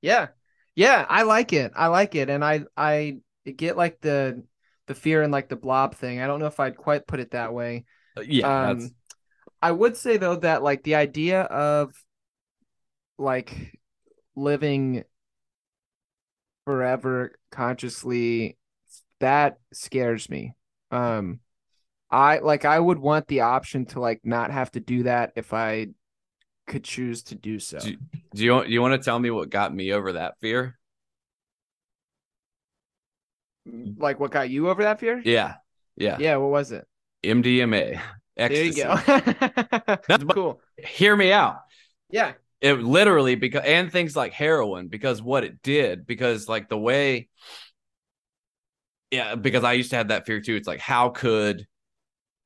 Yeah. 0.05 0.29
Yeah, 0.75 1.07
I 1.09 1.23
like 1.23 1.55
it. 1.55 1.73
I 1.75 1.87
like 1.87 2.15
it. 2.15 2.29
And 2.29 2.45
I 2.45 2.65
I 2.77 3.19
get 3.45 3.77
like 3.77 4.01
the 4.03 4.45
the 4.87 4.95
fear 4.95 5.23
and 5.23 5.33
like 5.33 5.49
the 5.49 5.57
blob 5.57 5.95
thing. 5.95 6.21
I 6.21 6.27
don't 6.27 6.41
know 6.41 6.47
if 6.47 6.61
I'd 6.61 6.77
quite 6.77 7.07
put 7.07 7.21
it 7.21 7.31
that 7.31 7.55
way. 7.55 7.87
yeah, 8.23 8.47
um 8.47 8.91
I 9.63 9.73
would 9.73 9.97
say 9.97 10.19
though 10.19 10.37
that 10.37 10.63
like 10.63 10.83
the 10.83 10.97
idea 10.97 11.43
of 11.43 11.95
like 13.17 13.79
living 14.37 15.05
forever 16.67 17.33
consciously 17.51 18.59
that 19.21 19.59
scares 19.73 20.29
me. 20.29 20.53
Um 20.91 21.41
I 22.11 22.41
like 22.41 22.67
I 22.67 22.79
would 22.79 22.99
want 22.99 23.27
the 23.29 23.41
option 23.41 23.87
to 23.87 24.01
like 24.01 24.21
not 24.23 24.51
have 24.51 24.71
to 24.73 24.81
do 24.81 25.05
that 25.05 25.33
if 25.35 25.55
I 25.55 25.89
could 26.67 26.85
choose 26.85 27.23
to 27.25 27.35
do 27.35 27.59
so. 27.59 27.79
Do- 27.79 27.97
do 28.35 28.45
you 28.45 28.65
do 28.65 28.71
you 28.71 28.81
want 28.83 29.01
to 29.01 29.05
tell 29.05 29.19
me 29.19 29.31
what 29.31 29.51
got 29.51 29.75
me 29.75 29.93
over 29.93 30.13
that 30.15 30.35
fear? 30.41 30.79
Like 33.97 34.21
what 34.21 34.31
got 34.31 34.51
you 34.51 34.69
over 34.69 34.83
that 34.83 35.01
fear? 35.01 35.21
Yeah. 35.25 35.55
Yeah. 35.97 36.19
Yeah, 36.19 36.37
what 36.37 36.51
was 36.51 36.73
it? 36.73 36.87
MDMA. 37.25 38.01
Ecstasy. 38.37 38.83
There 38.83 38.91
you 38.91 39.03
go. 39.07 39.97
That's 40.09 40.25
cool. 40.25 40.61
Hear 40.77 41.17
me 41.17 41.33
out. 41.33 41.59
Yeah. 42.11 42.33
it 42.61 42.75
literally 42.81 43.35
because 43.37 43.65
and 43.65 43.91
things 43.91 44.15
like 44.15 44.33
heroin 44.33 44.89
because 44.89 45.23
what 45.23 45.45
it 45.45 45.63
did 45.63 46.07
because 46.07 46.49
like 46.49 46.69
the 46.69 46.79
way 46.79 47.29
yeah 49.11 49.35
because 49.35 49.65
i 49.65 49.73
used 49.73 49.91
to 49.91 49.97
have 49.97 50.09
that 50.09 50.27
fear 50.27 50.41
too 50.41 50.55
it's 50.55 50.69
like 50.69 50.79
how 50.81 51.09
could 51.09 51.67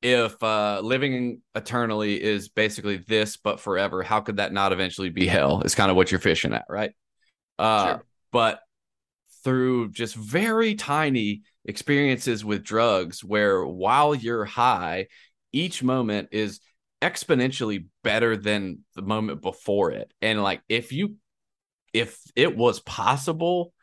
if 0.01 0.41
uh 0.43 0.79
living 0.83 1.41
eternally 1.55 2.21
is 2.21 2.49
basically 2.49 2.97
this 2.97 3.37
but 3.37 3.59
forever 3.59 4.01
how 4.01 4.21
could 4.21 4.37
that 4.37 4.53
not 4.53 4.71
eventually 4.71 5.09
be 5.09 5.27
hell? 5.27 5.61
Is 5.63 5.75
kind 5.75 5.91
of 5.91 5.97
what 5.97 6.11
you're 6.11 6.19
fishing 6.19 6.53
at 6.53 6.65
right? 6.69 6.91
Uh 7.57 7.97
Sure. 7.97 8.05
but 8.31 8.61
through 9.43 9.89
just 9.91 10.15
very 10.15 10.75
tiny 10.75 11.43
experiences 11.65 12.43
with 12.43 12.63
drugs 12.63 13.23
where 13.23 13.65
while 13.65 14.13
you're 14.13 14.45
high 14.45 15.07
each 15.51 15.81
moment 15.81 16.29
is 16.31 16.59
exponentially 17.01 17.85
better 18.03 18.35
than 18.35 18.79
the 18.95 19.01
moment 19.01 19.41
before 19.41 19.91
it. 19.91 20.11
And 20.21 20.43
like 20.43 20.61
if 20.67 20.91
you 20.91 21.15
if 21.93 22.19
it 22.35 22.55
was 22.55 22.79
possible 22.79 23.73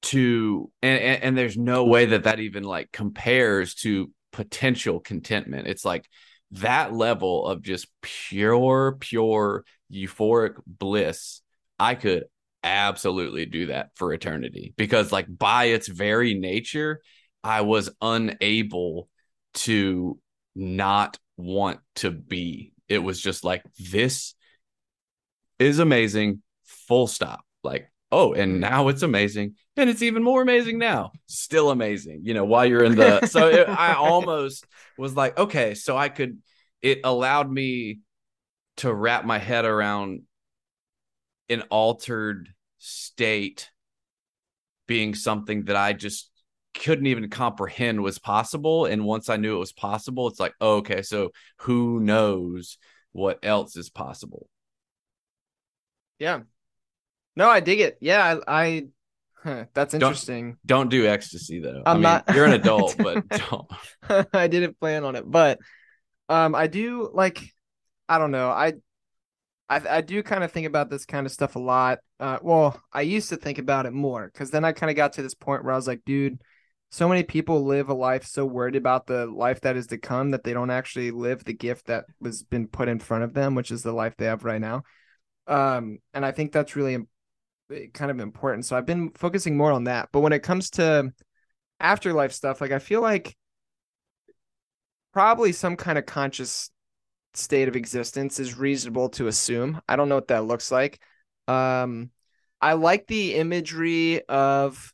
to 0.00 0.70
and, 0.82 1.00
and 1.00 1.22
and 1.22 1.38
there's 1.38 1.56
no 1.56 1.84
way 1.84 2.06
that 2.06 2.24
that 2.24 2.40
even 2.40 2.62
like 2.62 2.92
compares 2.92 3.74
to 3.76 4.10
potential 4.32 5.00
contentment. 5.00 5.66
It's 5.68 5.84
like 5.84 6.06
that 6.52 6.92
level 6.92 7.46
of 7.46 7.62
just 7.62 7.88
pure 8.02 8.96
pure 8.98 9.64
euphoric 9.92 10.54
bliss. 10.66 11.40
I 11.78 11.94
could 11.94 12.24
absolutely 12.64 13.46
do 13.46 13.66
that 13.66 13.90
for 13.94 14.12
eternity 14.12 14.74
because 14.76 15.12
like 15.12 15.26
by 15.28 15.66
its 15.66 15.86
very 15.86 16.34
nature 16.34 17.00
i 17.44 17.60
was 17.60 17.88
unable 18.02 19.08
to 19.54 20.18
not 20.58 21.18
want 21.36 21.80
to 21.96 22.10
be. 22.10 22.72
It 22.88 22.98
was 22.98 23.20
just 23.20 23.44
like 23.44 23.62
this 23.78 24.34
is 25.58 25.78
amazing 25.78 26.42
full 26.64 27.06
stop. 27.06 27.44
Like 27.62 27.90
oh 28.10 28.32
and 28.32 28.60
now 28.60 28.88
it's 28.88 29.02
amazing 29.02 29.54
and 29.76 29.90
it's 29.90 30.02
even 30.02 30.22
more 30.22 30.42
amazing 30.42 30.78
now 30.78 31.10
still 31.26 31.70
amazing 31.70 32.20
you 32.22 32.34
know 32.34 32.44
while 32.44 32.64
you're 32.64 32.84
in 32.84 32.94
the 32.94 33.26
so 33.26 33.48
it, 33.48 33.68
i 33.68 33.94
almost 33.98 34.64
was 34.96 35.14
like 35.14 35.38
okay 35.38 35.74
so 35.74 35.96
i 35.96 36.08
could 36.08 36.38
it 36.80 37.00
allowed 37.04 37.50
me 37.50 37.98
to 38.76 38.92
wrap 38.92 39.24
my 39.24 39.38
head 39.38 39.64
around 39.64 40.22
an 41.48 41.62
altered 41.70 42.48
state 42.78 43.70
being 44.86 45.14
something 45.14 45.64
that 45.64 45.76
i 45.76 45.92
just 45.92 46.30
couldn't 46.78 47.06
even 47.06 47.28
comprehend 47.28 48.02
was 48.02 48.18
possible. 48.18 48.86
And 48.86 49.04
once 49.04 49.28
I 49.28 49.36
knew 49.36 49.56
it 49.56 49.60
was 49.60 49.72
possible, 49.72 50.28
it's 50.28 50.40
like, 50.40 50.54
oh, 50.60 50.76
okay, 50.76 51.02
so 51.02 51.30
who 51.58 52.00
knows 52.00 52.78
what 53.12 53.38
else 53.42 53.76
is 53.76 53.90
possible? 53.90 54.48
Yeah. 56.18 56.40
No, 57.38 57.48
I 57.48 57.60
dig 57.60 57.78
it. 57.78 57.98
Yeah, 58.00 58.40
I, 58.48 58.62
I 58.62 58.86
huh, 59.44 59.66
that's 59.72 59.94
interesting. 59.94 60.56
Don't 60.66 60.90
do 60.90 61.06
ecstasy 61.06 61.60
though. 61.60 61.84
I'm 61.86 61.92
I 61.92 61.94
mean, 61.94 62.02
not- 62.02 62.34
you're 62.34 62.44
an 62.44 62.52
adult, 62.54 62.96
but 62.98 63.28
don't. 63.28 63.70
I 64.34 64.48
didn't 64.48 64.78
plan 64.80 65.04
on 65.04 65.14
it, 65.14 65.22
but 65.24 65.60
um, 66.28 66.56
I 66.56 66.66
do 66.66 67.08
like, 67.14 67.40
I 68.08 68.18
don't 68.18 68.32
know, 68.32 68.50
I, 68.50 68.72
I, 69.68 69.80
I 69.88 70.00
do 70.00 70.20
kind 70.24 70.42
of 70.42 70.50
think 70.50 70.66
about 70.66 70.90
this 70.90 71.04
kind 71.04 71.26
of 71.26 71.32
stuff 71.32 71.54
a 71.54 71.60
lot. 71.60 72.00
Uh, 72.18 72.38
well, 72.42 72.82
I 72.92 73.02
used 73.02 73.28
to 73.28 73.36
think 73.36 73.58
about 73.58 73.86
it 73.86 73.92
more 73.92 74.28
because 74.32 74.50
then 74.50 74.64
I 74.64 74.72
kind 74.72 74.90
of 74.90 74.96
got 74.96 75.12
to 75.12 75.22
this 75.22 75.34
point 75.34 75.62
where 75.62 75.72
I 75.72 75.76
was 75.76 75.86
like, 75.86 76.02
dude, 76.04 76.40
so 76.90 77.08
many 77.08 77.22
people 77.22 77.64
live 77.64 77.88
a 77.88 77.94
life 77.94 78.24
so 78.24 78.46
worried 78.46 78.74
about 78.74 79.06
the 79.06 79.26
life 79.26 79.60
that 79.60 79.76
is 79.76 79.86
to 79.88 79.98
come 79.98 80.30
that 80.30 80.42
they 80.42 80.54
don't 80.54 80.70
actually 80.70 81.12
live 81.12 81.44
the 81.44 81.54
gift 81.54 81.86
that 81.86 82.06
was 82.18 82.42
been 82.42 82.66
put 82.66 82.88
in 82.88 82.98
front 82.98 83.22
of 83.22 83.32
them, 83.32 83.54
which 83.54 83.70
is 83.70 83.84
the 83.84 83.92
life 83.92 84.16
they 84.16 84.26
have 84.26 84.42
right 84.42 84.60
now. 84.60 84.82
Um, 85.46 85.98
and 86.12 86.26
I 86.26 86.32
think 86.32 86.50
that's 86.50 86.74
really 86.74 86.98
kind 87.92 88.10
of 88.10 88.20
important. 88.20 88.64
So 88.64 88.76
I've 88.76 88.86
been 88.86 89.10
focusing 89.10 89.56
more 89.56 89.72
on 89.72 89.84
that. 89.84 90.08
But 90.12 90.20
when 90.20 90.32
it 90.32 90.42
comes 90.42 90.70
to 90.70 91.12
afterlife 91.80 92.32
stuff, 92.32 92.60
like 92.60 92.72
I 92.72 92.78
feel 92.78 93.00
like 93.00 93.36
probably 95.12 95.52
some 95.52 95.76
kind 95.76 95.98
of 95.98 96.06
conscious 96.06 96.70
state 97.34 97.68
of 97.68 97.76
existence 97.76 98.40
is 98.40 98.58
reasonable 98.58 99.08
to 99.10 99.26
assume. 99.26 99.80
I 99.88 99.96
don't 99.96 100.08
know 100.08 100.16
what 100.16 100.28
that 100.28 100.44
looks 100.44 100.70
like. 100.70 101.00
Um, 101.46 102.10
I 102.60 102.74
like 102.74 103.06
the 103.06 103.34
imagery 103.34 104.22
of 104.28 104.92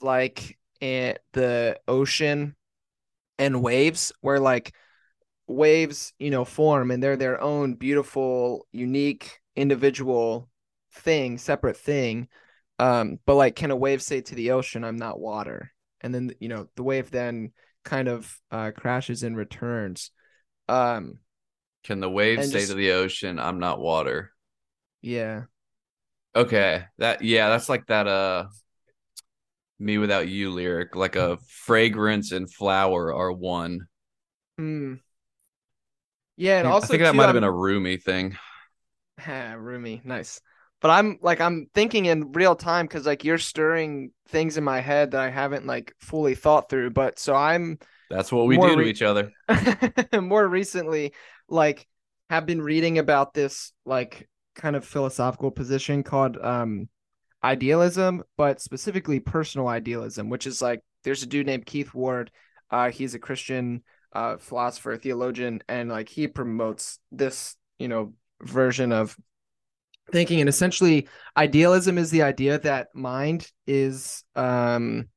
like 0.00 0.58
eh, 0.80 1.14
the 1.32 1.78
ocean 1.86 2.56
and 3.38 3.62
waves, 3.62 4.12
where 4.20 4.40
like 4.40 4.74
waves, 5.46 6.12
you 6.18 6.30
know, 6.30 6.44
form 6.44 6.90
and 6.90 7.02
they're 7.02 7.16
their 7.16 7.40
own 7.40 7.74
beautiful, 7.74 8.66
unique, 8.72 9.40
individual 9.56 10.48
thing, 10.94 11.38
separate 11.38 11.76
thing. 11.76 12.28
Um, 12.78 13.18
but 13.26 13.34
like, 13.36 13.54
can 13.56 13.70
a 13.70 13.76
wave 13.76 14.02
say 14.02 14.20
to 14.22 14.34
the 14.34 14.52
ocean, 14.52 14.84
"I'm 14.84 14.96
not 14.96 15.20
water"? 15.20 15.72
And 16.00 16.14
then 16.14 16.32
you 16.40 16.48
know, 16.48 16.68
the 16.76 16.82
wave 16.82 17.10
then 17.10 17.52
kind 17.84 18.08
of 18.08 18.40
uh, 18.50 18.72
crashes 18.76 19.22
and 19.22 19.36
returns. 19.36 20.10
Um, 20.68 21.18
Can 21.84 22.00
the 22.00 22.10
wave 22.10 22.44
say 22.44 22.52
just- 22.60 22.68
to 22.68 22.74
the 22.74 22.92
ocean, 22.92 23.38
I'm 23.38 23.58
not 23.58 23.78
water? 23.80 24.32
yeah, 25.02 25.44
Okay. 26.34 26.84
That 26.98 27.22
yeah, 27.22 27.48
that's 27.50 27.68
like 27.68 27.86
that 27.86 28.08
uh 28.08 28.46
mewithoutYou 29.80 30.52
lyric. 30.52 30.96
Like 30.96 31.16
a 31.16 31.38
fragrance 31.48 32.32
and 32.32 32.52
flower 32.52 33.14
are 33.14 33.32
one. 33.32 33.80
Hmm. 34.58 34.94
Yeah, 36.36 36.58
and 36.60 36.68
I 36.68 36.72
also 36.72 36.88
think 36.88 37.02
that 37.02 37.12
too, 37.12 37.16
might 37.16 37.24
have 37.24 37.36
I'm- 37.36 37.42
been 37.42 37.44
a 37.44 37.52
Rumi 37.52 37.96
thing. 37.98 38.36
Ha, 39.20 39.52
roomy, 39.58 40.00
nice. 40.04 40.40
But 40.84 40.90
I'm 40.90 41.18
like 41.22 41.40
I'm 41.40 41.66
thinking 41.72 42.04
in 42.04 42.32
real 42.32 42.54
time 42.54 42.84
because 42.84 43.06
like 43.06 43.24
you're 43.24 43.38
stirring 43.38 44.10
things 44.28 44.58
in 44.58 44.64
my 44.64 44.80
head 44.80 45.12
that 45.12 45.20
I 45.22 45.30
haven't 45.30 45.64
like 45.64 45.94
fully 45.98 46.34
thought 46.34 46.68
through. 46.68 46.90
But 46.90 47.18
so 47.18 47.34
I'm 47.34 47.78
That's 48.10 48.30
what 48.30 48.46
we 48.46 48.58
do 48.58 48.68
to 48.68 48.76
re- 48.76 48.90
each 48.90 49.00
other. 49.00 49.32
more 50.20 50.46
recently 50.46 51.14
like 51.48 51.88
have 52.28 52.44
been 52.44 52.60
reading 52.60 52.98
about 52.98 53.32
this 53.32 53.72
like 53.86 54.28
kind 54.56 54.76
of 54.76 54.84
philosophical 54.84 55.50
position 55.50 56.02
called 56.02 56.36
um 56.36 56.90
idealism, 57.42 58.22
but 58.36 58.60
specifically 58.60 59.20
personal 59.20 59.68
idealism, 59.68 60.28
which 60.28 60.46
is 60.46 60.60
like 60.60 60.82
there's 61.02 61.22
a 61.22 61.26
dude 61.26 61.46
named 61.46 61.64
Keith 61.64 61.94
Ward. 61.94 62.30
Uh 62.70 62.90
he's 62.90 63.14
a 63.14 63.18
Christian 63.18 63.84
uh 64.12 64.36
philosopher, 64.36 64.98
theologian, 64.98 65.62
and 65.66 65.88
like 65.88 66.10
he 66.10 66.28
promotes 66.28 66.98
this, 67.10 67.56
you 67.78 67.88
know, 67.88 68.12
version 68.42 68.92
of 68.92 69.16
thinking 70.12 70.40
and 70.40 70.48
essentially 70.48 71.08
idealism 71.36 71.98
is 71.98 72.10
the 72.10 72.22
idea 72.22 72.58
that 72.60 72.88
mind 72.94 73.50
is 73.66 74.22
um 74.36 75.08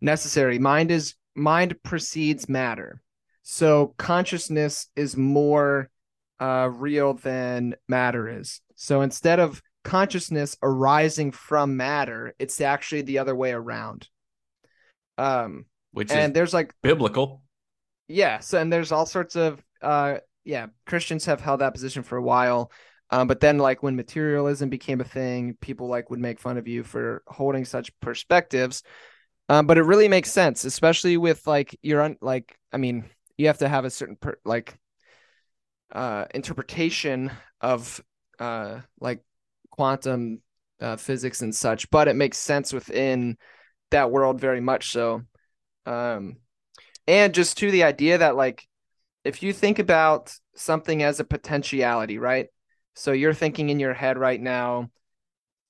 necessary. 0.00 0.58
Mind 0.58 0.90
is 0.90 1.14
mind 1.34 1.76
precedes 1.82 2.48
matter. 2.48 3.00
So 3.42 3.94
consciousness 3.98 4.88
is 4.96 5.16
more 5.16 5.90
uh 6.40 6.70
real 6.72 7.14
than 7.14 7.74
matter 7.88 8.28
is. 8.40 8.60
So 8.76 9.00
instead 9.02 9.40
of 9.40 9.62
consciousness 9.84 10.56
arising 10.62 11.30
from 11.30 11.76
matter 11.76 12.34
it's 12.38 12.60
actually 12.60 13.02
the 13.02 13.18
other 13.18 13.34
way 13.34 13.52
around. 13.52 14.08
Um 15.16 15.66
Which 15.92 16.10
and 16.10 16.32
is 16.32 16.34
there's 16.34 16.54
like 16.54 16.74
biblical. 16.82 17.42
yeah 18.08 18.40
so 18.40 18.60
and 18.60 18.72
there's 18.72 18.92
all 18.92 19.06
sorts 19.06 19.36
of 19.36 19.62
uh 19.82 20.18
yeah 20.44 20.66
christians 20.86 21.26
have 21.26 21.40
held 21.40 21.60
that 21.60 21.74
position 21.74 22.02
for 22.02 22.16
a 22.16 22.22
while 22.22 22.70
um 23.10 23.26
but 23.28 23.40
then 23.40 23.58
like 23.58 23.82
when 23.82 23.96
materialism 23.96 24.68
became 24.68 25.00
a 25.00 25.04
thing 25.04 25.56
people 25.60 25.88
like 25.88 26.10
would 26.10 26.20
make 26.20 26.38
fun 26.40 26.58
of 26.58 26.68
you 26.68 26.82
for 26.82 27.22
holding 27.26 27.64
such 27.64 27.98
perspectives. 28.00 28.82
Um 29.48 29.66
but 29.66 29.78
it 29.78 29.82
really 29.84 30.08
makes 30.08 30.30
sense 30.32 30.64
especially 30.64 31.16
with 31.16 31.46
like 31.46 31.78
your 31.82 32.02
un- 32.02 32.18
like 32.20 32.56
i 32.72 32.76
mean 32.76 33.04
you 33.38 33.46
have 33.46 33.58
to 33.58 33.68
have 33.68 33.84
a 33.84 33.90
certain 33.90 34.16
per- 34.16 34.38
like 34.44 34.78
uh 35.92 36.26
interpretation 36.34 37.30
of 37.60 38.02
uh 38.38 38.80
like 39.00 39.22
quantum 39.70 40.40
uh, 40.80 40.96
physics 40.96 41.42
and 41.42 41.54
such 41.54 41.90
but 41.90 42.08
it 42.08 42.14
makes 42.14 42.38
sense 42.38 42.72
within 42.72 43.36
that 43.90 44.10
world 44.10 44.40
very 44.40 44.60
much 44.60 44.92
so. 44.92 45.22
Um 45.86 46.36
and 47.06 47.34
just 47.34 47.58
to 47.58 47.70
the 47.70 47.84
idea 47.84 48.18
that 48.18 48.36
like 48.36 48.66
if 49.24 49.42
you 49.42 49.52
think 49.52 49.78
about 49.78 50.34
something 50.56 51.02
as 51.02 51.20
a 51.20 51.24
potentiality 51.24 52.18
right 52.18 52.48
so 52.98 53.12
you're 53.12 53.34
thinking 53.34 53.70
in 53.70 53.80
your 53.80 53.94
head 53.94 54.18
right 54.18 54.40
now 54.40 54.90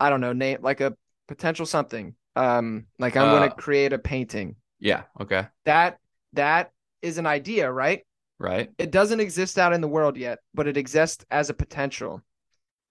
i 0.00 0.10
don't 0.10 0.20
know 0.20 0.32
name 0.32 0.58
like 0.62 0.80
a 0.80 0.96
potential 1.26 1.66
something 1.66 2.14
um 2.36 2.86
like 2.98 3.16
i'm 3.16 3.28
going 3.30 3.42
Uh, 3.42 3.48
to 3.48 3.54
create 3.54 3.92
a 3.92 3.98
painting 3.98 4.56
Yeah. 4.80 5.02
Okay. 5.20 5.46
that 5.64 5.98
that 6.32 6.72
is 7.02 7.18
an 7.18 7.26
idea 7.26 7.70
right 7.70 8.04
Right. 8.38 8.70
it 8.78 8.90
doesn't 8.90 9.20
exist 9.20 9.58
out 9.58 9.72
in 9.72 9.80
the 9.80 9.88
world 9.88 10.16
yet 10.16 10.38
but 10.54 10.66
it 10.68 10.76
exists 10.76 11.24
as 11.30 11.50
a 11.50 11.54
potential 11.54 12.22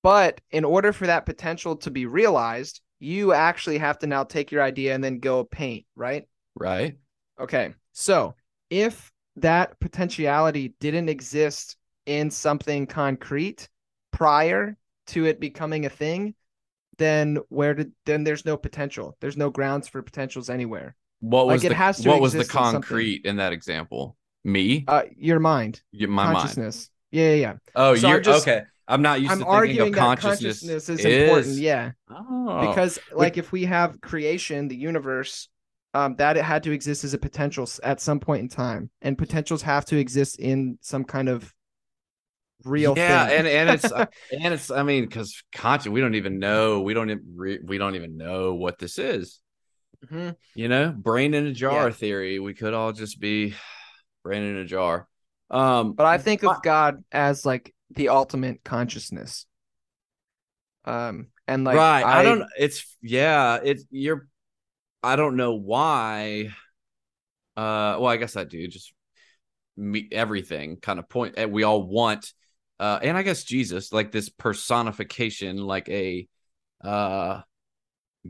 but 0.03 0.41
in 0.51 0.65
order 0.65 0.93
for 0.93 1.07
that 1.07 1.25
potential 1.25 1.75
to 1.77 1.91
be 1.91 2.05
realized 2.05 2.81
you 2.99 3.33
actually 3.33 3.77
have 3.77 3.99
to 3.99 4.07
now 4.07 4.23
take 4.23 4.51
your 4.51 4.61
idea 4.61 4.93
and 4.93 5.03
then 5.03 5.19
go 5.19 5.43
paint 5.43 5.85
right 5.95 6.25
Right. 6.55 6.97
Okay. 7.39 7.75
So 7.93 8.33
if 8.69 9.11
that 9.35 9.79
potentiality 9.79 10.73
didn't 10.79 11.09
exist 11.09 11.77
in 12.07 12.31
something 12.31 12.87
concrete 12.87 13.69
prior 14.17 14.75
to 15.07 15.25
it 15.25 15.39
becoming 15.39 15.85
a 15.85 15.89
thing, 15.89 16.33
then 16.97 17.37
where 17.49 17.75
did 17.75 17.91
then 18.05 18.23
there's 18.23 18.45
no 18.45 18.57
potential. 18.57 19.15
There's 19.21 19.37
no 19.37 19.49
grounds 19.51 19.87
for 19.87 20.01
potentials 20.01 20.49
anywhere. 20.49 20.95
What 21.19 21.45
Like, 21.45 21.55
was 21.55 21.63
it 21.65 21.69
the 21.69 21.75
has 21.75 22.01
to 22.01 22.09
what 22.09 22.21
was 22.21 22.33
the 22.33 22.39
exist 22.39 22.55
in 22.55 22.61
concrete 22.61 23.25
in 23.25 23.37
that 23.37 23.53
example? 23.53 24.17
Me? 24.43 24.85
Uh 24.87 25.03
your 25.15 25.39
mind, 25.39 25.81
my 25.93 26.07
mind. 26.07 26.37
consciousness. 26.37 26.89
Yeah, 27.11 27.29
yeah, 27.29 27.35
yeah. 27.35 27.53
Oh, 27.75 27.95
So 27.95 28.07
I'm 28.07 28.13
you're 28.13 28.21
just- 28.21 28.47
okay. 28.47 28.63
I'm 28.89 29.01
not 29.01 29.19
used 29.19 29.31
I'm 29.33 29.39
to 29.39 29.43
thinking 29.43 29.53
arguing 29.59 29.87
of 29.89 29.95
that 29.95 30.19
consciousness, 30.19 30.61
consciousness 30.61 30.99
is, 30.99 31.05
important. 31.05 31.55
Yeah. 31.57 31.91
Oh. 32.09 32.67
Because 32.69 32.99
like 33.11 33.37
if 33.37 33.51
we 33.51 33.65
have 33.65 33.99
creation, 34.01 34.69
the 34.69 34.77
universe, 34.77 35.49
um, 35.93 36.15
that 36.15 36.37
it 36.37 36.43
had 36.45 36.63
to 36.63 36.71
exist 36.71 37.03
as 37.03 37.13
a 37.13 37.17
potential 37.17 37.67
at 37.83 37.99
some 37.99 38.19
point 38.21 38.41
in 38.43 38.49
time. 38.49 38.89
And 39.01 39.17
potentials 39.17 39.61
have 39.63 39.83
to 39.85 39.97
exist 39.97 40.39
in 40.39 40.77
some 40.81 41.03
kind 41.03 41.27
of 41.27 41.53
real 42.63 42.93
yeah, 42.97 43.27
thing. 43.27 43.37
and 43.39 43.47
and 43.47 43.69
it's 43.69 43.91
uh, 43.91 44.05
and 44.41 44.53
it's 44.53 44.71
I 44.71 44.83
mean 44.83 45.05
because 45.05 45.43
content 45.51 45.93
we 45.93 46.01
don't 46.01 46.15
even 46.15 46.39
know 46.39 46.81
we 46.81 46.93
don't 46.93 47.09
even 47.09 47.61
we 47.65 47.77
don't 47.77 47.95
even 47.95 48.17
know 48.17 48.55
what 48.55 48.79
this 48.79 48.97
is. 48.97 49.39
Mhm. 50.11 50.35
You 50.55 50.67
know, 50.67 50.91
brain 50.91 51.33
in 51.33 51.47
a 51.47 51.53
jar 51.53 51.87
Yeah. 51.87 51.93
theory. 51.93 52.39
We 52.39 52.53
could 52.53 52.73
all 52.73 52.91
just 52.91 53.19
be 53.19 53.55
brain 54.23 54.43
in 54.43 54.57
a 54.57 54.65
jar. 54.65 55.07
Um, 55.49 55.93
But 55.93 56.05
I 56.05 56.17
think 56.17 56.43
of 56.43 56.61
God 56.61 57.03
as 57.11 57.45
like 57.45 57.73
the 57.91 58.09
ultimate 58.09 58.63
consciousness. 58.63 59.45
Um, 60.85 61.27
and 61.47 61.63
like 61.63 61.77
right. 61.77 62.03
I, 62.03 62.19
I, 62.19 62.23
don't. 62.23 62.43
It's 62.57 62.97
yeah. 63.01 63.59
It's 63.63 63.85
you're. 63.89 64.27
I 65.01 65.15
don't 65.15 65.35
know 65.35 65.55
why. 65.55 66.53
Uh. 67.55 67.97
Well, 67.99 68.07
I 68.07 68.17
guess 68.17 68.35
I 68.35 68.43
do. 68.43 68.67
Just 68.67 68.93
me, 69.75 70.07
everything 70.11 70.77
kind 70.77 70.99
of 70.99 71.07
point. 71.09 71.35
and 71.37 71.51
We 71.51 71.63
all 71.63 71.83
want. 71.83 72.31
Uh. 72.79 72.99
And 73.01 73.17
I 73.17 73.23
guess 73.23 73.43
Jesus, 73.43 73.91
like 73.91 74.11
this 74.11 74.29
personification, 74.29 75.57
like 75.57 75.89
a, 75.89 76.27
uh, 76.83 77.41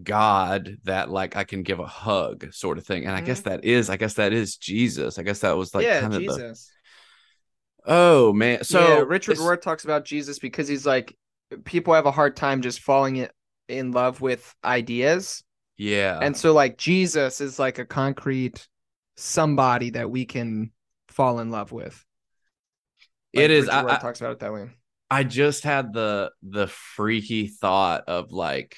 God 0.04 0.78
that 0.84 1.10
like 1.10 1.36
I 1.36 1.44
can 1.44 1.64
give 1.64 1.80
a 1.80 1.86
hug, 1.86 2.54
sort 2.54 2.78
of 2.78 2.86
thing. 2.86 3.06
And 3.06 3.16
I 3.16 3.22
guess 3.22 3.42
that 3.42 3.66
is. 3.66 3.90
I 3.90 3.98
guess 3.98 4.16
that 4.16 4.34
is 4.34 4.58
Jesus. 4.58 5.18
I 5.18 5.24
guess 5.24 5.40
that 5.40 5.58
was 5.58 5.74
like 5.74 5.86
Mm-hmm. 5.86 5.94
yeah, 5.94 6.02
kind 6.02 6.14
of 6.14 6.22
the. 6.22 6.60
Oh 7.86 8.34
man. 8.34 8.64
So 8.64 8.80
yeah, 8.80 9.04
Richard 9.08 9.38
Rohr 9.38 9.60
talks 9.60 9.86
about 9.86 10.06
Jesus 10.06 10.40
because 10.40 10.68
he's 10.68 10.86
like 10.86 11.18
people 11.64 11.94
have 11.94 12.06
a 12.06 12.12
hard 12.12 12.36
time 12.36 12.62
just 12.62 12.82
falling 12.82 13.16
in, 13.18 13.30
in 13.68 13.92
love 13.92 14.22
with 14.22 14.54
ideas. 14.64 15.44
Yeah. 15.78 16.20
And 16.22 16.36
so 16.36 16.54
like 16.54 16.78
Jesus 16.78 17.42
is 17.42 17.60
like 17.60 17.80
a 17.80 17.86
concrete 17.86 18.68
somebody 19.16 19.92
that 19.92 20.12
we 20.12 20.26
can 20.26 20.72
fall 21.08 21.40
in 21.40 21.50
love 21.50 21.72
with. 21.72 22.04
Like 23.34 23.46
it 23.46 23.52
is. 23.52 23.70
I, 23.70 23.84
I, 23.84 23.98
talks 23.98 24.20
about 24.22 24.34
it 24.34 24.40
that 24.40 24.54
way. 24.54 24.70
I 25.10 25.24
just 25.24 25.64
had 25.64 25.94
the 25.94 26.32
the 26.44 26.68
freaky 26.68 27.48
thought 27.48 28.06
of 28.08 28.32
like 28.32 28.78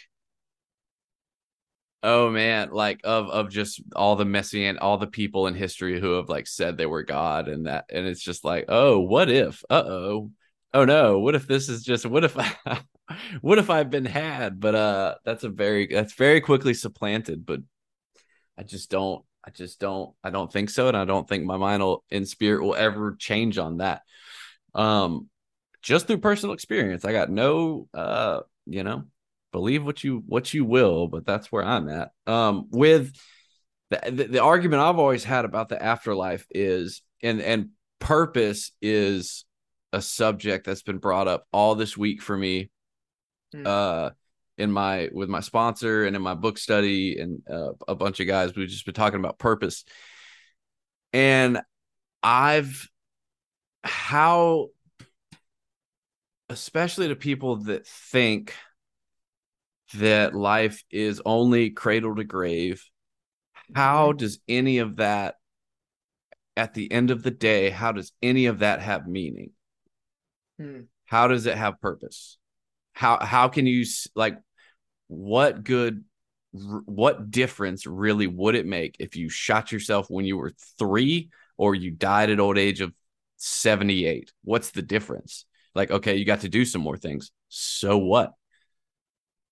oh 2.02 2.30
man 2.30 2.70
like 2.72 3.02
of 3.04 3.30
of 3.30 3.50
just 3.50 3.82
all 3.94 4.16
the 4.16 4.24
messian 4.24 4.78
all 4.78 4.98
the 4.98 5.08
people 5.08 5.48
in 5.48 5.54
history 5.54 6.00
who 6.00 6.14
have 6.14 6.30
like 6.30 6.48
said 6.48 6.78
they 6.78 6.86
were 6.86 7.04
god 7.04 7.50
and 7.50 7.68
that 7.68 7.84
and 7.90 8.08
it's 8.08 8.24
just 8.24 8.46
like 8.46 8.66
oh 8.70 9.00
what 9.00 9.30
if? 9.30 9.64
Uh-oh. 9.70 10.32
Oh 10.72 10.86
no. 10.86 11.20
What 11.20 11.34
if 11.34 11.48
this 11.48 11.68
is 11.68 11.84
just 11.84 12.06
what 12.06 12.24
if 12.24 12.38
i 12.38 12.52
what 13.42 13.58
if 13.58 13.70
i've 13.70 13.90
been 13.90 14.06
had? 14.06 14.60
But 14.60 14.76
uh 14.76 15.16
that's 15.26 15.44
a 15.44 15.50
very 15.50 15.88
that's 15.88 16.14
very 16.14 16.42
quickly 16.42 16.74
supplanted 16.74 17.46
but 17.46 17.62
i 18.58 18.64
just 18.64 18.92
don't 18.92 19.24
i 19.46 19.50
just 19.50 19.80
don't 19.80 20.14
i 20.24 20.30
don't 20.30 20.52
think 20.52 20.70
so 20.70 20.88
and 20.90 20.98
i 20.98 21.06
don't 21.06 21.28
think 21.28 21.44
my 21.46 21.58
mind 21.58 21.82
will 21.82 22.04
in 22.10 22.26
spirit 22.26 22.62
will 22.62 22.76
ever 22.76 23.16
change 23.18 23.58
on 23.58 23.78
that 23.78 24.02
um 24.76 25.28
just 25.82 26.08
through 26.08 26.18
personal 26.18 26.54
experience 26.54 27.06
i 27.06 27.12
got 27.12 27.30
no 27.30 27.88
uh 27.94 28.42
you 28.66 28.84
know 28.84 29.04
believe 29.52 29.86
what 29.86 30.04
you 30.04 30.24
what 30.28 30.54
you 30.54 30.64
will 30.66 31.08
but 31.08 31.26
that's 31.26 31.52
where 31.52 31.64
i'm 31.64 31.90
at 31.90 32.12
um 32.28 32.68
with 32.70 33.14
the, 33.90 34.00
the, 34.12 34.24
the 34.26 34.44
argument 34.44 34.82
i've 34.82 35.00
always 35.00 35.24
had 35.24 35.46
about 35.46 35.70
the 35.70 35.82
afterlife 35.82 36.46
is 36.52 37.02
and 37.24 37.42
and 37.42 37.70
purpose 38.00 38.72
is 38.82 39.46
a 39.92 40.02
subject 40.02 40.66
that's 40.66 40.84
been 40.84 41.00
brought 41.00 41.28
up 41.28 41.46
all 41.52 41.76
this 41.76 41.98
week 41.98 42.22
for 42.22 42.38
me 42.38 42.70
Hmm. 43.52 43.66
uh 43.66 44.10
in 44.60 44.72
my 44.72 45.10
with 45.12 45.30
my 45.30 45.40
sponsor 45.40 46.06
and 46.06 46.16
in 46.16 46.22
my 46.22 46.36
book 46.36 46.58
study 46.60 47.18
and 47.18 47.42
uh, 47.50 47.72
a 47.88 47.96
bunch 47.96 48.20
of 48.20 48.28
guys 48.28 48.54
we've 48.56 48.68
just 48.68 48.86
been 48.86 48.94
talking 48.94 49.20
about 49.20 49.40
purpose 49.40 49.86
and 51.14 51.60
i've 52.22 52.88
how 53.84 54.68
especially 56.50 57.08
to 57.08 57.16
people 57.16 57.58
that 57.58 57.86
think 57.86 58.54
that 59.96 60.36
life 60.36 60.84
is 60.92 61.22
only 61.26 61.70
cradle 61.70 62.16
to 62.16 62.24
grave 62.24 62.84
how 63.76 64.12
does 64.12 64.40
any 64.48 64.80
of 64.80 64.98
that 64.98 65.36
at 66.58 66.74
the 66.74 66.92
end 66.92 67.12
of 67.12 67.24
the 67.24 67.32
day 67.32 67.70
how 67.70 67.92
does 67.92 68.12
any 68.22 68.48
of 68.48 68.60
that 68.60 68.82
have 68.82 69.08
meaning? 69.08 69.52
Hmm. 70.58 70.82
how 71.06 71.28
does 71.28 71.46
it 71.46 71.58
have 71.58 71.80
purpose? 71.80 72.38
How 72.94 73.18
how 73.20 73.48
can 73.48 73.66
you 73.66 73.86
like 74.16 74.38
what 75.08 75.64
good 75.64 76.04
what 76.52 77.32
difference 77.32 77.86
really 77.86 78.28
would 78.28 78.56
it 78.56 78.66
make 78.66 78.96
if 79.00 79.16
you 79.16 79.30
shot 79.30 79.72
yourself 79.72 80.08
when 80.10 80.26
you 80.26 80.38
were 80.38 80.52
3 80.78 81.30
or 81.58 81.76
you 81.76 81.92
died 81.92 82.30
at 82.30 82.40
old 82.40 82.58
age 82.58 82.82
of 82.82 82.94
78 83.40 84.32
what's 84.44 84.72
the 84.72 84.82
difference? 84.82 85.46
Like 85.74 85.92
okay 85.92 86.16
you 86.16 86.26
got 86.26 86.42
to 86.42 86.50
do 86.50 86.66
some 86.66 86.82
more 86.82 86.98
things. 86.98 87.32
So 87.48 87.98
what? 87.98 88.34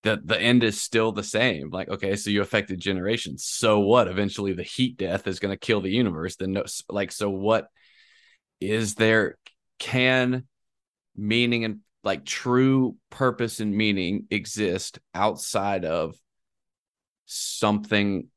The 0.02 0.20
the 0.22 0.40
end 0.40 0.62
is 0.62 0.80
still 0.80 1.10
the 1.10 1.24
same. 1.24 1.70
Like 1.70 1.88
okay 1.88 2.14
so 2.16 2.30
you 2.30 2.42
affected 2.42 2.80
generations. 2.80 3.44
So 3.44 3.80
what? 3.80 4.06
Eventually 4.06 4.52
the 4.52 4.62
heat 4.62 4.96
death 4.96 5.26
is 5.26 5.40
going 5.40 5.52
to 5.52 5.58
kill 5.58 5.80
the 5.80 5.90
universe. 5.90 6.36
Then 6.36 6.52
no 6.52 6.64
like 6.88 7.10
so 7.12 7.30
what 7.30 7.68
is 8.60 8.94
there 8.94 9.36
can 9.78 10.46
meaning 11.16 11.64
and 11.64 11.80
like 12.04 12.24
true 12.24 12.96
purpose 13.10 13.60
and 13.60 13.74
meaning 13.74 14.26
exist 14.30 14.98
outside 15.14 15.84
of 15.84 16.14
something 17.26 18.28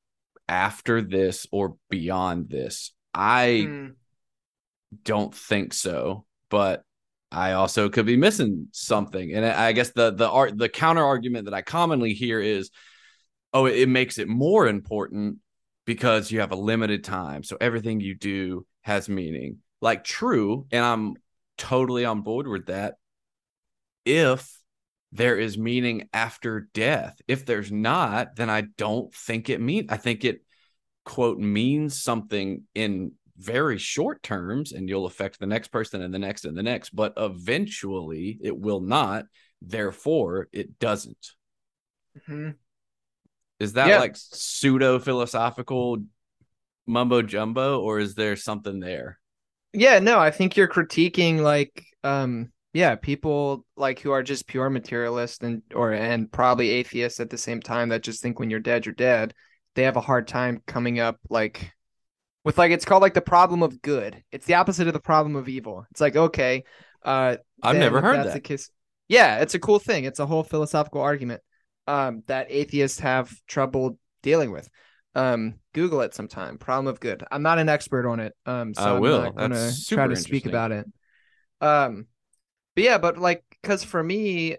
after 0.47 1.01
this 1.01 1.45
or 1.51 1.75
beyond 1.89 2.49
this? 2.49 2.93
I 3.13 3.65
Hmm. 3.67 3.87
Don't 5.03 5.33
think 5.33 5.73
so, 5.73 6.25
but 6.49 6.83
I 7.31 7.53
also 7.53 7.89
could 7.89 8.05
be 8.05 8.17
missing 8.17 8.67
something. 8.71 9.33
And 9.33 9.45
I 9.45 9.71
guess 9.71 9.91
the 9.91 10.11
the 10.11 10.29
art 10.29 10.57
the 10.57 10.69
counter 10.69 11.03
argument 11.03 11.45
that 11.45 11.53
I 11.53 11.61
commonly 11.61 12.13
hear 12.13 12.39
is, 12.39 12.69
oh, 13.53 13.65
it 13.65 13.87
makes 13.87 14.17
it 14.17 14.27
more 14.27 14.67
important 14.67 15.37
because 15.85 16.31
you 16.31 16.41
have 16.41 16.51
a 16.51 16.55
limited 16.55 17.03
time, 17.03 17.43
so 17.43 17.57
everything 17.59 17.99
you 17.99 18.15
do 18.15 18.65
has 18.81 19.07
meaning. 19.09 19.59
Like 19.81 20.03
true, 20.03 20.67
and 20.71 20.83
I'm 20.85 21.15
totally 21.57 22.05
on 22.05 22.21
board 22.21 22.47
with 22.47 22.67
that. 22.67 22.95
If 24.05 24.59
there 25.11 25.37
is 25.37 25.57
meaning 25.57 26.09
after 26.13 26.69
death, 26.73 27.19
if 27.27 27.45
there's 27.45 27.71
not, 27.71 28.35
then 28.35 28.49
I 28.49 28.61
don't 28.77 29.13
think 29.13 29.49
it 29.49 29.59
mean. 29.59 29.87
I 29.89 29.97
think 29.97 30.23
it 30.23 30.41
quote 31.03 31.39
means 31.39 32.01
something 32.01 32.63
in 32.75 33.13
very 33.41 33.77
short 33.77 34.21
terms 34.23 34.71
and 34.71 34.87
you'll 34.89 35.05
affect 35.07 35.39
the 35.39 35.47
next 35.47 35.69
person 35.69 36.01
and 36.01 36.13
the 36.13 36.19
next 36.19 36.45
and 36.45 36.57
the 36.57 36.63
next 36.63 36.91
but 36.91 37.13
eventually 37.17 38.37
it 38.41 38.57
will 38.57 38.81
not 38.81 39.25
therefore 39.61 40.47
it 40.53 40.79
doesn't 40.79 41.31
Mhm. 42.15 42.57
is 43.59 43.73
that 43.73 43.87
Yeah. 43.87 43.97
like 43.97 44.15
pseudo 44.15 44.99
philosophical 44.99 45.97
mumbo 46.87 47.21
jumbo 47.21 47.79
or 47.81 47.99
is 47.99 48.15
there 48.15 48.35
something 48.35 48.79
there 48.79 49.19
Yeah, 49.73 49.99
no, 49.99 50.19
I 50.19 50.31
think 50.31 50.57
you're 50.57 50.67
critiquing 50.67 51.39
like 51.41 51.85
um 52.03 52.51
yeah, 52.73 52.95
people 52.95 53.65
like 53.75 53.99
who 53.99 54.11
are 54.11 54.23
just 54.23 54.47
pure 54.47 54.69
materialists 54.69 55.43
and 55.43 55.61
or 55.73 55.91
and 55.93 56.31
probably 56.31 56.69
atheists 56.69 57.19
at 57.19 57.29
the 57.29 57.37
same 57.37 57.61
time 57.61 57.89
that 57.89 58.03
just 58.03 58.21
think 58.21 58.39
when 58.39 58.49
you're 58.49 58.59
dead 58.59 58.85
you're 58.85 58.95
dead. 58.95 59.33
They 59.75 59.83
have 59.83 59.97
a 59.97 60.01
hard 60.01 60.27
time 60.27 60.61
coming 60.67 60.99
up 60.99 61.17
like 61.29 61.71
with 62.43 62.57
like 62.57 62.71
it's 62.71 62.85
called 62.85 63.01
like 63.01 63.13
the 63.13 63.21
problem 63.21 63.63
of 63.63 63.81
good. 63.81 64.23
It's 64.31 64.45
the 64.45 64.55
opposite 64.55 64.87
of 64.87 64.93
the 64.93 64.99
problem 64.99 65.35
of 65.35 65.47
evil. 65.49 65.85
It's 65.91 66.01
like 66.01 66.15
okay, 66.15 66.63
uh 67.03 67.37
i've 67.63 67.77
never 67.77 68.01
heard 68.01 68.17
that's 68.17 68.27
that 68.27 68.33
the 68.33 68.39
case. 68.41 68.69
Yeah, 69.07 69.39
it's 69.39 69.55
a 69.55 69.59
cool 69.59 69.79
thing. 69.79 70.05
It's 70.05 70.19
a 70.19 70.25
whole 70.25 70.43
philosophical 70.43 71.01
argument 71.01 71.41
um 71.87 72.23
that 72.27 72.47
atheists 72.49 72.99
have 72.99 73.31
trouble 73.47 73.97
dealing 74.21 74.51
with. 74.51 74.69
Um 75.15 75.55
Google 75.73 76.01
it 76.01 76.13
sometime. 76.13 76.57
Problem 76.57 76.87
of 76.87 76.99
good. 76.99 77.23
I'm 77.31 77.43
not 77.43 77.59
an 77.59 77.69
expert 77.69 78.07
on 78.07 78.19
it. 78.19 78.33
Um 78.45 78.73
so 78.73 78.83
I 78.83 78.93
I'm 78.97 79.01
will. 79.01 79.21
not 79.21 79.35
gonna 79.35 79.71
That's 79.71 79.87
try 79.89 80.07
to 80.07 80.15
speak 80.15 80.45
about 80.45 80.71
it. 80.71 80.87
Um 81.59 82.07
but 82.75 82.83
yeah, 82.83 82.97
but 82.97 83.17
like 83.17 83.43
cuz 83.63 83.83
for 83.83 84.01
me 84.03 84.57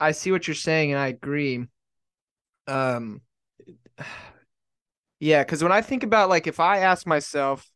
I 0.00 0.12
see 0.12 0.32
what 0.32 0.46
you're 0.48 0.54
saying 0.54 0.92
and 0.92 1.00
I 1.00 1.08
agree. 1.08 1.66
Um 2.66 3.22
yeah, 5.22 5.44
cuz 5.44 5.62
when 5.62 5.72
I 5.72 5.82
think 5.82 6.02
about 6.02 6.28
like 6.28 6.46
if 6.48 6.58
I 6.60 6.78
ask 6.78 7.06
myself 7.06 7.70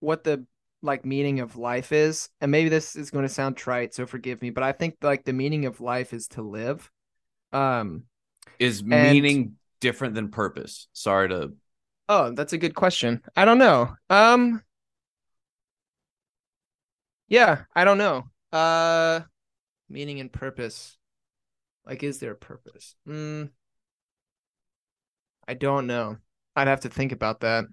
what 0.00 0.24
the 0.24 0.46
like 0.82 1.04
meaning 1.04 1.40
of 1.40 1.56
life 1.56 1.92
is, 1.92 2.28
and 2.40 2.50
maybe 2.50 2.68
this 2.68 2.96
is 2.96 3.10
going 3.10 3.24
to 3.24 3.28
sound 3.28 3.56
trite, 3.56 3.94
so 3.94 4.06
forgive 4.06 4.42
me, 4.42 4.50
but 4.50 4.64
I 4.64 4.72
think 4.72 4.96
like 5.02 5.24
the 5.24 5.32
meaning 5.32 5.66
of 5.66 5.80
life 5.80 6.12
is 6.12 6.28
to 6.28 6.42
live. 6.42 6.90
Um 7.52 8.04
is 8.58 8.82
meaning 8.82 9.56
different 9.80 10.14
than 10.14 10.28
purpose 10.30 10.88
sorry 10.92 11.28
to 11.28 11.52
oh, 12.08 12.30
that's 12.32 12.52
a 12.52 12.58
good 12.58 12.74
question. 12.74 13.22
I 13.36 13.44
don't 13.44 13.58
know. 13.58 13.94
Um 14.10 14.62
Yeah, 17.28 17.64
I 17.74 17.84
don't 17.84 17.98
know. 17.98 18.24
Uh 18.52 19.20
meaning 19.88 20.20
and 20.20 20.32
purpose. 20.32 20.96
Like 21.86 22.02
is 22.02 22.18
there 22.20 22.32
a 22.32 22.36
purpose? 22.36 22.96
Mm, 23.08 23.50
I 25.46 25.54
don't 25.54 25.86
know. 25.86 26.18
I'd 26.56 26.68
have 26.68 26.80
to 26.80 26.88
think 26.88 27.12
about 27.12 27.40
that. 27.40 27.64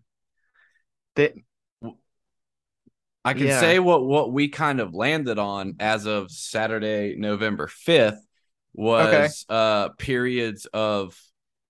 I 3.26 3.34
can 3.34 3.48
Yeah. 3.48 3.60
say 3.60 3.80
what 3.80 4.06
what 4.06 4.32
we 4.32 4.48
kind 4.48 4.80
of 4.80 4.94
landed 4.94 5.38
on 5.38 5.76
as 5.80 6.06
of 6.06 6.32
Saturday, 6.32 7.16
November 7.18 7.68
5th 7.68 8.26
was 8.74 9.46
uh 9.50 9.90
periods 9.98 10.66
of 10.68 11.20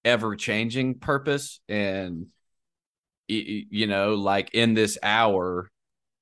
ever 0.06 0.36
changing 0.36 1.00
purpose 1.00 1.60
and 1.68 2.28
you 3.28 3.88
know 3.88 4.16
like 4.16 4.52
in 4.54 4.74
this 4.74 4.98
hour 5.04 5.70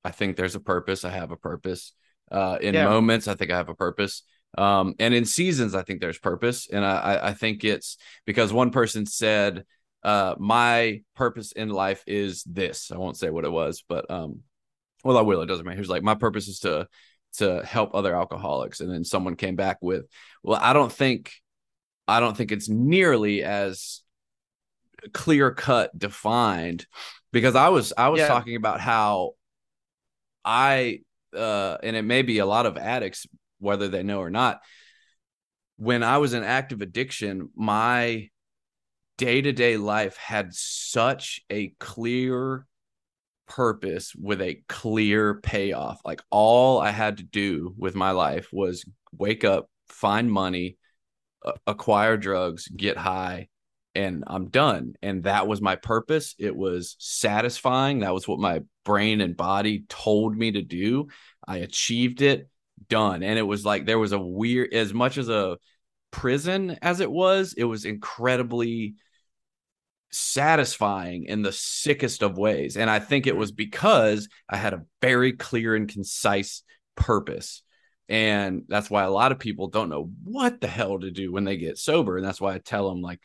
I 0.04 0.10
think 0.12 0.36
there's 0.36 0.54
a 0.56 0.60
purpose, 0.60 1.04
I 1.04 1.10
have 1.10 1.30
a 1.32 1.36
purpose. 1.36 1.92
Uh 2.30 2.58
in 2.60 2.74
Yeah. 2.74 2.84
moments 2.84 3.28
I 3.28 3.34
think 3.34 3.50
I 3.50 3.56
have 3.56 3.68
a 3.70 3.74
purpose. 3.74 4.22
Um 4.56 4.94
and 4.98 5.14
in 5.14 5.24
seasons 5.24 5.74
I 5.74 5.82
think 5.82 6.00
there's 6.00 6.18
purpose 6.18 6.68
and 6.72 6.84
I- 6.84 7.28
I 7.30 7.34
think 7.34 7.64
it's 7.64 7.98
because 8.26 8.52
one 8.52 8.70
person 8.70 9.06
said 9.06 9.64
uh 10.02 10.34
my 10.38 11.02
purpose 11.16 11.52
in 11.52 11.68
life 11.70 12.04
is 12.06 12.42
this. 12.44 12.90
I 12.92 12.98
won't 12.98 13.16
say 13.16 13.30
what 13.30 13.44
it 13.44 13.52
was, 13.52 13.84
but 13.88 14.10
um 14.10 14.40
well 15.04 15.16
i 15.16 15.22
will 15.22 15.42
it 15.42 15.46
doesn't 15.46 15.64
matter 15.64 15.76
he 15.76 15.80
was 15.80 15.88
like 15.88 16.02
my 16.02 16.14
purpose 16.14 16.48
is 16.48 16.60
to 16.60 16.88
to 17.34 17.62
help 17.64 17.94
other 17.94 18.16
alcoholics 18.16 18.80
and 18.80 18.92
then 18.92 19.04
someone 19.04 19.36
came 19.36 19.54
back 19.54 19.78
with 19.80 20.06
well 20.42 20.58
i 20.60 20.72
don't 20.72 20.92
think 20.92 21.32
i 22.08 22.20
don't 22.20 22.36
think 22.36 22.50
it's 22.50 22.68
nearly 22.68 23.44
as 23.44 24.00
clear 25.12 25.52
cut 25.52 25.96
defined 25.96 26.86
because 27.32 27.54
i 27.54 27.68
was 27.68 27.92
i 27.96 28.08
was 28.08 28.20
Yeah. 28.20 28.28
talking 28.28 28.56
about 28.56 28.80
how 28.80 29.34
i 30.44 31.00
uh 31.36 31.76
and 31.82 31.94
it 31.94 32.02
may 32.02 32.22
be 32.22 32.38
a 32.38 32.46
lot 32.46 32.66
of 32.66 32.76
addicts 32.76 33.26
whether 33.60 33.88
they 33.88 34.02
know 34.02 34.20
or 34.20 34.30
not 34.30 34.60
when 35.76 36.02
i 36.02 36.18
was 36.18 36.32
in 36.32 36.42
active 36.42 36.80
addiction 36.80 37.50
my 37.54 38.28
day 39.18 39.42
to 39.42 39.52
day 39.52 39.76
life 39.76 40.16
had 40.16 40.54
such 40.54 41.42
a 41.50 41.68
clear 41.78 42.66
purpose 43.46 44.14
with 44.14 44.40
a 44.40 44.62
clear 44.68 45.34
payoff. 45.40 46.00
Like 46.04 46.22
all 46.30 46.80
I 46.80 46.90
had 46.90 47.18
to 47.18 47.24
do 47.24 47.74
with 47.76 47.94
my 47.94 48.12
life 48.12 48.48
was 48.52 48.84
wake 49.12 49.44
up, 49.44 49.68
find 49.88 50.30
money, 50.32 50.78
acquire 51.66 52.16
drugs, 52.16 52.68
get 52.68 52.96
high, 52.96 53.48
and 53.94 54.22
I'm 54.26 54.48
done. 54.48 54.94
And 55.02 55.24
that 55.24 55.48
was 55.48 55.60
my 55.60 55.76
purpose. 55.76 56.34
It 56.38 56.54
was 56.54 56.94
satisfying. 56.98 58.00
That 58.00 58.14
was 58.14 58.28
what 58.28 58.38
my 58.38 58.62
brain 58.84 59.20
and 59.20 59.36
body 59.36 59.84
told 59.88 60.36
me 60.36 60.52
to 60.52 60.62
do. 60.62 61.08
I 61.46 61.58
achieved 61.58 62.22
it, 62.22 62.48
done. 62.88 63.22
And 63.22 63.38
it 63.38 63.42
was 63.42 63.64
like 63.64 63.84
there 63.84 63.98
was 63.98 64.12
a 64.12 64.18
weird, 64.18 64.72
as 64.72 64.94
much 64.94 65.18
as 65.18 65.28
a 65.28 65.58
prison 66.10 66.78
as 66.80 67.00
it 67.00 67.10
was, 67.10 67.54
it 67.56 67.64
was 67.64 67.84
incredibly 67.84 68.94
satisfying 70.10 71.24
in 71.24 71.42
the 71.42 71.52
sickest 71.52 72.22
of 72.22 72.38
ways. 72.38 72.76
And 72.76 72.88
I 72.88 72.98
think 72.98 73.26
it 73.26 73.36
was 73.36 73.52
because 73.52 74.28
I 74.48 74.56
had 74.56 74.74
a 74.74 74.84
very 75.02 75.32
clear 75.32 75.74
and 75.74 75.88
concise 75.88 76.62
purpose. 76.96 77.62
And 78.08 78.62
that's 78.68 78.88
why 78.88 79.04
a 79.04 79.10
lot 79.10 79.32
of 79.32 79.38
people 79.38 79.68
don't 79.68 79.90
know 79.90 80.10
what 80.24 80.60
the 80.60 80.66
hell 80.66 80.98
to 80.98 81.10
do 81.10 81.30
when 81.30 81.44
they 81.44 81.58
get 81.58 81.76
sober. 81.76 82.16
And 82.16 82.26
that's 82.26 82.40
why 82.40 82.54
I 82.54 82.58
tell 82.58 82.88
them, 82.88 83.02
like, 83.02 83.20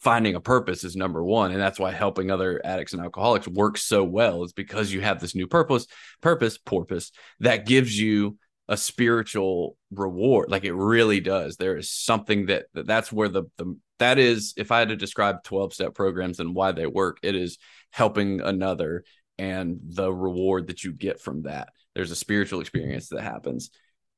finding 0.00 0.34
a 0.34 0.40
purpose 0.40 0.84
is 0.84 0.94
number 0.94 1.24
one. 1.24 1.50
And 1.50 1.60
that's 1.60 1.78
why 1.80 1.90
helping 1.90 2.30
other 2.30 2.60
addicts 2.64 2.92
and 2.92 3.02
alcoholics 3.02 3.48
works 3.48 3.82
so 3.82 4.04
well, 4.04 4.44
is 4.44 4.52
because 4.52 4.92
you 4.92 5.00
have 5.00 5.18
this 5.18 5.34
new 5.34 5.48
purpose, 5.48 5.86
purpose, 6.20 6.56
purpose 6.56 7.10
that 7.40 7.66
gives 7.66 7.98
you 7.98 8.38
a 8.68 8.76
spiritual 8.76 9.76
reward. 9.90 10.50
Like 10.50 10.64
it 10.64 10.72
really 10.74 11.20
does. 11.20 11.56
There 11.56 11.76
is 11.76 11.90
something 11.90 12.46
that 12.46 12.66
that 12.74 12.86
that's 12.86 13.12
where 13.12 13.28
the, 13.28 13.44
the 13.56 13.76
that 13.98 14.18
is 14.18 14.54
if 14.56 14.72
i 14.72 14.80
had 14.80 14.88
to 14.88 14.96
describe 14.96 15.42
12 15.44 15.72
step 15.72 15.94
programs 15.94 16.40
and 16.40 16.54
why 16.54 16.72
they 16.72 16.86
work 16.86 17.18
it 17.22 17.36
is 17.36 17.58
helping 17.90 18.40
another 18.40 19.04
and 19.38 19.78
the 19.82 20.12
reward 20.12 20.68
that 20.68 20.84
you 20.84 20.92
get 20.92 21.20
from 21.20 21.42
that. 21.42 21.68
There's 21.94 22.10
a 22.10 22.16
spiritual 22.16 22.60
experience 22.60 23.08
that 23.08 23.22
happens. 23.22 23.70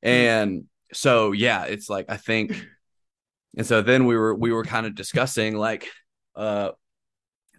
Hmm. 0.02 0.08
and 0.08 0.64
so 0.92 1.32
yeah 1.32 1.64
it's 1.64 1.90
like 1.90 2.06
i 2.08 2.16
think 2.16 2.64
and 3.56 3.66
so 3.66 3.82
then 3.82 4.06
we 4.06 4.16
were 4.16 4.34
we 4.34 4.52
were 4.52 4.62
kind 4.62 4.86
of 4.86 4.94
discussing 4.94 5.56
like 5.56 5.88
uh 6.36 6.70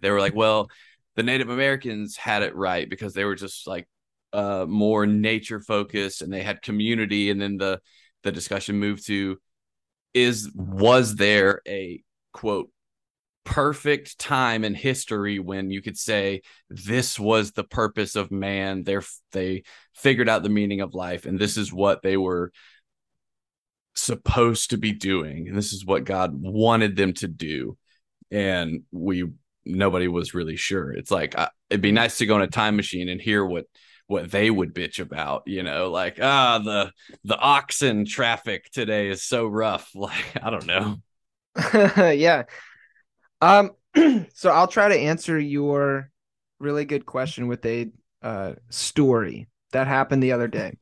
they 0.00 0.10
were 0.10 0.20
like 0.20 0.34
well 0.34 0.68
the 1.16 1.22
native 1.22 1.50
americans 1.50 2.16
had 2.16 2.42
it 2.42 2.56
right 2.56 2.88
because 2.88 3.12
they 3.12 3.24
were 3.24 3.34
just 3.34 3.66
like 3.66 3.86
uh, 4.32 4.66
more 4.68 5.06
nature 5.06 5.60
focused 5.60 6.22
and 6.22 6.32
they 6.32 6.42
had 6.42 6.62
community 6.62 7.30
and 7.30 7.40
then 7.40 7.56
the 7.56 7.80
the 8.24 8.32
discussion 8.32 8.78
moved 8.78 9.06
to 9.06 9.38
is 10.14 10.50
was 10.54 11.14
there 11.14 11.62
a 11.66 12.02
quote 12.32 12.70
perfect 13.48 14.18
time 14.18 14.62
in 14.62 14.74
history 14.74 15.38
when 15.38 15.70
you 15.70 15.80
could 15.80 15.96
say 15.96 16.42
this 16.68 17.18
was 17.18 17.52
the 17.52 17.64
purpose 17.64 18.14
of 18.14 18.30
man. 18.30 18.84
They 18.84 18.98
they 19.32 19.62
figured 19.94 20.28
out 20.28 20.42
the 20.42 20.50
meaning 20.50 20.82
of 20.82 20.94
life 20.94 21.24
and 21.24 21.38
this 21.38 21.56
is 21.56 21.72
what 21.72 22.02
they 22.02 22.18
were 22.18 22.52
supposed 23.94 24.70
to 24.70 24.76
be 24.76 24.92
doing. 24.92 25.48
And 25.48 25.56
this 25.56 25.72
is 25.72 25.86
what 25.86 26.04
god 26.04 26.32
wanted 26.34 26.94
them 26.94 27.14
to 27.14 27.28
do. 27.28 27.78
And 28.30 28.82
we 28.92 29.24
nobody 29.64 30.08
was 30.08 30.34
really 30.34 30.56
sure. 30.56 30.92
It's 30.92 31.10
like 31.10 31.38
uh, 31.38 31.48
it'd 31.70 31.80
be 31.80 31.90
nice 31.90 32.18
to 32.18 32.26
go 32.26 32.36
in 32.36 32.42
a 32.42 32.48
time 32.48 32.76
machine 32.76 33.08
and 33.08 33.20
hear 33.20 33.42
what 33.42 33.64
what 34.08 34.30
they 34.30 34.50
would 34.50 34.74
bitch 34.74 34.98
about 35.00 35.42
you 35.46 35.62
know 35.62 35.90
like 35.90 36.18
ah 36.20 36.58
the 36.58 36.90
the 37.24 37.38
oxen 37.38 38.04
traffic 38.06 38.68
today 38.72 39.08
is 39.08 39.22
so 39.22 39.46
rough. 39.46 39.90
Like 39.94 40.42
i 40.42 40.50
don't 40.50 40.66
know. 40.66 40.96
Yeah. 42.14 42.44
Um 43.40 43.70
so 44.34 44.50
i'll 44.50 44.66
try 44.66 44.88
to 44.88 44.96
answer 44.98 45.38
your 45.38 46.10
really 46.58 46.84
good 46.84 47.06
question 47.06 47.46
with 47.48 47.64
a 47.66 47.90
uh 48.22 48.54
story 48.70 49.46
that 49.72 49.86
happened 49.86 50.22
the 50.22 50.32
other 50.32 50.48
day. 50.48 50.72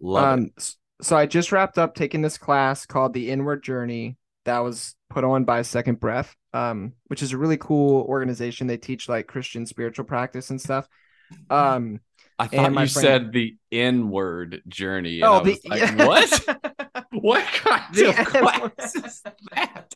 Love 0.00 0.24
um 0.38 0.50
it. 0.56 0.74
so 1.02 1.16
i 1.16 1.26
just 1.26 1.52
wrapped 1.52 1.78
up 1.78 1.94
taking 1.94 2.22
this 2.22 2.38
class 2.38 2.86
called 2.86 3.12
the 3.12 3.30
inward 3.30 3.62
journey 3.62 4.16
that 4.46 4.60
was 4.60 4.94
put 5.10 5.22
on 5.24 5.44
by 5.44 5.60
second 5.62 6.00
breath 6.00 6.34
um 6.54 6.94
which 7.08 7.22
is 7.22 7.32
a 7.32 7.38
really 7.38 7.58
cool 7.58 8.02
organization. 8.08 8.66
They 8.66 8.78
teach 8.78 9.06
like 9.08 9.26
christian 9.26 9.66
spiritual 9.66 10.06
practice 10.06 10.48
and 10.48 10.60
stuff. 10.60 10.88
Um 11.50 12.00
I 12.38 12.46
thought 12.46 12.70
you 12.70 12.74
friend... 12.74 12.90
said 12.90 13.32
the 13.32 13.56
inward 13.70 14.62
journey. 14.68 15.22
oh, 15.22 15.42
the... 15.42 15.60
Like, 15.66 15.98
what? 15.98 17.06
what 17.12 17.44
kind 17.46 17.94
the 17.94 18.10
of 18.10 18.26
class 18.26 18.94
is 18.94 19.22
that? 19.52 19.92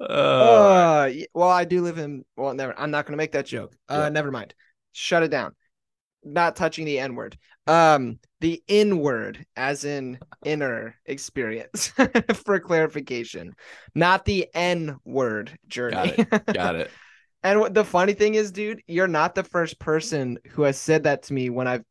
Uh, 0.00 0.04
uh, 0.04 1.12
well, 1.32 1.48
I 1.48 1.64
do 1.64 1.82
live 1.82 1.98
in. 1.98 2.24
Well, 2.36 2.54
never. 2.54 2.78
I'm 2.78 2.90
not 2.90 3.06
going 3.06 3.12
to 3.12 3.18
make 3.18 3.32
that 3.32 3.46
joke. 3.46 3.74
Uh, 3.88 4.00
yeah. 4.02 4.08
never 4.08 4.30
mind. 4.30 4.54
Shut 4.92 5.22
it 5.22 5.30
down. 5.30 5.54
Not 6.24 6.56
touching 6.56 6.84
the 6.84 6.98
N 6.98 7.14
word. 7.14 7.38
Um, 7.66 8.18
the 8.40 8.62
inward, 8.66 9.46
as 9.56 9.84
in 9.84 10.18
inner 10.44 10.96
experience, 11.06 11.92
for 12.44 12.58
clarification, 12.58 13.54
not 13.94 14.24
the 14.24 14.48
N 14.52 14.96
word 15.04 15.56
journey. 15.68 15.94
Got 15.94 16.18
it. 16.18 16.54
Got 16.54 16.74
it. 16.76 16.90
And 17.44 17.58
what 17.58 17.74
the 17.74 17.84
funny 17.84 18.12
thing 18.12 18.34
is, 18.34 18.52
dude, 18.52 18.82
you're 18.86 19.08
not 19.08 19.34
the 19.34 19.42
first 19.42 19.78
person 19.78 20.38
who 20.50 20.62
has 20.62 20.78
said 20.78 21.04
that 21.04 21.24
to 21.24 21.32
me 21.32 21.50
when 21.50 21.66
I've, 21.66 21.84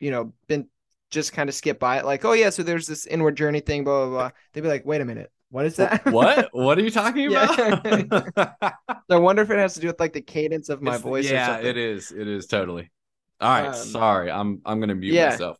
you 0.00 0.10
know, 0.10 0.32
been 0.48 0.68
just 1.10 1.32
kind 1.32 1.48
of 1.48 1.54
skip 1.54 1.78
by 1.78 1.98
it. 1.98 2.04
Like, 2.04 2.24
oh 2.24 2.32
yeah, 2.32 2.50
so 2.50 2.62
there's 2.62 2.86
this 2.86 3.06
inward 3.06 3.36
journey 3.36 3.60
thing, 3.60 3.84
blah 3.84 4.06
blah 4.06 4.10
blah. 4.10 4.30
They'd 4.52 4.62
be 4.62 4.68
like, 4.68 4.86
wait 4.86 5.00
a 5.00 5.04
minute, 5.04 5.30
what 5.50 5.66
is 5.66 5.76
that? 5.76 6.04
what? 6.06 6.50
What 6.52 6.78
are 6.78 6.82
you 6.82 6.90
talking 6.90 7.28
about? 7.28 7.58
I 9.10 9.16
wonder 9.16 9.42
if 9.42 9.50
it 9.50 9.58
has 9.58 9.74
to 9.74 9.80
do 9.80 9.86
with 9.86 10.00
like 10.00 10.12
the 10.12 10.22
cadence 10.22 10.68
of 10.68 10.82
my 10.82 10.94
it's, 10.94 11.02
voice. 11.02 11.30
Yeah, 11.30 11.58
it 11.58 11.76
is. 11.76 12.10
It 12.10 12.26
is 12.26 12.46
totally. 12.46 12.90
All 13.40 13.50
right, 13.50 13.68
um, 13.68 13.74
sorry, 13.74 14.30
I'm 14.30 14.62
I'm 14.64 14.80
gonna 14.80 14.94
mute 14.94 15.14
yeah. 15.14 15.30
myself. 15.30 15.58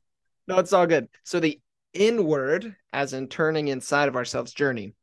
No, 0.48 0.58
it's 0.58 0.72
all 0.72 0.86
good. 0.86 1.08
So 1.22 1.40
the 1.40 1.60
inward, 1.92 2.74
as 2.92 3.12
in 3.12 3.28
turning 3.28 3.68
inside 3.68 4.08
of 4.08 4.16
ourselves 4.16 4.52
journey, 4.52 4.94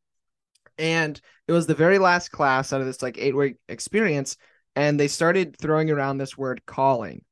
and 0.78 1.20
it 1.48 1.52
was 1.52 1.68
the 1.68 1.76
very 1.76 2.00
last 2.00 2.30
class 2.30 2.74
out 2.74 2.82
of 2.82 2.88
this 2.88 3.02
like 3.02 3.18
eight 3.18 3.36
week 3.36 3.56
experience. 3.68 4.38
And 4.76 5.00
they 5.00 5.08
started 5.08 5.58
throwing 5.58 5.92
around 5.92 6.18
this 6.18 6.38
word 6.38 6.66
calling. 6.66 7.24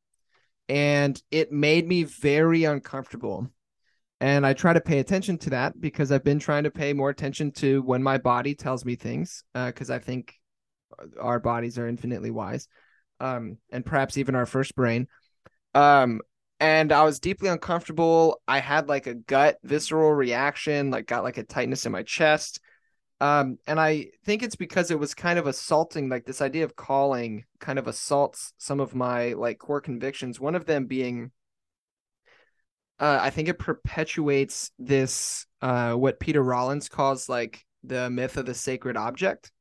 And 0.67 1.21
it 1.31 1.51
made 1.51 1.87
me 1.87 2.03
very 2.03 2.65
uncomfortable. 2.65 3.49
And 4.21 4.45
I 4.45 4.53
try 4.53 4.73
to 4.73 4.81
pay 4.81 4.99
attention 4.99 5.37
to 5.39 5.51
that 5.51 5.79
because 5.79 6.11
I've 6.11 6.23
been 6.23 6.39
trying 6.39 6.65
to 6.65 6.71
pay 6.71 6.91
more 6.91 7.09
attention 7.09 7.51
to 7.53 7.81
when 7.81 8.03
my 8.03 8.17
body 8.17 8.53
tells 8.53 8.83
me 8.83 8.95
things, 8.95 9.43
because 9.53 9.89
uh, 9.89 9.95
I 9.95 9.99
think 9.99 10.35
our 11.19 11.39
bodies 11.39 11.77
are 11.77 11.87
infinitely 11.87 12.29
wise, 12.29 12.67
um, 13.21 13.57
and 13.71 13.85
perhaps 13.85 14.17
even 14.17 14.35
our 14.35 14.45
first 14.45 14.75
brain. 14.75 15.07
Um, 15.73 16.19
and 16.59 16.91
I 16.91 17.03
was 17.03 17.21
deeply 17.21 17.47
uncomfortable. 17.47 18.41
I 18.47 18.59
had 18.59 18.89
like 18.89 19.07
a 19.07 19.13
gut 19.13 19.57
visceral 19.63 20.11
reaction, 20.11 20.91
like 20.91 21.07
got 21.07 21.23
like 21.23 21.37
a 21.37 21.43
tightness 21.43 21.85
in 21.85 21.93
my 21.93 22.03
chest. 22.03 22.59
Um, 23.21 23.57
and 23.67 23.79
I 23.79 24.07
think 24.23 24.43
it's 24.43 24.55
because 24.55 24.91
it 24.91 24.99
was 24.99 25.13
kind 25.13 25.37
of 25.37 25.45
assaulting, 25.45 26.07
like 26.07 26.25
this 26.25 26.41
idea 26.41 26.63
of 26.63 26.75
calling 26.75 27.43
kind 27.59 27.77
of 27.77 27.87
assaults 27.87 28.53
some 28.57 28.79
of 28.79 28.95
my 28.95 29.33
like 29.33 29.59
core 29.59 29.81
convictions. 29.81 30.39
One 30.39 30.55
of 30.55 30.65
them 30.65 30.85
being, 30.85 31.31
uh, 32.99 33.19
I 33.21 33.29
think 33.29 33.49
it 33.49 33.59
perpetuates 33.59 34.71
this, 34.79 35.45
uh, 35.61 35.93
what 35.93 36.19
Peter 36.19 36.41
Rollins 36.41 36.87
calls 36.87 37.27
like 37.27 37.65
the 37.83 38.09
myth 38.09 38.37
of 38.37 38.45
the 38.45 38.53
sacred 38.53 38.95
object, 38.95 39.51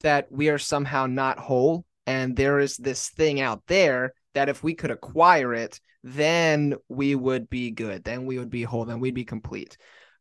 that 0.00 0.28
we 0.30 0.48
are 0.48 0.58
somehow 0.58 1.06
not 1.06 1.38
whole. 1.38 1.84
And 2.06 2.36
there 2.36 2.60
is 2.60 2.76
this 2.76 3.10
thing 3.10 3.40
out 3.40 3.62
there 3.66 4.14
that 4.34 4.48
if 4.48 4.62
we 4.62 4.74
could 4.74 4.90
acquire 4.90 5.52
it, 5.52 5.80
then 6.04 6.76
we 6.88 7.14
would 7.14 7.50
be 7.50 7.72
good. 7.72 8.04
Then 8.04 8.26
we 8.26 8.38
would 8.38 8.50
be 8.50 8.62
whole. 8.62 8.84
Then 8.84 9.00
we'd 9.00 9.14
be 9.14 9.24
complete. 9.24 9.76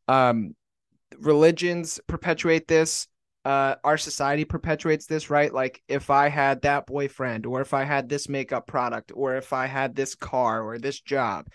Um, 0.08 0.56
religions 1.20 2.00
perpetuate 2.08 2.68
this 2.68 3.08
uh, 3.46 3.76
our 3.84 3.98
society 3.98 4.44
perpetuates 4.44 5.06
this, 5.06 5.30
right? 5.30 5.54
Like 5.54 5.84
if 5.88 6.10
I 6.10 6.30
had 6.30 6.64
that 6.64 6.88
boyfriend, 6.88 7.46
or 7.46 7.62
if 7.62 7.76
I 7.76 7.84
had 7.84 8.10
this 8.10 8.28
makeup 8.28 8.66
product, 8.66 9.12
or 9.14 9.36
if 9.36 9.54
I 9.54 9.68
had 9.68 9.96
this 9.96 10.16
car 10.16 10.64
or 10.64 10.80
this 10.80 11.00
job, 11.00 11.48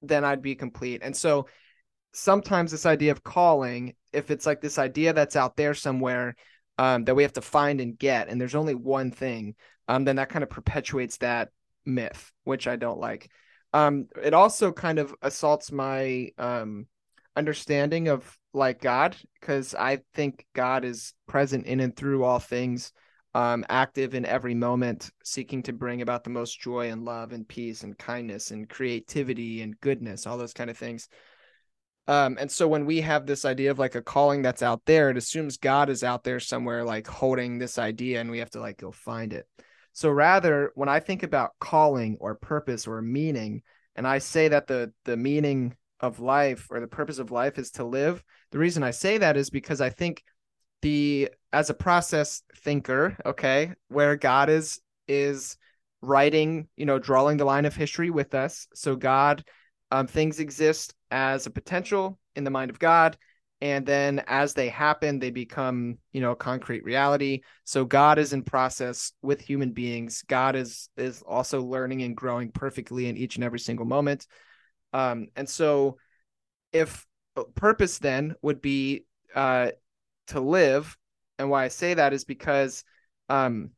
then 0.00 0.24
I'd 0.24 0.40
be 0.40 0.54
complete. 0.54 1.02
And 1.04 1.14
so 1.14 1.46
sometimes 2.14 2.70
this 2.70 2.86
idea 2.86 3.12
of 3.12 3.22
calling, 3.22 3.94
if 4.10 4.30
it's 4.30 4.46
like 4.46 4.62
this 4.62 4.78
idea 4.78 5.12
that's 5.12 5.36
out 5.36 5.54
there 5.56 5.74
somewhere 5.74 6.34
um, 6.78 7.04
that 7.04 7.14
we 7.14 7.24
have 7.24 7.34
to 7.34 7.42
find 7.42 7.82
and 7.82 7.98
get, 7.98 8.28
and 8.28 8.40
there's 8.40 8.54
only 8.54 8.74
one 8.74 9.10
thing, 9.10 9.54
um, 9.86 10.04
then 10.04 10.16
that 10.16 10.30
kind 10.30 10.42
of 10.42 10.48
perpetuates 10.48 11.18
that 11.18 11.50
myth, 11.84 12.32
which 12.44 12.66
I 12.66 12.76
don't 12.76 13.00
like. 13.00 13.30
Um, 13.74 14.08
it 14.22 14.32
also 14.32 14.72
kind 14.72 14.98
of 14.98 15.14
assaults 15.20 15.70
my 15.70 16.30
um, 16.38 16.86
understanding 17.38 18.08
of 18.08 18.36
like 18.52 18.80
God 18.80 19.16
because 19.40 19.74
I 19.74 20.00
think 20.14 20.44
God 20.54 20.84
is 20.84 21.14
present 21.26 21.66
in 21.66 21.80
and 21.80 21.94
through 21.94 22.24
all 22.24 22.40
things, 22.40 22.92
um, 23.34 23.64
active 23.68 24.14
in 24.14 24.26
every 24.26 24.54
moment, 24.54 25.10
seeking 25.24 25.62
to 25.64 25.72
bring 25.72 26.02
about 26.02 26.24
the 26.24 26.30
most 26.30 26.60
joy 26.60 26.90
and 26.90 27.04
love 27.04 27.32
and 27.32 27.46
peace 27.46 27.84
and 27.84 27.96
kindness 27.96 28.50
and 28.50 28.68
creativity 28.68 29.62
and 29.62 29.80
goodness, 29.80 30.26
all 30.26 30.36
those 30.36 30.52
kind 30.52 30.68
of 30.68 30.76
things. 30.76 31.08
Um, 32.08 32.38
and 32.40 32.50
so 32.50 32.66
when 32.66 32.86
we 32.86 33.02
have 33.02 33.26
this 33.26 33.44
idea 33.44 33.70
of 33.70 33.78
like 33.78 33.94
a 33.94 34.02
calling 34.02 34.42
that's 34.42 34.62
out 34.62 34.82
there, 34.86 35.10
it 35.10 35.16
assumes 35.16 35.58
God 35.58 35.90
is 35.90 36.02
out 36.02 36.24
there 36.24 36.40
somewhere 36.40 36.82
like 36.82 37.06
holding 37.06 37.58
this 37.58 37.78
idea 37.78 38.20
and 38.20 38.30
we 38.30 38.38
have 38.38 38.50
to 38.50 38.60
like 38.60 38.78
go 38.78 38.90
find 38.90 39.32
it. 39.32 39.46
So 39.92 40.10
rather, 40.10 40.72
when 40.74 40.88
I 40.88 41.00
think 41.00 41.22
about 41.22 41.52
calling 41.60 42.16
or 42.20 42.34
purpose 42.34 42.86
or 42.86 43.02
meaning, 43.02 43.62
and 43.94 44.06
I 44.06 44.18
say 44.18 44.48
that 44.48 44.68
the 44.68 44.92
the 45.04 45.16
meaning 45.16 45.76
of 46.00 46.20
life 46.20 46.68
or 46.70 46.80
the 46.80 46.86
purpose 46.86 47.18
of 47.18 47.30
life 47.30 47.58
is 47.58 47.72
to 47.72 47.84
live, 47.84 48.22
the 48.52 48.58
reason 48.58 48.82
I 48.82 48.92
say 48.92 49.18
that 49.18 49.36
is 49.36 49.50
because 49.50 49.80
I 49.80 49.90
think 49.90 50.22
the 50.82 51.30
as 51.52 51.70
a 51.70 51.74
process 51.74 52.42
thinker, 52.58 53.16
okay, 53.24 53.72
where 53.88 54.16
God 54.16 54.48
is 54.48 54.80
is 55.06 55.56
writing, 56.02 56.68
you 56.76 56.86
know, 56.86 56.98
drawing 56.98 57.36
the 57.36 57.44
line 57.44 57.64
of 57.64 57.74
history 57.74 58.10
with 58.10 58.34
us. 58.34 58.68
So 58.74 58.94
God 58.94 59.44
um, 59.90 60.06
things 60.06 60.38
exist 60.38 60.94
as 61.10 61.46
a 61.46 61.50
potential 61.50 62.18
in 62.36 62.44
the 62.44 62.50
mind 62.50 62.70
of 62.70 62.78
God. 62.78 63.16
And 63.60 63.84
then 63.84 64.22
as 64.28 64.54
they 64.54 64.68
happen, 64.68 65.18
they 65.18 65.30
become, 65.30 65.98
you 66.12 66.20
know, 66.20 66.36
concrete 66.36 66.84
reality. 66.84 67.40
So 67.64 67.84
God 67.84 68.18
is 68.18 68.32
in 68.32 68.44
process 68.44 69.12
with 69.20 69.40
human 69.40 69.72
beings. 69.72 70.22
God 70.28 70.54
is 70.54 70.88
is 70.96 71.22
also 71.22 71.62
learning 71.62 72.02
and 72.02 72.16
growing 72.16 72.52
perfectly 72.52 73.08
in 73.08 73.16
each 73.16 73.34
and 73.34 73.44
every 73.44 73.58
single 73.58 73.86
moment. 73.86 74.26
Um, 74.92 75.28
and 75.36 75.48
so 75.48 75.98
if 76.72 77.06
uh, 77.36 77.44
purpose 77.54 77.98
then 77.98 78.34
would 78.42 78.60
be 78.60 79.04
uh, 79.34 79.70
to 80.28 80.40
live, 80.40 80.96
and 81.38 81.50
why 81.50 81.64
I 81.64 81.68
say 81.68 81.94
that 81.94 82.12
is 82.12 82.24
because 82.24 82.84
um, 83.28 83.70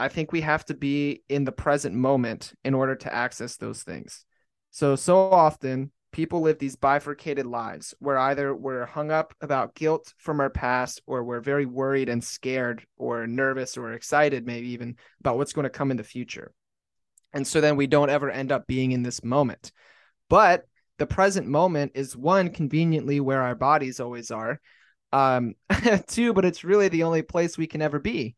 I 0.00 0.08
think 0.08 0.32
we 0.32 0.40
have 0.42 0.64
to 0.66 0.74
be 0.74 1.22
in 1.28 1.44
the 1.44 1.52
present 1.52 1.94
moment 1.94 2.52
in 2.64 2.74
order 2.74 2.94
to 2.96 3.14
access 3.14 3.56
those 3.56 3.82
things. 3.82 4.24
So, 4.70 4.96
so 4.96 5.18
often 5.30 5.90
people 6.12 6.40
live 6.40 6.58
these 6.58 6.76
bifurcated 6.76 7.46
lives 7.46 7.94
where 7.98 8.18
either 8.18 8.54
we're 8.54 8.86
hung 8.86 9.10
up 9.10 9.34
about 9.40 9.74
guilt 9.74 10.14
from 10.16 10.40
our 10.40 10.50
past 10.50 11.02
or 11.06 11.22
we're 11.22 11.40
very 11.40 11.66
worried 11.66 12.08
and 12.08 12.22
scared 12.22 12.84
or 12.96 13.26
nervous 13.26 13.76
or 13.76 13.92
excited, 13.92 14.46
maybe 14.46 14.68
even 14.68 14.96
about 15.20 15.36
what's 15.36 15.52
going 15.52 15.64
to 15.64 15.70
come 15.70 15.90
in 15.90 15.96
the 15.96 16.04
future. 16.04 16.52
And 17.32 17.46
so 17.46 17.60
then 17.60 17.76
we 17.76 17.86
don't 17.86 18.10
ever 18.10 18.30
end 18.30 18.52
up 18.52 18.66
being 18.66 18.92
in 18.92 19.02
this 19.02 19.22
moment. 19.22 19.72
But 20.28 20.64
the 20.98 21.06
present 21.06 21.46
moment 21.46 21.92
is 21.94 22.16
one, 22.16 22.50
conveniently 22.50 23.20
where 23.20 23.42
our 23.42 23.54
bodies 23.54 24.00
always 24.00 24.30
are. 24.30 24.60
Um, 25.12 25.54
two, 26.06 26.32
but 26.32 26.44
it's 26.44 26.64
really 26.64 26.88
the 26.88 27.04
only 27.04 27.22
place 27.22 27.56
we 27.56 27.66
can 27.66 27.82
ever 27.82 27.98
be. 27.98 28.34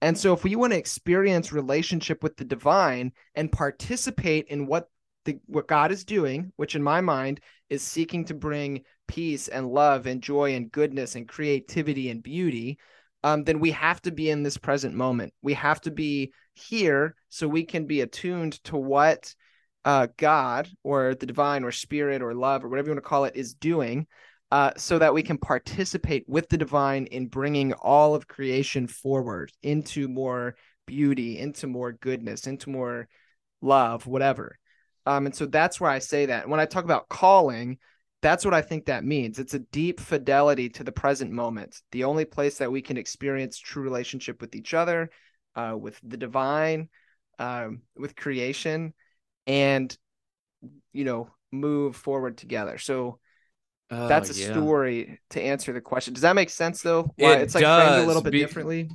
And 0.00 0.16
so 0.16 0.32
if 0.32 0.44
we 0.44 0.54
want 0.54 0.72
to 0.72 0.78
experience 0.78 1.52
relationship 1.52 2.22
with 2.22 2.36
the 2.36 2.44
divine 2.44 3.12
and 3.34 3.50
participate 3.50 4.46
in 4.48 4.66
what 4.66 4.88
the, 5.24 5.40
what 5.46 5.66
God 5.66 5.90
is 5.90 6.04
doing, 6.04 6.52
which 6.56 6.76
in 6.76 6.82
my 6.82 7.00
mind 7.00 7.40
is 7.68 7.82
seeking 7.82 8.24
to 8.26 8.34
bring 8.34 8.84
peace 9.08 9.48
and 9.48 9.66
love 9.66 10.06
and 10.06 10.22
joy 10.22 10.54
and 10.54 10.70
goodness 10.70 11.16
and 11.16 11.26
creativity 11.26 12.10
and 12.10 12.22
beauty, 12.22 12.78
um, 13.24 13.42
then 13.42 13.58
we 13.58 13.72
have 13.72 14.00
to 14.02 14.12
be 14.12 14.30
in 14.30 14.44
this 14.44 14.56
present 14.56 14.94
moment. 14.94 15.34
We 15.42 15.54
have 15.54 15.80
to 15.82 15.90
be 15.90 16.32
here 16.54 17.16
so 17.28 17.48
we 17.48 17.64
can 17.64 17.86
be 17.86 18.02
attuned 18.02 18.62
to 18.64 18.76
what 18.76 19.34
uh, 19.84 20.08
God 20.16 20.68
or 20.82 21.14
the 21.14 21.26
divine 21.26 21.64
or 21.64 21.72
spirit 21.72 22.22
or 22.22 22.34
love 22.34 22.64
or 22.64 22.68
whatever 22.68 22.88
you 22.88 22.92
want 22.94 23.04
to 23.04 23.08
call 23.08 23.24
it 23.24 23.36
is 23.36 23.54
doing. 23.54 24.06
Uh, 24.50 24.70
so 24.78 24.98
that 24.98 25.12
we 25.12 25.22
can 25.22 25.36
participate 25.36 26.24
with 26.26 26.48
the 26.48 26.56
divine 26.56 27.04
in 27.06 27.26
bringing 27.26 27.74
all 27.74 28.14
of 28.14 28.26
creation 28.26 28.86
forward 28.86 29.52
into 29.62 30.08
more 30.08 30.56
beauty, 30.86 31.38
into 31.38 31.66
more 31.66 31.92
goodness, 31.92 32.46
into 32.46 32.70
more 32.70 33.08
love, 33.60 34.06
whatever. 34.06 34.58
Um, 35.04 35.26
and 35.26 35.34
so 35.34 35.44
that's 35.44 35.80
where 35.80 35.90
I 35.90 35.98
say 35.98 36.26
that. 36.26 36.48
When 36.48 36.60
I 36.60 36.64
talk 36.64 36.84
about 36.84 37.10
calling, 37.10 37.76
that's 38.20 38.44
what 38.44 38.54
I 38.54 38.62
think 38.62 38.86
that 38.86 39.04
means. 39.04 39.38
It's 39.38 39.54
a 39.54 39.58
deep 39.60 40.00
fidelity 40.00 40.68
to 40.70 40.84
the 40.84 40.92
present 40.92 41.30
moment, 41.30 41.80
the 41.92 42.04
only 42.04 42.24
place 42.24 42.58
that 42.58 42.72
we 42.72 42.82
can 42.82 42.96
experience 42.96 43.58
true 43.58 43.82
relationship 43.82 44.40
with 44.40 44.54
each 44.54 44.74
other, 44.74 45.10
uh, 45.56 45.76
with 45.78 46.00
the 46.02 46.16
divine, 46.16 46.88
um, 47.38 47.82
with 47.96 48.16
creation, 48.16 48.92
and 49.48 49.96
you 50.92 51.04
know, 51.04 51.30
move 51.50 51.96
forward 51.96 52.38
together. 52.38 52.78
So 52.78 53.18
oh, 53.90 54.08
that's 54.08 54.30
a 54.30 54.40
yeah. 54.40 54.52
story 54.52 55.20
to 55.30 55.42
answer 55.42 55.72
the 55.72 55.80
question. 55.80 56.14
Does 56.14 56.22
that 56.22 56.36
make 56.36 56.50
sense 56.50 56.82
though? 56.82 57.12
Why 57.16 57.36
it 57.36 57.42
it's 57.42 57.54
like 57.56 57.62
does, 57.62 57.88
framed 57.88 58.04
a 58.04 58.06
little 58.06 58.22
bit 58.22 58.32
be- 58.32 58.40
differently. 58.40 58.88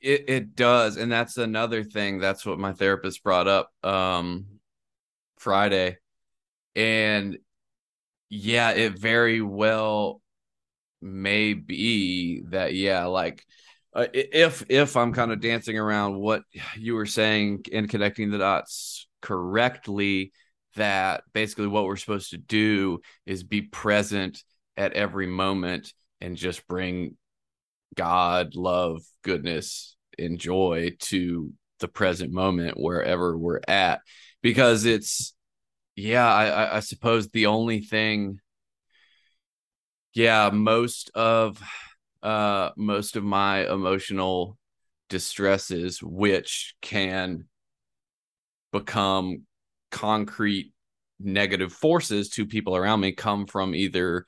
It 0.00 0.24
it 0.28 0.56
does, 0.56 0.96
and 0.96 1.12
that's 1.12 1.36
another 1.36 1.84
thing. 1.84 2.18
That's 2.18 2.46
what 2.46 2.58
my 2.58 2.72
therapist 2.72 3.22
brought 3.22 3.46
up. 3.46 3.70
Um, 3.84 4.46
Friday. 5.42 5.98
And 6.76 7.38
yeah, 8.30 8.70
it 8.70 8.98
very 8.98 9.42
well 9.42 10.22
may 11.02 11.52
be 11.52 12.42
that, 12.50 12.74
yeah, 12.74 13.06
like 13.06 13.44
uh, 13.92 14.06
if 14.14 14.64
if 14.70 14.96
I'm 14.96 15.12
kind 15.12 15.32
of 15.32 15.40
dancing 15.40 15.78
around 15.78 16.16
what 16.16 16.44
you 16.76 16.94
were 16.94 17.06
saying 17.06 17.64
and 17.72 17.88
connecting 17.90 18.30
the 18.30 18.38
dots 18.38 19.06
correctly, 19.22 20.32
that 20.76 21.24
basically 21.32 21.68
what 21.68 21.84
we're 21.84 21.96
supposed 21.96 22.30
to 22.30 22.38
do 22.38 23.00
is 23.26 23.44
be 23.44 23.62
present 23.62 24.42
at 24.76 24.92
every 24.92 25.26
moment 25.26 25.92
and 26.20 26.36
just 26.36 26.66
bring 26.66 27.16
God, 27.94 28.54
love, 28.54 29.02
goodness, 29.22 29.96
and 30.18 30.38
joy 30.38 30.92
to 31.00 31.52
the 31.80 31.88
present 31.88 32.32
moment 32.32 32.78
wherever 32.78 33.36
we're 33.36 33.60
at. 33.66 34.00
Because 34.42 34.84
it's 34.84 35.34
yeah 35.96 36.26
I, 36.26 36.76
I 36.76 36.80
suppose 36.80 37.28
the 37.28 37.46
only 37.46 37.80
thing 37.80 38.38
yeah 40.14 40.50
most 40.52 41.10
of 41.14 41.60
uh 42.22 42.70
most 42.76 43.16
of 43.16 43.24
my 43.24 43.70
emotional 43.70 44.58
distresses 45.08 46.02
which 46.02 46.74
can 46.80 47.44
become 48.72 49.42
concrete 49.90 50.72
negative 51.20 51.72
forces 51.72 52.30
to 52.30 52.46
people 52.46 52.74
around 52.76 53.00
me 53.00 53.12
come 53.12 53.46
from 53.46 53.74
either 53.74 54.26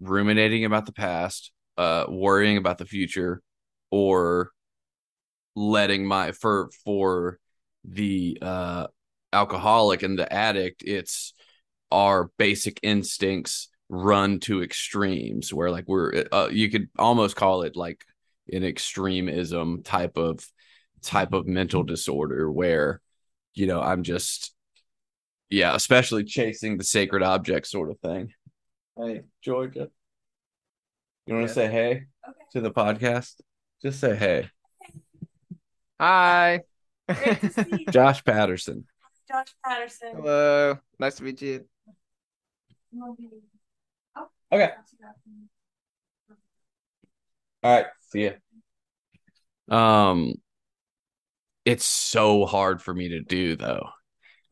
ruminating 0.00 0.64
about 0.64 0.86
the 0.86 0.92
past 0.92 1.52
uh 1.76 2.04
worrying 2.08 2.56
about 2.56 2.78
the 2.78 2.86
future 2.86 3.42
or 3.90 4.50
letting 5.54 6.06
my 6.06 6.32
for 6.32 6.70
for 6.84 7.38
the 7.84 8.38
uh 8.42 8.86
alcoholic 9.32 10.02
and 10.02 10.18
the 10.18 10.32
addict, 10.32 10.82
it's 10.84 11.34
our 11.90 12.30
basic 12.38 12.78
instincts 12.82 13.68
run 13.88 14.38
to 14.38 14.62
extremes 14.62 15.52
where 15.52 15.70
like 15.70 15.84
we're 15.88 16.24
uh, 16.30 16.48
you 16.50 16.70
could 16.70 16.88
almost 16.96 17.34
call 17.34 17.62
it 17.62 17.74
like 17.74 18.04
an 18.52 18.62
extremism 18.62 19.82
type 19.82 20.16
of 20.16 20.46
type 21.02 21.32
of 21.32 21.46
mental 21.46 21.82
disorder 21.82 22.50
where 22.50 23.00
you 23.54 23.66
know 23.66 23.80
i'm 23.80 24.02
just 24.02 24.54
yeah 25.48 25.74
especially 25.74 26.24
chasing 26.24 26.78
the 26.78 26.84
sacred 26.84 27.22
object 27.22 27.66
sort 27.66 27.90
of 27.90 27.98
thing 28.00 28.32
hey 28.96 29.22
georgia 29.42 29.88
you 31.26 31.34
want 31.34 31.46
to 31.46 31.52
say 31.52 31.68
hey 31.68 32.06
okay. 32.28 32.38
to 32.52 32.60
the 32.60 32.70
podcast 32.70 33.40
just 33.82 34.00
say 34.00 34.14
hey 34.14 34.48
hi 35.98 36.60
josh 37.90 38.24
patterson 38.24 38.84
Josh 39.30 39.54
Patterson. 39.64 40.16
Hello. 40.16 40.76
Nice 40.98 41.14
to 41.16 41.22
meet 41.22 41.40
you. 41.40 41.64
Oh, 43.00 43.16
okay. 44.50 44.70
All 47.62 47.76
right. 47.76 47.86
See 48.08 48.24
ya. 48.24 48.32
Um, 49.68 50.34
it's 51.64 51.84
so 51.84 52.46
hard 52.46 52.82
for 52.82 52.94
me 52.94 53.10
to 53.10 53.20
do 53.20 53.56
though. 53.56 53.88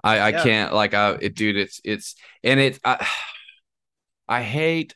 I 0.02 0.18
I 0.18 0.28
yeah. 0.30 0.42
can't 0.42 0.74
like 0.74 0.94
I 0.94 1.12
it, 1.20 1.34
dude. 1.34 1.56
It's 1.56 1.80
it's 1.84 2.14
and 2.42 2.60
it 2.60 2.78
I 2.84 3.06
I 4.28 4.42
hate 4.42 4.94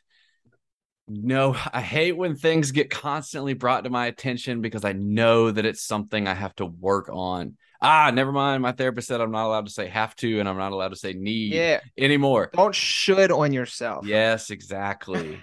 no, 1.07 1.55
I 1.73 1.81
hate 1.81 2.17
when 2.17 2.35
things 2.35 2.71
get 2.71 2.89
constantly 2.89 3.53
brought 3.53 3.83
to 3.83 3.89
my 3.89 4.07
attention 4.07 4.61
because 4.61 4.85
I 4.85 4.93
know 4.93 5.51
that 5.51 5.65
it's 5.65 5.83
something 5.83 6.27
I 6.27 6.33
have 6.33 6.55
to 6.55 6.65
work 6.65 7.09
on 7.11 7.57
ah, 7.83 8.11
never 8.11 8.31
mind. 8.31 8.63
My 8.63 8.71
therapist 8.71 9.07
said 9.07 9.21
I'm 9.21 9.31
not 9.31 9.45
allowed 9.45 9.65
to 9.65 9.71
say 9.71 9.87
have 9.89 10.15
to, 10.17 10.39
and 10.39 10.49
I'm 10.49 10.57
not 10.57 10.71
allowed 10.71 10.89
to 10.89 10.95
say 10.95 11.13
need 11.13 11.53
yeah. 11.53 11.81
anymore. 11.97 12.49
Don't 12.53 12.73
should 12.73 13.31
on 13.31 13.53
yourself. 13.53 14.07
Yes, 14.07 14.49
exactly. 14.49 15.39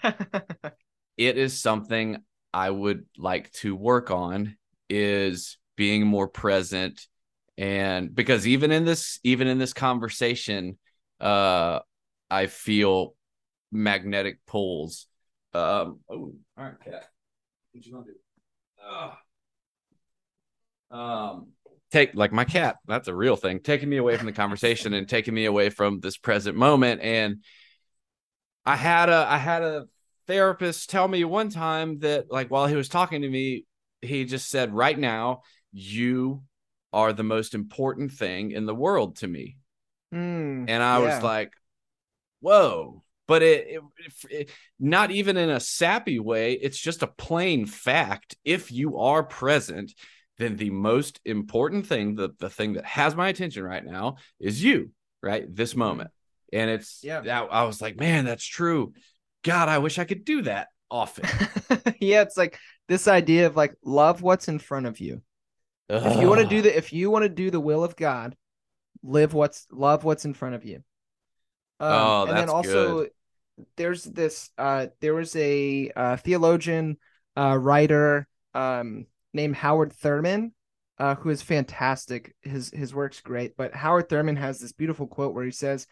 it 1.17 1.37
is 1.39 1.61
something 1.61 2.17
I 2.53 2.71
would 2.71 3.05
like 3.17 3.53
to 3.53 3.77
work 3.77 4.11
on 4.11 4.57
is 4.89 5.59
being 5.81 6.07
more 6.07 6.29
present 6.29 7.07
and 7.57 8.15
because 8.15 8.47
even 8.47 8.71
in 8.71 8.85
this 8.85 9.19
even 9.25 9.49
in 9.49 9.57
this 9.57 9.73
conversation 9.73 10.77
uh 11.23 11.79
I 12.31 12.49
feel 12.49 13.15
magnetic 13.73 14.41
pulls. 14.47 15.07
Um 15.55 16.01
oh, 16.11 16.13
all 16.13 16.35
right 16.59 16.75
cat 16.85 17.07
what 17.73 17.87
you 17.87 18.05
to 18.05 18.13
do? 20.91 20.95
Um 20.95 21.47
take 21.91 22.15
like 22.15 22.31
my 22.31 22.45
cat 22.45 22.77
that's 22.87 23.09
a 23.09 23.15
real 23.15 23.37
thing 23.37 23.59
taking 23.61 23.89
me 23.89 23.97
away 23.97 24.19
from 24.19 24.27
the 24.27 24.33
conversation 24.33 24.93
and 24.93 25.09
taking 25.09 25.33
me 25.33 25.47
away 25.47 25.71
from 25.71 26.01
this 26.01 26.19
present 26.19 26.59
moment. 26.59 27.01
And 27.01 27.43
I 28.67 28.77
had 28.77 29.09
a 29.09 29.27
I 29.27 29.39
had 29.39 29.63
a 29.63 29.87
therapist 30.27 30.91
tell 30.91 31.09
me 31.09 31.25
one 31.25 31.49
time 31.49 32.01
that 32.01 32.31
like 32.31 32.51
while 32.51 32.67
he 32.67 32.77
was 32.77 32.91
talking 32.91 33.23
to 33.23 33.31
me, 33.31 33.65
he 34.03 34.25
just 34.25 34.49
said, 34.49 34.73
"Right 34.73 34.99
now, 34.99 35.43
you 35.73 36.43
are 36.93 37.13
the 37.13 37.23
most 37.23 37.55
important 37.55 38.13
thing 38.13 38.53
in 38.53 38.67
the 38.67 38.75
world 38.75 39.17
to 39.17 39.29
me." 39.29 39.59
Mm, 40.13 40.65
And 40.69 40.83
I 40.83 40.99
yeah. 40.99 41.17
was 41.17 41.23
like, 41.23 41.53
"Whoa." 42.41 43.03
But 43.27 43.43
it, 43.43 43.69
it, 43.69 44.13
it 44.31 44.51
not 44.81 45.13
even 45.13 45.37
in 45.37 45.51
a 45.51 45.61
sappy 45.61 46.19
way, 46.19 46.55
it's 46.55 46.79
just 46.79 47.03
a 47.03 47.07
plain 47.07 47.65
fact. 47.67 48.37
If 48.45 48.73
you 48.73 48.99
are 48.99 49.23
present, 49.23 49.95
then 50.39 50.57
the 50.57 50.71
most 50.71 51.21
important 51.25 51.87
thing, 51.87 52.17
the, 52.17 52.31
the 52.41 52.51
thing 52.51 52.73
that 52.73 52.85
has 52.87 53.15
my 53.15 53.29
attention 53.29 53.63
right 53.63 53.85
now 53.85 54.17
is 54.41 54.65
you, 54.65 54.91
right? 55.23 55.45
This 55.55 55.77
moment. 55.77 56.11
And 56.53 56.71
it's 56.71 57.05
Yeah. 57.05 57.21
that 57.21 57.49
I 57.53 57.65
was 57.65 57.81
like, 57.81 57.97
man, 58.01 58.25
that's 58.25 58.45
true. 58.45 58.95
God, 59.45 59.69
I 59.69 59.79
wish 59.79 59.99
I 60.01 60.05
could 60.05 60.25
do 60.25 60.43
that 60.43 60.69
often. 60.91 61.27
yeah, 62.01 62.23
it's 62.23 62.37
like 62.37 62.59
this 62.89 63.07
idea 63.07 63.47
of 63.47 63.55
like 63.57 63.75
love 63.85 64.23
what's 64.23 64.49
in 64.49 64.59
front 64.59 64.87
of 64.87 64.99
you. 64.99 65.23
If 66.03 66.17
you 66.17 66.29
want 66.29 66.41
to 66.41 66.47
do 66.47 66.63
the 66.63 66.77
if 66.77 66.93
you 66.93 67.11
want 67.11 67.25
to 67.25 67.29
do 67.29 67.51
the 67.51 67.61
will 67.61 67.85
of 67.85 67.97
God, 67.97 68.37
live 69.03 69.35
what's 69.35 69.67
love 69.73 70.05
what's 70.05 70.25
in 70.25 70.35
front 70.35 70.55
of 70.57 70.65
you. 70.65 70.83
Um, 71.81 72.17
Oh, 72.17 72.23
and 72.25 72.39
then 72.39 72.49
that's 72.49 72.53
also 72.53 73.07
there's 73.77 74.05
this 74.05 74.51
uh 74.59 74.89
there 75.01 75.15
was 75.15 75.37
a 75.37 75.91
uh, 75.97 76.17
theologian 76.19 76.99
uh 77.37 77.57
writer 77.59 78.29
um 78.55 79.07
named 79.35 79.57
Howard 79.57 79.93
Thurman 79.93 80.55
uh 80.99 81.15
who 81.17 81.31
is 81.31 81.43
fantastic. 81.43 82.35
His 82.43 82.71
his 82.71 82.95
work's 82.95 83.21
great, 83.21 83.57
but 83.57 83.75
Howard 83.75 84.09
Thurman 84.09 84.37
has 84.37 84.61
this 84.61 84.73
beautiful 84.73 85.07
quote 85.07 85.35
where 85.35 85.45
he 85.45 85.51
says, 85.53 85.87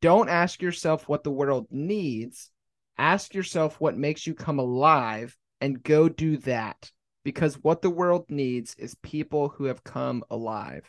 "Don't 0.00 0.28
ask 0.28 0.62
yourself 0.62 1.08
what 1.08 1.24
the 1.24 1.30
world 1.30 1.68
needs, 1.70 2.50
ask 2.98 3.34
yourself 3.34 3.80
what 3.80 3.96
makes 3.98 4.26
you 4.26 4.34
come 4.34 4.58
alive 4.58 5.36
and 5.60 5.82
go 5.82 6.08
do 6.08 6.38
that." 6.38 6.92
Because 7.24 7.54
what 7.62 7.82
the 7.82 7.90
world 7.90 8.26
needs 8.28 8.74
is 8.78 8.94
people 9.02 9.48
who 9.50 9.64
have 9.64 9.84
come 9.84 10.24
alive. 10.30 10.84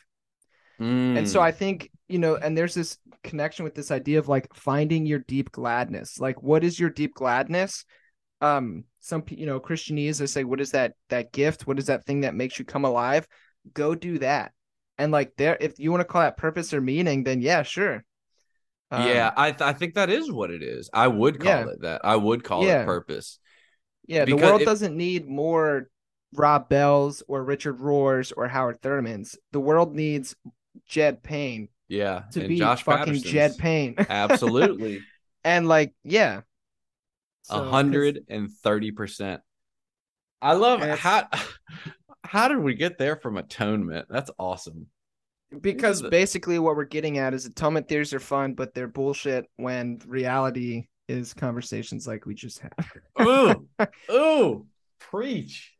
And 0.79 1.29
so 1.29 1.39
Mm. 1.39 1.43
I 1.43 1.51
think, 1.51 1.91
you 2.09 2.17
know, 2.19 2.35
and 2.35 2.57
there's 2.57 2.73
this 2.73 2.97
connection 3.23 3.63
with 3.63 3.75
this 3.75 3.91
idea 3.91 4.19
of 4.19 4.27
like 4.27 4.53
finding 4.53 5.05
your 5.05 5.19
deep 5.19 5.51
gladness. 5.51 6.19
Like 6.19 6.41
what 6.41 6.63
is 6.63 6.79
your 6.79 6.89
deep 6.89 7.13
gladness? 7.13 7.85
Um 8.41 8.83
some 8.99 9.23
you 9.29 9.45
know, 9.45 9.59
Christianese 9.59 10.17
they 10.17 10.25
say 10.25 10.43
what 10.43 10.59
is 10.59 10.71
that 10.71 10.93
that 11.09 11.31
gift? 11.31 11.67
What 11.67 11.77
is 11.79 11.85
that 11.85 12.05
thing 12.05 12.21
that 12.21 12.35
makes 12.35 12.57
you 12.59 12.65
come 12.65 12.83
alive? 12.85 13.27
Go 13.73 13.95
do 13.95 14.17
that. 14.19 14.51
And 14.97 15.11
like 15.11 15.33
there 15.37 15.57
if 15.61 15.79
you 15.79 15.91
want 15.91 16.01
to 16.01 16.05
call 16.05 16.21
that 16.21 16.37
purpose 16.37 16.73
or 16.73 16.81
meaning 16.81 17.23
then 17.23 17.39
yeah, 17.41 17.63
sure. 17.63 18.03
Um, 18.91 19.07
yeah, 19.07 19.31
I 19.37 19.51
th- 19.51 19.61
I 19.61 19.73
think 19.73 19.93
that 19.93 20.09
is 20.09 20.29
what 20.31 20.51
it 20.51 20.63
is. 20.63 20.89
I 20.93 21.07
would 21.07 21.39
call 21.39 21.51
Yeah. 21.51 21.69
it 21.69 21.81
that. 21.81 22.01
I 22.03 22.15
would 22.15 22.43
call 22.43 22.65
Yeah. 22.65 22.81
it 22.81 22.85
purpose. 22.85 23.39
Yeah, 24.05 24.25
the 24.25 24.33
world 24.33 24.61
it- 24.61 24.65
doesn't 24.65 24.97
need 24.97 25.27
more 25.29 25.87
Rob 26.33 26.69
Bells 26.69 27.23
or 27.27 27.43
Richard 27.43 27.79
Rohrs 27.79 28.31
or 28.35 28.47
Howard 28.47 28.81
Thurmans. 28.81 29.35
The 29.51 29.59
world 29.59 29.95
needs 29.95 30.35
Jed 30.87 31.23
Payne 31.23 31.69
Yeah, 31.87 32.23
to 32.33 32.39
and 32.41 32.49
be 32.49 32.57
Josh 32.57 32.83
fucking. 32.83 33.21
Jed 33.21 33.57
Payne. 33.57 33.95
Absolutely, 34.09 35.01
and 35.43 35.67
like, 35.67 35.93
yeah. 36.03 36.41
So, 37.43 37.55
a 37.55 37.59
'cause- 37.59 37.69
hundred 37.71 38.25
and 38.29 38.51
thirty 38.51 38.91
percent. 38.91 39.41
I 40.41 40.53
love 40.53 40.81
how. 40.81 41.27
How 42.25 42.47
did 42.47 42.59
we 42.59 42.73
get 42.73 42.97
there 42.97 43.15
from 43.17 43.37
atonement? 43.37 44.07
That's 44.09 44.31
awesome. 44.39 44.87
because 45.61 46.01
basically 46.01 46.57
what 46.57 46.75
we're 46.75 46.85
getting 46.85 47.17
at 47.19 47.33
is 47.33 47.45
atonement 47.45 47.87
theories 47.87 48.13
are 48.13 48.19
fun, 48.19 48.53
but 48.53 48.73
they're 48.73 48.87
bullshit 48.87 49.45
when 49.57 49.99
reality 50.07 50.87
is 51.07 51.33
conversations 51.33 52.07
like 52.07 52.25
we 52.25 52.33
just 52.33 52.59
had. 52.59 52.73
Ooh, 53.21 53.67
ooh, 54.11 54.65
preach. 54.99 55.73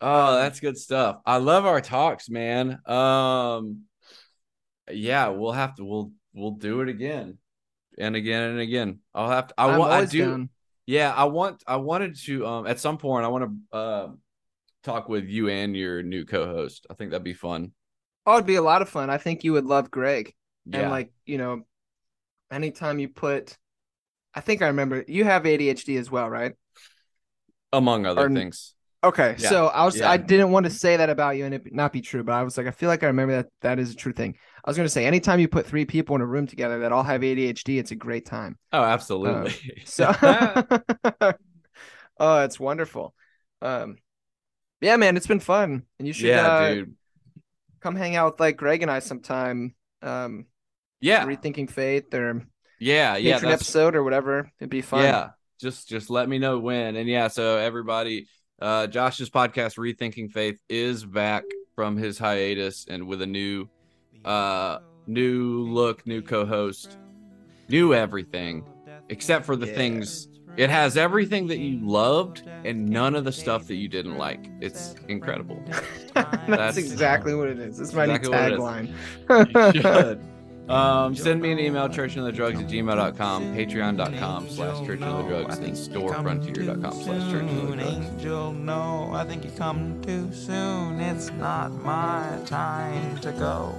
Oh, 0.00 0.34
that's 0.36 0.60
good 0.60 0.78
stuff. 0.78 1.20
I 1.26 1.36
love 1.38 1.66
our 1.66 1.80
talks, 1.80 2.28
man. 2.28 2.78
Um, 2.86 3.82
yeah, 4.90 5.28
we'll 5.28 5.52
have 5.52 5.76
to. 5.76 5.84
We'll 5.84 6.12
we'll 6.34 6.52
do 6.52 6.80
it 6.80 6.88
again, 6.88 7.38
and 7.98 8.16
again 8.16 8.50
and 8.50 8.60
again. 8.60 9.00
I'll 9.14 9.30
have 9.30 9.48
to. 9.48 9.54
I 9.58 9.76
want. 9.76 9.92
I 9.92 10.04
do. 10.06 10.30
down. 10.30 10.48
Yeah, 10.86 11.12
I 11.12 11.24
want. 11.24 11.62
I 11.66 11.76
wanted 11.76 12.16
to. 12.24 12.46
Um, 12.46 12.66
at 12.66 12.80
some 12.80 12.98
point, 12.98 13.24
I 13.24 13.28
want 13.28 13.44
to. 13.44 13.76
Uh, 13.76 14.08
talk 14.82 15.10
with 15.10 15.26
you 15.26 15.50
and 15.50 15.76
your 15.76 16.02
new 16.02 16.24
co-host. 16.24 16.86
I 16.88 16.94
think 16.94 17.10
that'd 17.10 17.22
be 17.22 17.34
fun. 17.34 17.72
Oh, 18.24 18.36
it'd 18.36 18.46
be 18.46 18.54
a 18.54 18.62
lot 18.62 18.80
of 18.80 18.88
fun. 18.88 19.10
I 19.10 19.18
think 19.18 19.44
you 19.44 19.52
would 19.52 19.66
love 19.66 19.90
Greg. 19.90 20.34
Yeah. 20.64 20.80
And 20.80 20.90
like, 20.90 21.12
you 21.26 21.36
know, 21.36 21.66
anytime 22.50 22.98
you 22.98 23.08
put 23.08 23.58
I 24.34 24.40
think 24.40 24.62
I 24.62 24.68
remember 24.68 25.04
you 25.06 25.24
have 25.24 25.42
ADHD 25.42 25.98
as 25.98 26.10
well, 26.10 26.28
right? 26.28 26.54
among 27.72 28.04
other 28.04 28.26
or- 28.26 28.30
things. 28.30 28.74
Okay, 29.02 29.36
Yeah, 29.38 29.48
so 29.48 29.66
I 29.68 29.84
was 29.86 29.98
yeah. 29.98 30.10
I 30.10 30.18
didn't 30.18 30.50
want 30.50 30.64
to 30.64 30.70
say 30.70 30.96
that 30.98 31.08
about 31.08 31.36
you 31.36 31.46
and 31.46 31.54
it 31.54 31.72
not 31.72 31.90
be 31.92 32.02
true, 32.02 32.22
but 32.22 32.32
I 32.32 32.42
was 32.42 32.58
like 32.58 32.66
I 32.66 32.70
feel 32.70 32.88
like 32.88 33.02
I 33.02 33.06
remember 33.06 33.34
that 33.36 33.48
that 33.62 33.78
is 33.78 33.92
a 33.92 33.96
true 33.96 34.12
thing. 34.12 34.36
I 34.62 34.68
was 34.68 34.76
going 34.76 34.84
to 34.84 34.90
say 34.90 35.06
anytime 35.06 35.40
you 35.40 35.48
put 35.48 35.66
three 35.66 35.86
people 35.86 36.14
in 36.16 36.20
a 36.20 36.26
room 36.26 36.46
together 36.46 36.80
that 36.80 36.92
all 36.92 37.02
have 37.02 37.22
ADHD, 37.22 37.78
it's 37.78 37.92
a 37.92 37.96
great 37.96 38.26
time. 38.26 38.58
Oh, 38.72 38.82
absolutely. 38.82 39.54
So 39.86 40.12
Oh, 42.18 42.44
it's 42.44 42.60
wonderful. 42.60 43.14
Um 43.62 43.96
Yeah, 44.80 44.96
man, 44.96 45.16
it's 45.16 45.26
been 45.26 45.40
fun. 45.40 45.84
And 45.98 46.06
you 46.06 46.12
should 46.12 46.28
yeah, 46.28 46.46
uh, 46.46 46.74
dude. 46.74 46.94
come 47.80 47.96
hang 47.96 48.16
out 48.16 48.34
with 48.34 48.40
like 48.40 48.56
Greg 48.56 48.82
and 48.82 48.90
I 48.90 48.98
sometime. 48.98 49.74
Um 50.02 50.46
Yeah, 51.00 51.24
rethinking 51.24 51.70
faith 51.70 52.12
or 52.14 52.42
yeah, 52.78 53.16
yeah. 53.16 53.40
episode 53.42 53.94
or 53.94 54.02
whatever. 54.02 54.50
It'd 54.60 54.70
be 54.70 54.82
fun. 54.82 55.04
Yeah, 55.04 55.30
just 55.60 55.88
just 55.88 56.10
let 56.10 56.28
me 56.28 56.38
know 56.38 56.58
when. 56.58 56.96
And 56.96 57.08
yeah, 57.08 57.28
so 57.28 57.56
everybody, 57.58 58.26
uh 58.60 58.86
Josh's 58.86 59.30
podcast 59.30 59.76
Rethinking 59.78 60.30
Faith 60.30 60.60
is 60.68 61.04
back 61.04 61.44
from 61.74 61.96
his 61.96 62.18
hiatus 62.18 62.86
and 62.88 63.06
with 63.06 63.22
a 63.22 63.26
new 63.26 63.68
uh 64.24 64.78
new 65.06 65.62
look, 65.68 66.06
new 66.06 66.22
co-host, 66.22 66.96
new 67.68 67.94
everything 67.94 68.64
except 69.08 69.44
for 69.46 69.56
the 69.56 69.66
Yeah. 69.66 69.74
things 69.74 70.28
it 70.56 70.68
has 70.68 70.96
everything 70.96 71.46
that 71.46 71.58
you 71.58 71.78
loved 71.86 72.42
and 72.64 72.88
none 72.88 73.14
of 73.14 73.24
the 73.24 73.32
stuff 73.32 73.66
that 73.68 73.76
you 73.76 73.88
didn't 73.88 74.18
like. 74.18 74.50
It's 74.60 74.94
incredible. 75.08 75.62
That's, 76.14 76.46
That's- 76.48 76.76
exactly 76.76 77.34
what 77.34 77.48
it 77.48 77.58
is. 77.60 77.80
It's 77.80 77.92
my 77.94 78.04
exactly 78.04 78.58
what 78.58 78.82
it 78.82 78.84
new 78.84 79.82
tagline. 79.82 80.20
Um, 80.70 81.16
send 81.16 81.42
me 81.42 81.50
an 81.50 81.58
email, 81.58 81.88
churchandotherdrugs 81.88 82.60
at 82.60 82.68
gmail.com, 82.68 83.56
patreon.com 83.56 84.48
slash 84.48 84.86
church 84.86 85.00
and 85.00 85.04
other 85.04 85.28
drugs, 85.28 85.58
and 85.58 85.72
storefrontier.com 85.72 86.92
slash 86.92 87.30
church 87.32 87.42
and 87.42 87.60
other 87.60 87.76
drugs. 87.76 88.06
Angel, 88.06 88.52
no, 88.52 89.10
I 89.12 89.24
think 89.24 89.44
you 89.44 89.50
come 89.50 90.00
too 90.02 90.32
soon. 90.32 91.00
It's 91.00 91.32
not 91.32 91.72
my 91.82 92.38
time 92.46 93.18
to 93.18 93.32
go. 93.32 93.74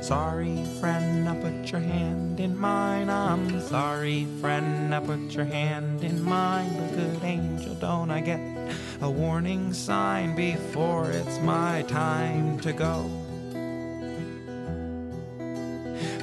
Sorry, 0.00 0.64
friend, 0.80 1.28
I 1.28 1.36
put 1.36 1.70
your 1.70 1.80
hand 1.80 2.40
in 2.40 2.56
mine. 2.56 3.10
I'm 3.10 3.60
sorry, 3.60 4.26
friend, 4.40 4.94
I 4.94 5.00
put 5.00 5.34
your 5.34 5.44
hand 5.44 6.02
in 6.02 6.22
mine. 6.22 6.72
But 6.78 6.96
good 6.96 7.24
angel, 7.24 7.74
don't 7.74 8.10
I 8.10 8.20
get 8.20 8.40
a 9.02 9.10
warning 9.10 9.74
sign 9.74 10.34
before 10.34 11.10
it's 11.10 11.40
my 11.40 11.82
time 11.88 12.58
to 12.60 12.72
go? 12.72 13.25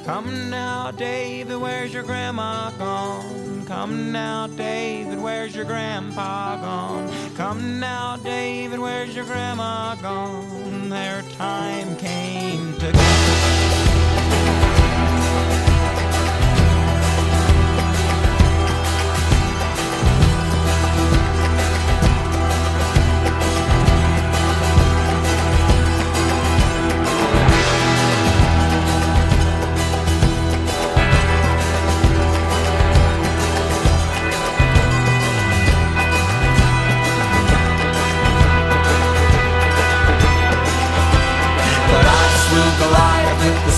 Come 0.04 0.50
now, 0.50 0.90
David, 0.90 1.56
where's 1.56 1.94
your 1.94 2.02
grandma 2.02 2.70
gone? 2.72 3.64
Come 3.64 4.12
now, 4.12 4.46
David, 4.46 5.18
where's 5.18 5.56
your 5.56 5.64
grandpa 5.64 6.56
gone? 6.60 7.10
Come 7.36 7.80
now, 7.80 8.18
David, 8.18 8.78
where's 8.78 9.16
your 9.16 9.24
grandma 9.24 9.94
gone? 9.94 10.90
Their 10.90 11.22
time 11.38 11.96
came 11.96 12.74
to 12.80 12.92
go. 12.92 13.43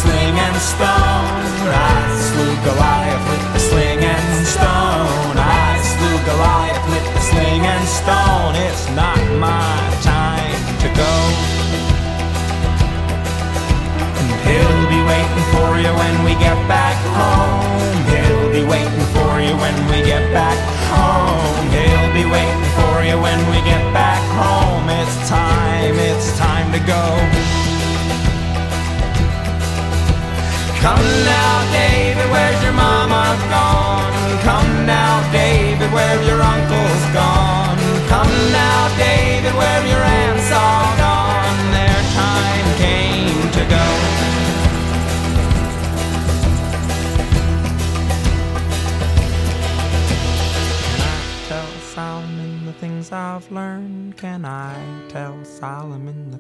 Sling 0.07 0.39
and 0.39 0.57
stone. 0.57 1.67
I 1.67 1.99
slew 2.27 2.55
Goliath 2.67 3.25
with 3.31 3.45
the 3.55 3.61
sling 3.69 4.03
and 4.15 4.47
stone. 4.47 5.35
I 5.35 5.71
slew 5.93 6.17
Goliath 6.31 6.85
with 6.93 7.07
the 7.15 7.23
sling 7.31 7.65
and 7.75 7.87
stone. 8.01 8.55
It's 8.67 8.87
not 8.95 9.21
my 9.47 9.79
time 10.03 10.61
to 10.83 10.89
go. 11.03 11.15
And 14.21 14.31
he'll 14.47 14.87
be 14.95 15.01
waiting 15.11 15.45
for 15.55 15.71
you 15.83 15.93
when 16.01 16.15
we 16.25 16.33
get 16.39 16.59
back 16.69 16.97
home. 17.19 17.56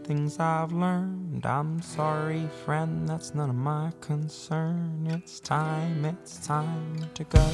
Things 0.07 0.39
I've 0.39 0.71
learned? 0.71 1.45
I'm 1.45 1.83
sorry, 1.83 2.49
friend, 2.65 3.09
that's 3.09 3.35
none 3.35 3.51
of 3.51 3.57
my 3.57 3.93
concern. 4.01 5.05
It's 5.11 5.41
time, 5.41 6.05
it's 6.05 6.47
time 6.47 7.11
to 7.15 7.25
go. 7.25 7.51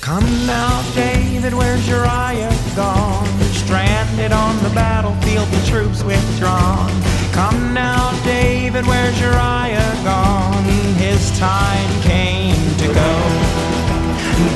Come 0.00 0.24
now, 0.46 0.82
David, 0.94 1.52
where's 1.52 1.86
Uriah 1.86 2.56
gone? 2.74 3.26
Stranded 3.52 4.32
on 4.32 4.56
the 4.62 4.70
battlefield, 4.70 5.48
the 5.48 5.66
troops 5.66 6.02
withdrawn. 6.02 6.90
Come 7.32 7.74
now, 7.74 8.12
David, 8.24 8.86
where's 8.86 9.20
Uriah 9.20 9.92
gone? 10.02 10.64
His 10.96 11.38
time 11.38 12.02
came 12.02 12.56
to 12.78 12.86
go. 12.86 13.12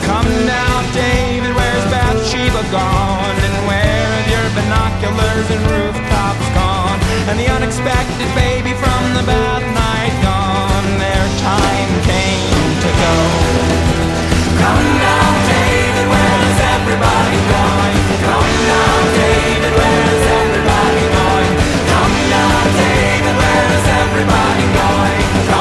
Come 0.09 0.31
now, 0.47 0.93
David, 0.95 1.55
where's 1.55 1.85
Bathsheba 1.93 2.63
gone? 2.73 3.40
binoculars 5.01 5.51
and 5.51 5.63
rooftops 5.71 6.49
gone, 6.55 7.01
and 7.29 7.39
the 7.39 7.49
unexpected 7.49 8.29
baby 8.35 8.75
from 8.75 9.03
the 9.17 9.25
bad 9.25 9.63
night 9.73 10.15
gone. 10.21 10.99
Their 11.01 11.27
time 11.41 11.93
came 12.05 12.73
to 12.85 12.91
go. 13.01 13.15
Come 14.61 14.89
now, 15.01 15.29
David, 15.49 16.07
where's 16.13 16.61
everybody 16.77 17.41
going? 17.49 17.97
Come 18.29 18.53
now, 18.69 18.93
David, 19.17 19.73
where's 19.73 20.25
everybody 20.37 21.05
going? 21.17 21.55
Come 21.89 22.17
now, 22.29 22.53
David, 22.77 23.35
where's 23.41 23.87
everybody 24.05 24.65
going? 24.77 25.60